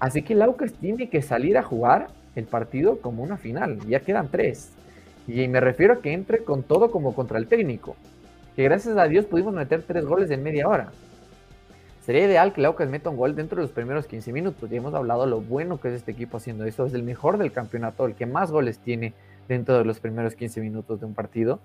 Así 0.00 0.22
que 0.22 0.32
el 0.32 0.42
Aucas 0.42 0.72
tiene 0.72 1.08
que 1.10 1.22
salir 1.22 1.56
a 1.56 1.62
jugar 1.62 2.08
el 2.34 2.46
partido 2.46 3.00
como 3.00 3.22
una 3.22 3.36
final. 3.36 3.78
Ya 3.86 4.00
quedan 4.00 4.32
tres. 4.32 4.72
Y 5.28 5.46
me 5.46 5.60
refiero 5.60 5.94
a 5.94 6.00
que 6.00 6.12
entre 6.12 6.42
con 6.42 6.64
todo 6.64 6.90
como 6.90 7.14
contra 7.14 7.38
el 7.38 7.46
técnico. 7.46 7.94
Que 8.56 8.64
gracias 8.64 8.96
a 8.96 9.04
Dios 9.04 9.26
pudimos 9.26 9.54
meter 9.54 9.84
tres 9.84 10.04
goles 10.04 10.28
en 10.32 10.42
media 10.42 10.66
hora. 10.66 10.90
Sería 12.08 12.24
ideal 12.24 12.54
que 12.54 12.62
Laucas 12.62 12.88
meta 12.88 13.10
un 13.10 13.18
gol 13.18 13.36
dentro 13.36 13.56
de 13.56 13.64
los 13.64 13.70
primeros 13.70 14.06
15 14.06 14.32
minutos. 14.32 14.70
Ya 14.70 14.78
hemos 14.78 14.94
hablado 14.94 15.26
lo 15.26 15.42
bueno 15.42 15.78
que 15.78 15.88
es 15.88 15.94
este 15.94 16.12
equipo 16.12 16.38
haciendo 16.38 16.64
eso. 16.64 16.86
Es 16.86 16.94
el 16.94 17.02
mejor 17.02 17.36
del 17.36 17.52
campeonato, 17.52 18.06
el 18.06 18.14
que 18.14 18.24
más 18.24 18.50
goles 18.50 18.78
tiene 18.78 19.12
dentro 19.46 19.76
de 19.76 19.84
los 19.84 20.00
primeros 20.00 20.34
15 20.34 20.62
minutos 20.62 21.00
de 21.00 21.04
un 21.04 21.12
partido. 21.12 21.60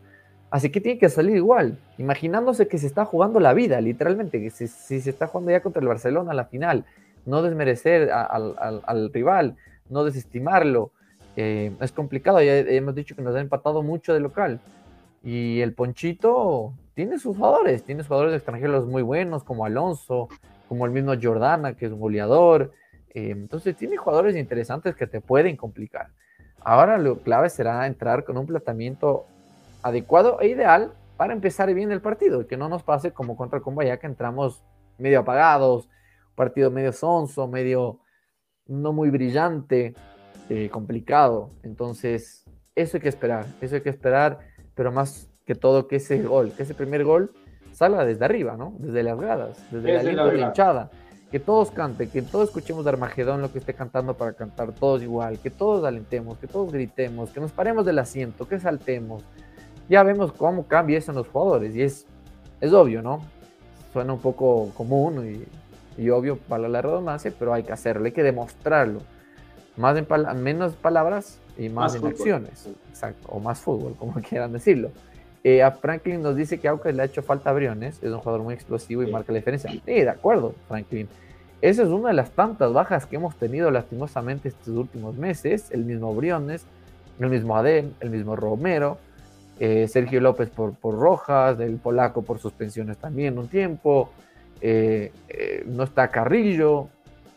Así 0.52 0.70
que 0.70 0.82
tiene 0.82 1.00
que 1.00 1.08
salir 1.08 1.38
igual, 1.38 1.78
imaginándose 1.98 2.68
que 2.68 2.78
se 2.78 2.88
está 2.88 3.06
jugando 3.06 3.40
la 3.40 3.54
vida, 3.54 3.80
literalmente, 3.80 4.42
que 4.42 4.50
si, 4.50 4.68
se 4.68 5.10
está 5.10 5.28
jugando 5.28 5.52
ya 5.52 5.62
contra 5.62 5.82
el 5.82 5.88
Barcelona 5.88 6.32
a 6.32 6.36
la 6.36 6.44
final, 6.44 6.84
no 7.26 7.42
desmerecer 7.42 8.12
al, 8.12 9.12
rival, 9.14 9.56
no 9.90 10.04
desestimarlo. 10.04 10.92
Eh, 11.38 11.72
es 11.80 11.94
complicado, 11.94 12.42
ya 12.42 12.58
hemos 12.58 12.96
dicho 12.96 13.16
que 13.16 13.22
nos 13.22 13.34
ha 13.34 13.40
empatado 13.40 13.82
mucho 13.82 14.14
de 14.14 14.20
local. 14.20 14.60
Y 15.24 15.62
el 15.62 15.74
Ponchito 15.74 16.74
tiene 16.94 17.18
sus 17.18 17.38
jugadores, 17.38 17.84
tiene 17.84 18.04
jugadores 18.04 18.36
extranjeros 18.36 18.86
muy 18.86 19.02
buenos 19.02 19.44
como 19.44 19.66
Alonso, 19.66 20.28
como 20.68 20.86
el 20.86 20.92
mismo 20.92 21.14
Jordana, 21.20 21.76
que 21.76 21.86
es 21.86 21.92
un 21.92 22.00
goleador. 22.00 22.74
Eh, 23.10 23.30
entonces 23.32 23.76
tiene 23.76 23.96
jugadores 23.98 24.36
interesantes 24.36 24.96
que 24.96 25.08
te 25.08 25.22
pueden 25.22 25.56
complicar. 25.56 26.10
Ahora 26.60 26.98
lo 26.98 27.20
clave 27.20 27.50
será 27.50 27.88
entrar 27.88 28.26
con 28.26 28.38
un 28.38 28.46
planteamiento 28.46 29.26
adecuado 29.82 30.40
e 30.42 30.50
ideal 30.50 30.94
para 31.18 31.34
empezar 31.34 31.74
bien 31.74 31.92
el 31.92 32.02
partido 32.02 32.42
y 32.42 32.46
que 32.46 32.58
no 32.58 32.70
nos 32.70 32.84
pase 32.84 33.12
como 33.12 33.36
contra 33.36 33.60
Cumbaya 33.60 33.98
que 33.98 34.08
entramos 34.08 34.64
medio 34.98 35.22
apagados, 35.22 35.90
partido 36.36 36.72
medio 36.72 36.92
sonso, 36.92 37.48
medio 37.48 38.00
no 38.66 38.94
muy 38.94 39.10
brillante, 39.10 39.94
eh, 40.50 40.70
complicado. 40.70 41.50
Entonces, 41.64 42.46
eso 42.76 42.98
hay 42.98 43.02
que 43.02 43.10
esperar, 43.10 43.46
eso 43.62 43.76
hay 43.76 43.82
que 43.82 43.90
esperar, 43.90 44.40
pero 44.76 44.92
más 44.92 45.30
que 45.46 45.56
todo 45.56 45.88
que 45.88 45.98
ese 45.98 46.22
gol, 46.22 46.52
que 46.56 46.64
ese 46.64 46.74
primer 46.74 47.04
gol 47.04 47.32
salga 47.72 48.06
desde 48.06 48.26
arriba, 48.26 48.56
¿no? 48.58 48.74
Desde 48.80 49.04
las 49.04 49.20
gradas, 49.20 49.58
desde, 49.72 50.14
la, 50.14 50.26
la 50.26 50.48
hinchada. 50.48 50.90
Que 51.32 51.40
todos 51.40 51.72
canten, 51.72 52.10
que 52.10 52.22
todos 52.22 52.50
escuchemos 52.50 52.84
de 52.84 52.92
Armagedón 52.92 53.42
lo 53.42 53.52
que 53.52 53.58
esté 53.58 53.74
cantando 53.74 54.14
para 54.14 54.34
cantar 54.34 54.72
todos 54.72 55.02
igual, 55.02 55.40
que 55.40 55.50
todos 55.50 55.84
alentemos, 55.84 56.38
que 56.38 56.46
todos 56.46 56.72
gritemos, 56.72 57.32
que 57.32 57.40
nos 57.40 57.52
paremos 57.52 57.86
del 57.86 57.98
asiento, 57.98 58.48
que 58.48 58.60
saltemos. 58.60 59.24
Ya 59.90 60.04
vemos 60.04 60.32
cómo 60.32 60.68
cambia 60.68 61.00
eso 61.00 61.12
en 61.12 61.18
los 61.18 61.28
jugadores 61.28 61.76
y 61.76 61.82
es, 61.82 62.06
es 62.62 62.72
obvio, 62.72 63.02
¿no? 63.02 63.22
Suena 63.92 64.14
un 64.14 64.20
poco 64.20 64.70
común 64.76 65.44
y, 65.98 66.02
y 66.02 66.10
obvio 66.12 66.38
para 66.38 66.68
la 66.68 66.82
redundancia, 66.82 67.34
pero 67.38 67.54
hay 67.54 67.64
que 67.64 67.74
hacerlo, 67.74 68.06
hay 68.06 68.12
que 68.12 68.24
demostrarlo. 68.24 69.02
Más 69.76 69.98
en 69.98 70.44
menos 70.44 70.74
palabras 70.76 71.40
y 71.58 71.70
más, 71.70 71.96
en 71.96 72.06
acciones. 72.06 72.68
Exacto, 72.90 73.28
o 73.30 73.40
más 73.40 73.60
fútbol, 73.60 73.96
como 73.98 74.14
quieran 74.30 74.54
decirlo. 74.54 74.92
Eh, 75.44 75.62
a 75.62 75.72
Franklin 75.72 76.22
nos 76.22 76.36
dice 76.36 76.60
que 76.60 76.68
Aucas 76.68 76.96
le 76.96 77.02
ha 77.02 77.06
hecho 77.06 77.22
falta 77.22 77.50
a 77.50 77.54
Briones, 77.54 78.00
es 78.02 78.12
un 78.12 78.20
jugador 78.20 78.44
muy 78.44 78.54
explosivo 78.54 79.04
y 79.04 79.12
marca 79.12 79.32
la 79.34 79.40
diferencia. 79.40 79.70
Sí, 79.70 79.80
de 79.86 80.10
acuerdo, 80.10 80.56
Franklin. 80.68 81.08
Esa 81.62 81.84
es 81.84 81.90
una 81.90 82.10
de 82.10 82.16
las 82.16 82.32
tantas 82.32 82.74
bajas 82.74 83.06
que 83.06 83.16
hemos 83.16 83.36
tenido 83.38 83.72
lastimosamente 83.72 84.50
estos 84.50 84.70
últimos 84.70 85.16
meses. 85.16 85.72
El 85.72 85.86
mismo 85.86 86.14
Briones, 86.14 86.66
el 87.20 87.30
mismo 87.30 87.56
Adem, 87.56 87.94
el 88.02 88.10
mismo 88.10 88.36
Romero. 88.36 88.98
eh, 89.60 89.88
Sergio 89.88 90.20
López 90.20 90.50
por, 90.50 90.74
por 90.74 90.98
Rojas, 90.98 91.58
del 91.58 91.78
Polaco 91.78 92.24
por 92.24 92.40
suspensiones 92.40 92.98
también 92.98 93.38
un 93.38 93.48
tiempo, 93.48 94.10
eh, 94.62 95.12
eh, 95.30 95.64
no 95.68 95.84
está 95.84 96.08
Carrillo, 96.08 96.90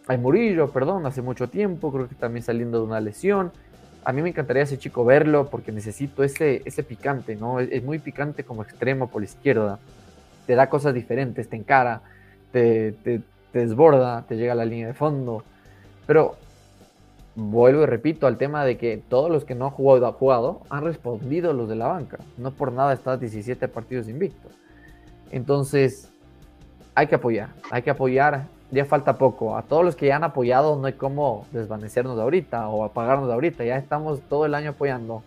hay 0.06 0.18
Murillo, 0.18 0.70
perdón, 0.70 1.06
hace 1.06 1.22
mucho 1.22 1.48
tiempo, 1.48 1.92
creo 1.92 2.08
que 2.08 2.14
también 2.14 2.42
saliendo 2.42 2.78
de 2.78 2.84
una 2.84 3.00
lesión. 3.00 3.52
A 4.06 4.12
mí 4.12 4.22
me 4.22 4.28
encantaría 4.28 4.62
ese 4.62 4.78
chico 4.78 5.04
verlo 5.04 5.50
porque 5.50 5.72
necesito 5.72 6.22
ese, 6.22 6.62
ese 6.64 6.84
picante, 6.84 7.34
¿no? 7.34 7.58
Es, 7.58 7.82
muy 7.82 7.98
picante 7.98 8.44
como 8.44 8.62
extremo 8.62 9.10
por 9.10 9.20
la 9.20 9.24
izquierda. 9.24 9.80
Te 10.46 10.54
da 10.54 10.68
cosas 10.68 10.94
diferentes, 10.94 11.48
te 11.48 11.56
encara, 11.56 12.02
te, 12.52 12.92
te, 12.92 13.20
desborda, 13.52 14.24
te 14.28 14.36
llega 14.36 14.52
a 14.52 14.54
la 14.54 14.64
línea 14.64 14.86
de 14.86 14.94
fondo. 14.94 15.42
Pero 16.06 16.36
vuelvo 17.34 17.82
y 17.82 17.86
repito 17.86 18.28
al 18.28 18.38
tema 18.38 18.64
de 18.64 18.78
que 18.78 19.02
todos 19.08 19.28
los 19.28 19.44
que 19.44 19.56
no 19.56 19.64
han 19.64 19.70
jugado, 19.72 20.12
jugado 20.12 20.62
han 20.70 20.84
respondido 20.84 21.52
los 21.52 21.68
de 21.68 21.74
la 21.74 21.88
banca. 21.88 22.18
No 22.38 22.52
por 22.52 22.70
nada 22.70 22.92
estás 22.92 23.18
17 23.18 23.66
partidos 23.66 24.08
invicto. 24.08 24.50
Entonces, 25.32 26.12
hay 26.94 27.08
que 27.08 27.16
apoyar, 27.16 27.48
hay 27.72 27.82
que 27.82 27.90
apoyar. 27.90 28.46
Ya 28.70 28.84
falta 28.84 29.16
poco. 29.16 29.56
A 29.56 29.62
todos 29.62 29.84
los 29.84 29.96
que 29.96 30.06
ya 30.06 30.16
han 30.16 30.24
apoyado, 30.24 30.76
no 30.76 30.86
hay 30.86 30.94
como 30.94 31.46
desvanecernos 31.52 32.16
de 32.16 32.22
ahorita 32.22 32.68
o 32.68 32.84
apagarnos 32.84 33.28
de 33.28 33.34
ahorita. 33.34 33.64
Ya 33.64 33.76
estamos 33.76 34.20
todo 34.22 34.46
el 34.46 34.54
año 34.54 34.70
apoyando. 34.70 35.22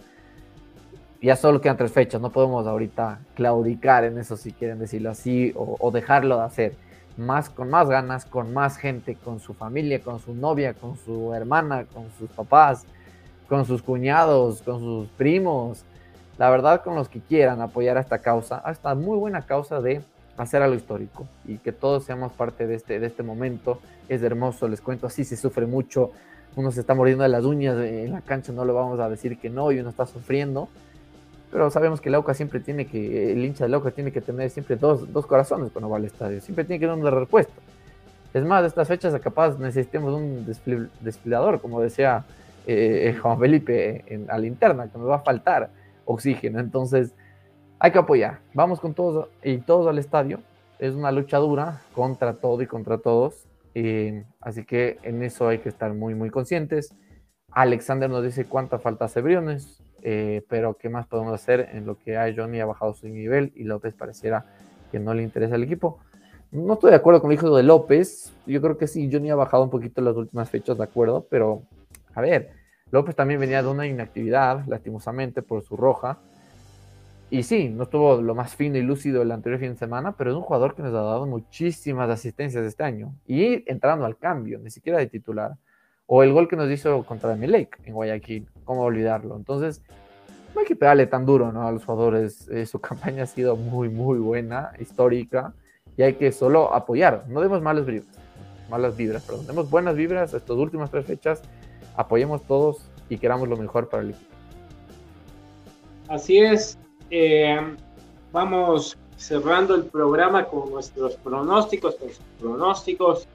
Ya 1.21 1.35
solo 1.35 1.61
quedan 1.61 1.77
tres 1.77 1.91
fechas. 1.91 2.21
No 2.21 2.31
podemos 2.31 2.67
ahorita 2.67 3.19
claudicar 3.35 4.03
en 4.03 4.17
eso, 4.17 4.37
si 4.37 4.51
quieren 4.51 4.79
decirlo 4.79 5.09
así, 5.09 5.53
o, 5.55 5.77
o 5.79 5.91
dejarlo 5.91 6.37
de 6.37 6.43
hacer 6.43 6.75
más 7.19 7.49
con 7.49 7.69
más 7.69 7.89
ganas, 7.89 8.25
con 8.25 8.53
más 8.53 8.77
gente, 8.77 9.15
con 9.15 9.39
su 9.39 9.53
familia, 9.53 10.01
con 10.01 10.19
su 10.19 10.33
novia, 10.33 10.73
con 10.73 10.95
su 10.97 11.33
hermana, 11.33 11.85
con 11.85 12.09
sus 12.17 12.29
papás, 12.29 12.85
con 13.47 13.65
sus 13.65 13.81
cuñados, 13.81 14.61
con 14.61 14.79
sus 14.79 15.07
primos. 15.09 15.83
La 16.37 16.49
verdad, 16.49 16.81
con 16.81 16.95
los 16.95 17.09
que 17.09 17.19
quieran 17.19 17.61
apoyar 17.61 17.97
a 17.97 18.01
esta 18.01 18.19
causa, 18.19 18.61
a 18.63 18.71
esta 18.71 18.95
muy 18.95 19.17
buena 19.17 19.41
causa 19.41 19.81
de 19.81 20.01
hacer 20.43 20.61
algo 20.61 20.75
histórico 20.75 21.27
y 21.45 21.57
que 21.57 21.71
todos 21.71 22.05
seamos 22.05 22.31
parte 22.33 22.67
de 22.67 22.75
este, 22.75 22.99
de 22.99 23.07
este 23.07 23.23
momento. 23.23 23.79
Es 24.07 24.21
hermoso, 24.23 24.67
les 24.67 24.81
cuento, 24.81 25.07
así 25.07 25.23
se 25.23 25.37
sufre 25.37 25.65
mucho. 25.65 26.11
Uno 26.55 26.71
se 26.71 26.79
está 26.79 26.95
mordiendo 26.95 27.23
de 27.23 27.29
las 27.29 27.45
uñas 27.45 27.77
en 27.77 28.11
la 28.11 28.21
cancha, 28.21 28.51
no 28.51 28.65
le 28.65 28.73
vamos 28.73 28.99
a 28.99 29.09
decir 29.09 29.37
que 29.37 29.49
no 29.49 29.71
y 29.71 29.79
uno 29.79 29.89
está 29.89 30.05
sufriendo 30.05 30.69
pero 31.51 31.69
sabemos 31.71 31.99
que 31.99 32.09
el 32.09 32.15
Auca 32.15 32.33
siempre 32.33 32.59
tiene 32.59 32.85
que, 32.85 33.31
el 33.31 33.43
hincha 33.43 33.65
del 33.65 33.73
Auca 33.73 33.91
tiene 33.91 34.11
que 34.11 34.21
tener 34.21 34.49
siempre 34.49 34.75
dos, 34.75 35.11
dos 35.11 35.25
corazones 35.25 35.71
cuando 35.71 35.89
va 35.89 35.97
al 35.97 36.05
estadio, 36.05 36.39
siempre 36.41 36.63
tiene 36.63 36.79
que 36.79 36.85
dar 36.85 36.97
una 36.97 37.09
respuesta. 37.09 37.53
Es 38.33 38.43
más, 38.43 38.61
de 38.61 38.67
estas 38.67 38.87
fechas 38.87 39.19
capaz 39.19 39.57
necesitemos 39.57 40.13
un 40.13 40.45
desfilador, 41.01 41.59
como 41.59 41.81
decía 41.81 42.23
eh, 42.67 43.17
Juan 43.19 43.39
Felipe 43.39 44.03
en, 44.07 44.29
a 44.29 44.37
la 44.37 44.45
interna, 44.45 44.87
que 44.87 44.99
nos 44.99 45.09
va 45.09 45.15
a 45.15 45.21
faltar 45.21 45.71
oxígeno. 46.05 46.59
Entonces, 46.59 47.13
hay 47.79 47.91
que 47.91 47.99
apoyar. 47.99 48.39
Vamos 48.53 48.79
con 48.79 48.93
todos 48.93 49.29
y 49.43 49.57
todos 49.59 49.87
al 49.87 49.97
estadio. 49.97 50.39
Es 50.79 50.95
una 50.95 51.11
lucha 51.11 51.37
dura 51.37 51.81
contra 51.93 52.33
todo 52.33 52.61
y 52.61 52.67
contra 52.67 52.97
todos. 52.97 53.47
Así 54.41 54.65
que 54.65 54.99
en 55.03 55.23
eso 55.23 55.47
hay 55.47 55.59
que 55.59 55.69
estar 55.69 55.93
muy, 55.93 56.13
muy 56.13 56.29
conscientes. 56.29 56.93
Alexander 57.51 58.09
nos 58.09 58.23
dice 58.23 58.45
cuánta 58.45 58.79
falta 58.79 59.05
hace 59.05 59.21
Briones. 59.21 59.81
Eh, 60.01 60.45
pero 60.47 60.75
¿qué 60.75 60.89
más 60.89 61.07
podemos 61.07 61.33
hacer 61.33 61.69
en 61.73 61.85
lo 61.85 61.97
que 61.97 62.17
hay? 62.17 62.35
Johnny 62.35 62.59
ha 62.59 62.65
bajado 62.65 62.93
su 62.93 63.07
nivel 63.07 63.51
y 63.55 63.63
López 63.63 63.93
pareciera 63.93 64.45
que 64.91 64.99
no 64.99 65.13
le 65.13 65.23
interesa 65.23 65.55
el 65.55 65.63
equipo. 65.63 65.99
No 66.51 66.73
estoy 66.73 66.91
de 66.91 66.97
acuerdo 66.97 67.21
con 67.21 67.31
el 67.31 67.37
hijo 67.37 67.55
de 67.55 67.63
López. 67.63 68.33
Yo 68.45 68.61
creo 68.61 68.77
que 68.77 68.87
sí, 68.87 69.09
Johnny 69.11 69.29
ha 69.29 69.35
bajado 69.35 69.63
un 69.63 69.69
poquito 69.69 70.01
en 70.01 70.05
las 70.05 70.15
últimas 70.15 70.49
fechas, 70.49 70.77
de 70.77 70.83
acuerdo, 70.83 71.27
pero 71.29 71.63
a 72.15 72.21
ver, 72.21 72.51
López 72.91 73.15
también 73.15 73.39
venía 73.39 73.61
de 73.61 73.69
una 73.69 73.85
inactividad, 73.85 74.65
lastimosamente, 74.67 75.41
por 75.41 75.61
su 75.61 75.77
roja. 75.77 76.17
Y 77.31 77.43
sí, 77.43 77.69
no 77.69 77.83
estuvo 77.83 78.21
lo 78.21 78.33
más 78.33 78.55
fino 78.55 78.77
y 78.77 78.81
lúcido 78.81 79.21
el 79.21 79.31
anterior 79.31 79.59
fin 79.59 79.71
de 79.71 79.77
semana, 79.77 80.13
pero 80.13 80.31
es 80.31 80.35
un 80.35 80.41
jugador 80.41 80.73
que 80.75 80.81
nos 80.81 80.91
ha 80.93 81.01
dado 81.01 81.27
muchísimas 81.27 82.09
asistencias 82.09 82.65
este 82.65 82.83
año. 82.83 83.13
Y 83.27 83.69
entrando 83.69 84.05
al 84.05 84.17
cambio, 84.17 84.57
ni 84.59 84.71
siquiera 84.71 84.97
de 84.97 85.07
titular. 85.07 85.55
O 86.07 86.23
el 86.23 86.33
gol 86.33 86.47
que 86.47 86.55
nos 86.55 86.71
hizo 86.71 87.03
contra 87.03 87.35
Lake 87.35 87.69
en 87.83 87.93
Guayaquil, 87.93 88.49
¿cómo 88.63 88.81
olvidarlo? 88.81 89.35
Entonces, 89.35 89.83
no 90.55 90.61
hay 90.61 90.65
que 90.65 90.75
pegarle 90.75 91.05
tan 91.05 91.27
duro 91.27 91.51
¿no? 91.51 91.67
a 91.67 91.71
los 91.71 91.85
jugadores. 91.85 92.47
Eh, 92.49 92.65
su 92.65 92.79
campaña 92.81 93.23
ha 93.23 93.27
sido 93.27 93.55
muy, 93.55 93.89
muy 93.89 94.17
buena, 94.17 94.71
histórica, 94.79 95.53
y 95.97 96.01
hay 96.01 96.15
que 96.15 96.31
solo 96.31 96.73
apoyar. 96.73 97.25
No 97.27 97.41
demos 97.41 97.61
malas 97.61 97.85
vibras, 97.85 98.17
malas 98.71 98.97
vibras, 98.97 99.23
perdón. 99.23 99.45
Demos 99.45 99.69
buenas 99.69 99.95
vibras 99.95 100.33
estas 100.33 100.57
últimas 100.57 100.89
tres 100.89 101.05
fechas, 101.05 101.43
apoyemos 101.95 102.41
todos 102.47 102.89
y 103.07 103.19
queramos 103.19 103.47
lo 103.47 103.57
mejor 103.57 103.87
para 103.87 104.01
el 104.01 104.09
equipo. 104.11 104.31
Así 106.07 106.39
es. 106.39 106.79
Eh, 107.11 107.75
vamos 108.31 108.97
cerrando 109.17 109.75
el 109.75 109.85
programa 109.85 110.45
con 110.45 110.71
nuestros 110.71 111.15
pronósticos, 111.15 111.95
con 111.95 112.09
sus 112.09 112.23
pronósticos. 112.39 113.27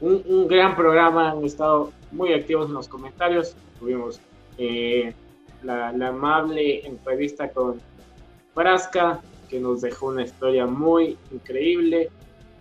Un, 0.00 0.22
un, 0.26 0.46
gran 0.46 0.76
programa, 0.76 1.30
han 1.30 1.44
estado 1.44 1.92
muy 2.12 2.32
activos 2.32 2.68
en 2.68 2.74
los 2.74 2.88
comentarios. 2.88 3.54
Tuvimos 3.78 4.20
eh, 4.58 5.14
la, 5.62 5.88
amable 5.88 6.86
entrevista 6.86 7.50
con 7.50 7.80
Frasca, 8.54 9.20
que 9.48 9.60
nos 9.60 9.82
dejó 9.82 10.06
una 10.06 10.22
historia 10.22 10.66
muy 10.66 11.16
increíble, 11.30 12.10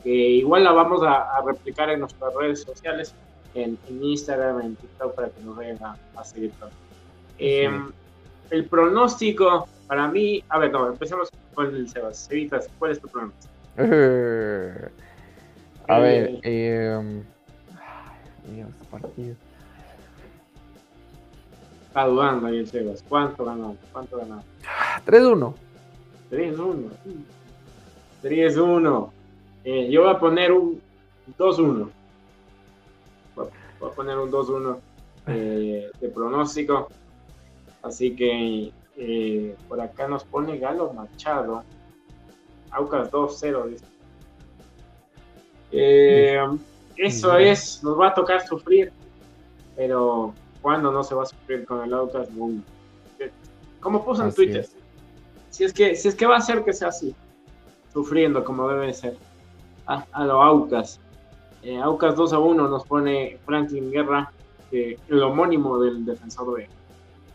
que 0.03 0.09
igual 0.09 0.63
la 0.63 0.72
vamos 0.72 1.01
a, 1.03 1.41
replicar 1.45 1.89
en 1.89 2.01
nuestras 2.01 2.34
redes 2.36 2.63
sociales, 2.63 3.13
en, 3.53 3.78
Instagram, 3.89 4.61
en 4.61 4.76
TikTok, 4.76 5.16
para 5.16 5.30
que 5.30 5.41
nos 5.41 5.55
vayan 5.55 5.80
a, 5.84 6.24
seguir. 6.24 6.51
Em, 7.38 7.91
el 8.49 8.66
pronóstico, 8.66 9.68
para 9.88 10.08
mí, 10.08 10.44
a 10.50 10.60
ver, 10.60 10.72
no, 10.72 10.88
empecemos 10.88 11.30
con 11.54 11.76
el 11.76 11.88
Sebas. 11.90 12.30
Evitas, 12.32 12.70
¿cuál 12.80 12.92
es 12.92 13.00
tu 13.00 13.08
pronóstico? 13.08 13.54
a 15.88 16.00
ver, 16.00 16.40
eh, 16.44 17.24
Dios, 18.54 18.70
partido. 18.90 19.36
Está 21.88 22.06
dudando 22.06 22.48
ahí 22.48 22.58
el 22.60 22.68
Sebas. 22.68 23.04
¿Cuánto 23.08 23.46
ganó? 23.46 23.78
¿Cuánto 23.92 24.18
ganó? 24.18 24.44
3-1. 25.06 25.54
3-1. 26.32 26.90
3-1. 28.24 29.10
Eh, 29.64 29.90
yo 29.90 30.04
voy 30.04 30.12
a 30.12 30.20
poner 30.20 30.52
un 30.52 30.82
2-1. 31.38 31.90
Voy 33.36 33.48
a 33.82 33.94
poner 33.94 34.18
un 34.18 34.32
2-1 34.32 34.78
eh, 35.28 35.92
de 36.00 36.10
pronóstico. 36.10 36.90
Así 37.82 38.16
que 38.16 38.72
eh, 38.98 39.56
por 39.68 39.82
acá 39.82 40.08
nos 40.08 40.24
pone 40.24 40.58
Galo 40.58 40.93
Machado. 40.93 41.64
Aucas 42.72 43.12
2-0, 43.12 43.66
dice. 43.70 43.86
Eh, 45.72 46.39
eso 46.98 47.38
es, 47.38 47.84
nos 47.84 48.00
va 48.00 48.10
a 48.10 48.14
tocar 48.14 48.46
sufrir, 48.46 48.91
pero 49.76 50.34
¿cuándo 50.62 50.91
no 50.91 51.04
se 51.04 51.16
va 51.16 51.24
a 51.24 51.26
sufrir 51.26 51.66
con 51.66 51.84
el 51.84 51.93
Aucas? 51.93 52.30
Como 53.80 54.04
puso 54.04 54.24
en 54.24 54.34
Twitter, 54.34 54.66
si 55.50 55.64
es, 55.66 55.74
que, 55.74 55.96
si 55.96 56.08
es 56.08 56.16
que 56.16 56.26
va 56.26 56.38
a 56.38 56.41
ser 56.41 56.64
que 56.64 56.74
sea 56.74 56.89
así, 56.89 57.14
sufriendo 57.91 58.43
como 58.43 58.68
debe 58.70 58.93
ser, 58.93 59.18
a, 59.86 60.06
a 60.11 60.26
lo 60.26 60.41
Aucas. 60.41 60.99
Eh, 61.64 61.78
Aucas 61.78 62.15
2 62.15 62.34
a 62.34 62.40
1 62.40 62.68
nos 62.68 62.86
pone 62.86 63.38
Franklin 63.45 63.91
Guerra, 63.91 64.32
el 64.72 65.24
homónimo 65.24 65.80
del 65.80 66.06
defensor 66.06 66.57
de, 66.57 66.68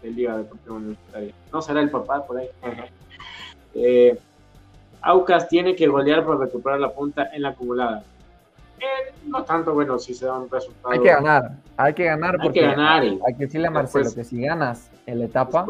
del 0.03 0.17
Liga 0.17 0.39
Deportiva 0.39 0.77
Universitaria. 0.77 1.35
No 1.53 1.63
será 1.63 1.81
el 1.81 1.91
papá 1.91 2.25
por 2.25 2.39
ahí. 2.39 2.49
eh, 3.75 4.19
Aucas 5.03 5.49
tiene 5.49 5.75
que 5.75 5.87
golear 5.87 6.25
para 6.25 6.39
recuperar 6.39 6.81
la 6.81 6.93
punta 6.93 7.31
en 7.33 7.43
la 7.43 7.51
acumulada. 7.51 8.03
Eh, 8.79 9.13
no 9.27 9.45
tanto, 9.45 9.75
bueno, 9.75 9.99
si 9.99 10.15
se 10.15 10.27
da 10.27 10.39
un 10.39 10.51
resultado. 10.51 10.93
Hay 10.93 11.01
que 11.01 11.09
ganar, 11.09 11.53
hay 11.77 11.95
que 11.95 12.05
ganar 12.05 12.39
porque 12.43 12.61
hay 12.61 12.71
que, 12.71 12.77
ganar 12.77 13.03
hay 13.03 13.35
que 13.37 13.45
decirle 13.45 13.67
a 13.67 13.71
Marcelo 13.71 14.11
que 14.15 14.25
si 14.25 14.41
ganas 14.41 14.91
en 15.07 15.19
la 15.19 15.25
etapa, 15.27 15.67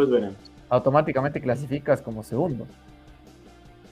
automáticamente 0.68 1.40
clasificas 1.40 2.00
como 2.00 2.22
segundo. 2.22 2.66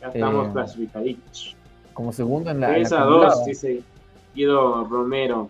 Ya 0.00 0.08
estamos 0.08 0.48
eh, 0.48 0.50
clasificaditos. 0.52 1.56
Como 1.92 2.12
segundo 2.12 2.50
en 2.50 2.60
la. 2.60 2.68
3 2.68 2.92
a 2.92 3.00
2, 3.00 3.44
dice 3.44 3.82
Guido 4.34 4.84
Romero. 4.84 5.48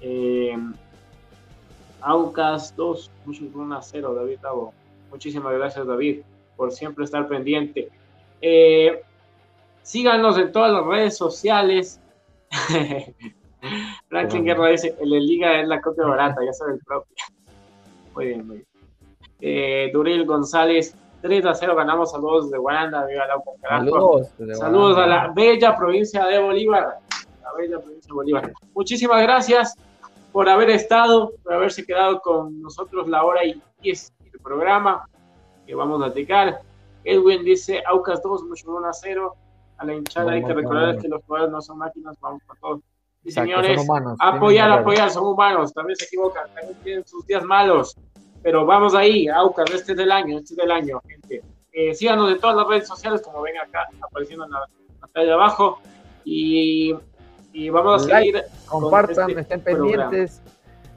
Eh, 0.00 0.56
Aucas 2.02 2.74
2, 2.76 3.10
1 3.26 3.74
a 3.76 3.82
0, 3.82 4.14
David 4.14 4.38
Tavo. 4.40 4.72
Muchísimas 5.10 5.52
gracias, 5.54 5.86
David, 5.86 6.20
por 6.56 6.72
siempre 6.72 7.04
estar 7.04 7.28
pendiente. 7.28 7.88
Eh, 8.40 9.02
síganos 9.82 10.38
en 10.38 10.52
todas 10.52 10.72
las 10.72 10.84
redes 10.84 11.16
sociales. 11.16 12.00
Franklin 14.08 14.44
Guerra 14.44 14.68
dice, 14.68 14.96
de 14.98 15.06
Liga 15.06 15.60
es 15.60 15.68
la 15.68 15.80
copia 15.80 16.06
barata, 16.06 16.44
ya 16.44 16.52
sabe 16.52 16.74
el 16.74 16.80
propio. 16.80 17.14
Muy 18.14 18.26
bien, 18.26 18.46
muy 18.46 18.56
bien. 18.56 18.66
Eh, 19.40 19.90
Duril 19.92 20.26
González, 20.26 20.96
3 21.22 21.46
a 21.46 21.54
0 21.54 21.76
ganamos 21.76 22.10
saludos 22.10 22.50
de 22.50 22.58
Guaranda, 22.58 23.06
viva 23.06 23.24
la 23.26 23.40
Saludos, 23.68 24.32
saludos 24.58 24.98
a 24.98 25.06
la 25.06 25.28
bella 25.28 25.76
provincia 25.76 26.26
de 26.26 26.40
Bolívar. 26.40 26.98
La 27.40 27.52
bella 27.56 27.78
provincia 27.78 28.08
de 28.08 28.14
Bolívar. 28.14 28.52
Muchísimas 28.74 29.22
gracias 29.22 29.76
por 30.32 30.48
haber 30.48 30.70
estado, 30.70 31.32
por 31.42 31.54
haberse 31.54 31.84
quedado 31.84 32.20
con 32.20 32.60
nosotros 32.60 33.08
la 33.08 33.24
hora 33.24 33.44
y 33.44 33.60
10 33.82 34.12
del 34.32 34.40
programa 34.40 35.08
que 35.66 35.74
vamos 35.74 36.02
a 36.02 36.10
dedicar. 36.10 36.60
Edwin 37.04 37.44
dice, 37.44 37.82
Aucas 37.86 38.22
2, 38.22 38.44
mucho 38.44 38.70
1 38.70 38.86
a 38.86 38.92
0. 38.92 39.34
A 39.78 39.84
la 39.84 39.94
hinchada 39.94 40.32
hay 40.32 40.44
que 40.44 40.52
recordar 40.52 40.98
que 40.98 41.08
los 41.08 41.24
jugadores 41.24 41.52
no 41.52 41.62
son 41.62 41.78
máquinas, 41.78 42.16
vamos 42.20 42.42
por 42.46 42.58
todos. 42.58 42.80
Y 43.22 43.32
señores, 43.32 43.86
apoyar, 44.18 44.70
apoyar, 44.70 45.10
son 45.10 45.26
humanos, 45.26 45.72
también 45.72 45.96
se 45.96 46.06
equivocan, 46.06 46.46
también 46.54 46.78
tienen 46.82 47.06
sus 47.06 47.26
días 47.26 47.44
malos. 47.44 47.96
Pero 48.42 48.64
vamos 48.64 48.94
ahí, 48.94 49.28
Aucas, 49.28 49.70
este 49.70 49.92
es 49.92 49.98
del 49.98 50.12
año, 50.12 50.38
este 50.38 50.54
es 50.54 50.56
del 50.56 50.70
año, 50.70 51.00
gente. 51.06 51.42
Eh, 51.72 51.94
síganos 51.94 52.32
en 52.32 52.40
todas 52.40 52.56
las 52.56 52.66
redes 52.66 52.88
sociales, 52.88 53.22
como 53.22 53.42
ven 53.42 53.58
acá, 53.58 53.86
apareciendo 54.00 54.44
en 54.44 54.50
la 54.50 54.60
pantalla 55.00 55.26
de 55.26 55.32
abajo. 55.32 55.78
Y, 56.24 56.94
y 57.52 57.70
vamos 57.70 58.06
a 58.06 58.18
seguir. 58.18 58.42
Compartan, 58.66 59.30
este 59.30 59.40
estén 59.42 59.60
pendientes 59.60 60.40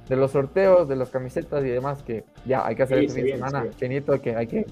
de 0.08 0.16
los 0.16 0.32
sorteos, 0.32 0.88
de 0.88 0.96
las 0.96 1.10
camisetas 1.10 1.64
y 1.64 1.70
demás, 1.70 2.04
que 2.04 2.24
ya 2.46 2.66
hay 2.66 2.76
que 2.76 2.84
hacer 2.84 3.00
este 3.00 3.14
fin 3.14 3.26
de 3.26 3.32
semana. 3.34 3.70
Chenito, 3.78 4.22
que 4.22 4.36
hay 4.36 4.48
que, 4.48 4.66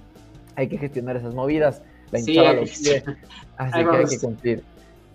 hay 0.55 0.67
que 0.67 0.77
gestionar 0.77 1.17
esas 1.17 1.33
movidas. 1.33 1.81
La 2.11 2.19
hinchada 2.19 2.53
lo 2.53 2.61
pide, 2.65 3.03
así 3.57 3.85
que 3.85 3.97
hay 3.97 4.05
que 4.05 4.19
cumplir. 4.19 4.63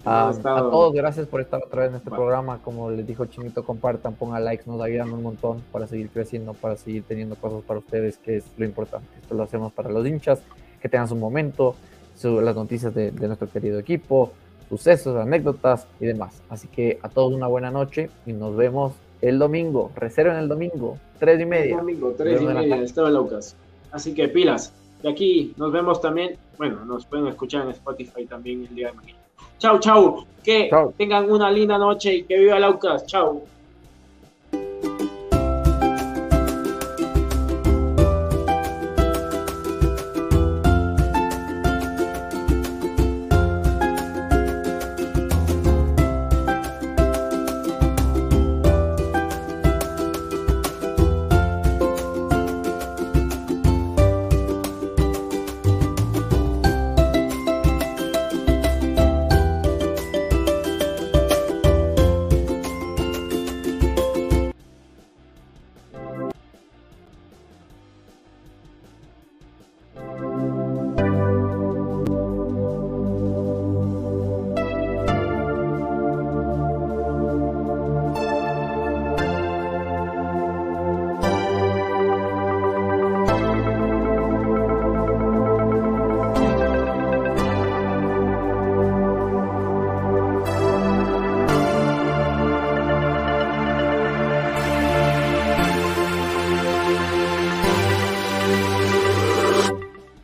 a 0.04 0.32
todos, 0.42 0.94
gracias 0.94 1.26
por 1.26 1.40
estar 1.40 1.62
otra 1.62 1.82
vez 1.82 1.90
en 1.90 1.96
este 1.96 2.10
programa. 2.10 2.62
Como 2.62 2.90
les 2.90 3.06
dijo 3.06 3.26
Chinito, 3.26 3.64
compartan, 3.64 4.14
pongan 4.14 4.44
likes, 4.44 4.64
nos 4.66 4.80
ayudan 4.80 5.12
un 5.12 5.22
montón 5.22 5.62
para 5.70 5.86
seguir 5.86 6.08
creciendo, 6.08 6.54
para 6.54 6.76
seguir 6.76 7.04
teniendo 7.04 7.36
cosas 7.36 7.62
para 7.64 7.80
ustedes, 7.80 8.16
que 8.18 8.38
es 8.38 8.44
lo 8.56 8.64
importante. 8.64 9.08
Esto 9.20 9.34
lo 9.34 9.42
hacemos 9.42 9.72
para 9.72 9.90
los 9.90 10.06
hinchas, 10.06 10.40
que 10.80 10.88
tengan 10.88 11.08
su 11.08 11.16
momento, 11.16 11.76
las 12.22 12.56
noticias 12.56 12.94
de, 12.94 13.10
de 13.10 13.26
nuestro 13.26 13.50
querido 13.50 13.78
equipo, 13.78 14.32
sucesos, 14.68 15.16
anécdotas 15.16 15.86
y 16.00 16.06
demás. 16.06 16.42
Así 16.48 16.68
que 16.68 16.98
a 17.02 17.08
todos 17.08 17.32
una 17.32 17.46
buena 17.46 17.70
noche 17.70 18.10
y 18.26 18.32
nos 18.32 18.56
vemos 18.56 18.92
el 19.22 19.38
domingo. 19.38 19.90
Reserven 19.96 20.36
el 20.36 20.48
domingo, 20.48 20.98
tres 21.18 21.40
y 21.40 21.46
media. 21.46 21.74
El 21.74 21.80
domingo, 21.80 22.14
tres 22.16 22.40
y 22.40 22.44
media, 22.44 22.76
estaba 22.82 23.10
Lucas. 23.10 23.56
Así 23.92 24.14
que 24.14 24.28
pilas. 24.28 24.72
De 25.02 25.10
aquí 25.10 25.54
nos 25.56 25.72
vemos 25.72 26.00
también. 26.00 26.36
Bueno, 26.58 26.84
nos 26.84 27.06
pueden 27.06 27.26
escuchar 27.28 27.64
en 27.64 27.70
Spotify 27.70 28.26
también 28.26 28.66
el 28.68 28.74
día 28.74 28.88
de 28.88 28.94
mañana. 28.94 29.18
Chau, 29.58 29.78
chau. 29.78 30.24
Que 30.42 30.70
tengan 30.96 31.30
una 31.30 31.50
linda 31.50 31.78
noche 31.78 32.14
y 32.14 32.22
que 32.24 32.38
viva 32.38 32.58
Laucas. 32.58 33.06
Chau. 33.06 33.44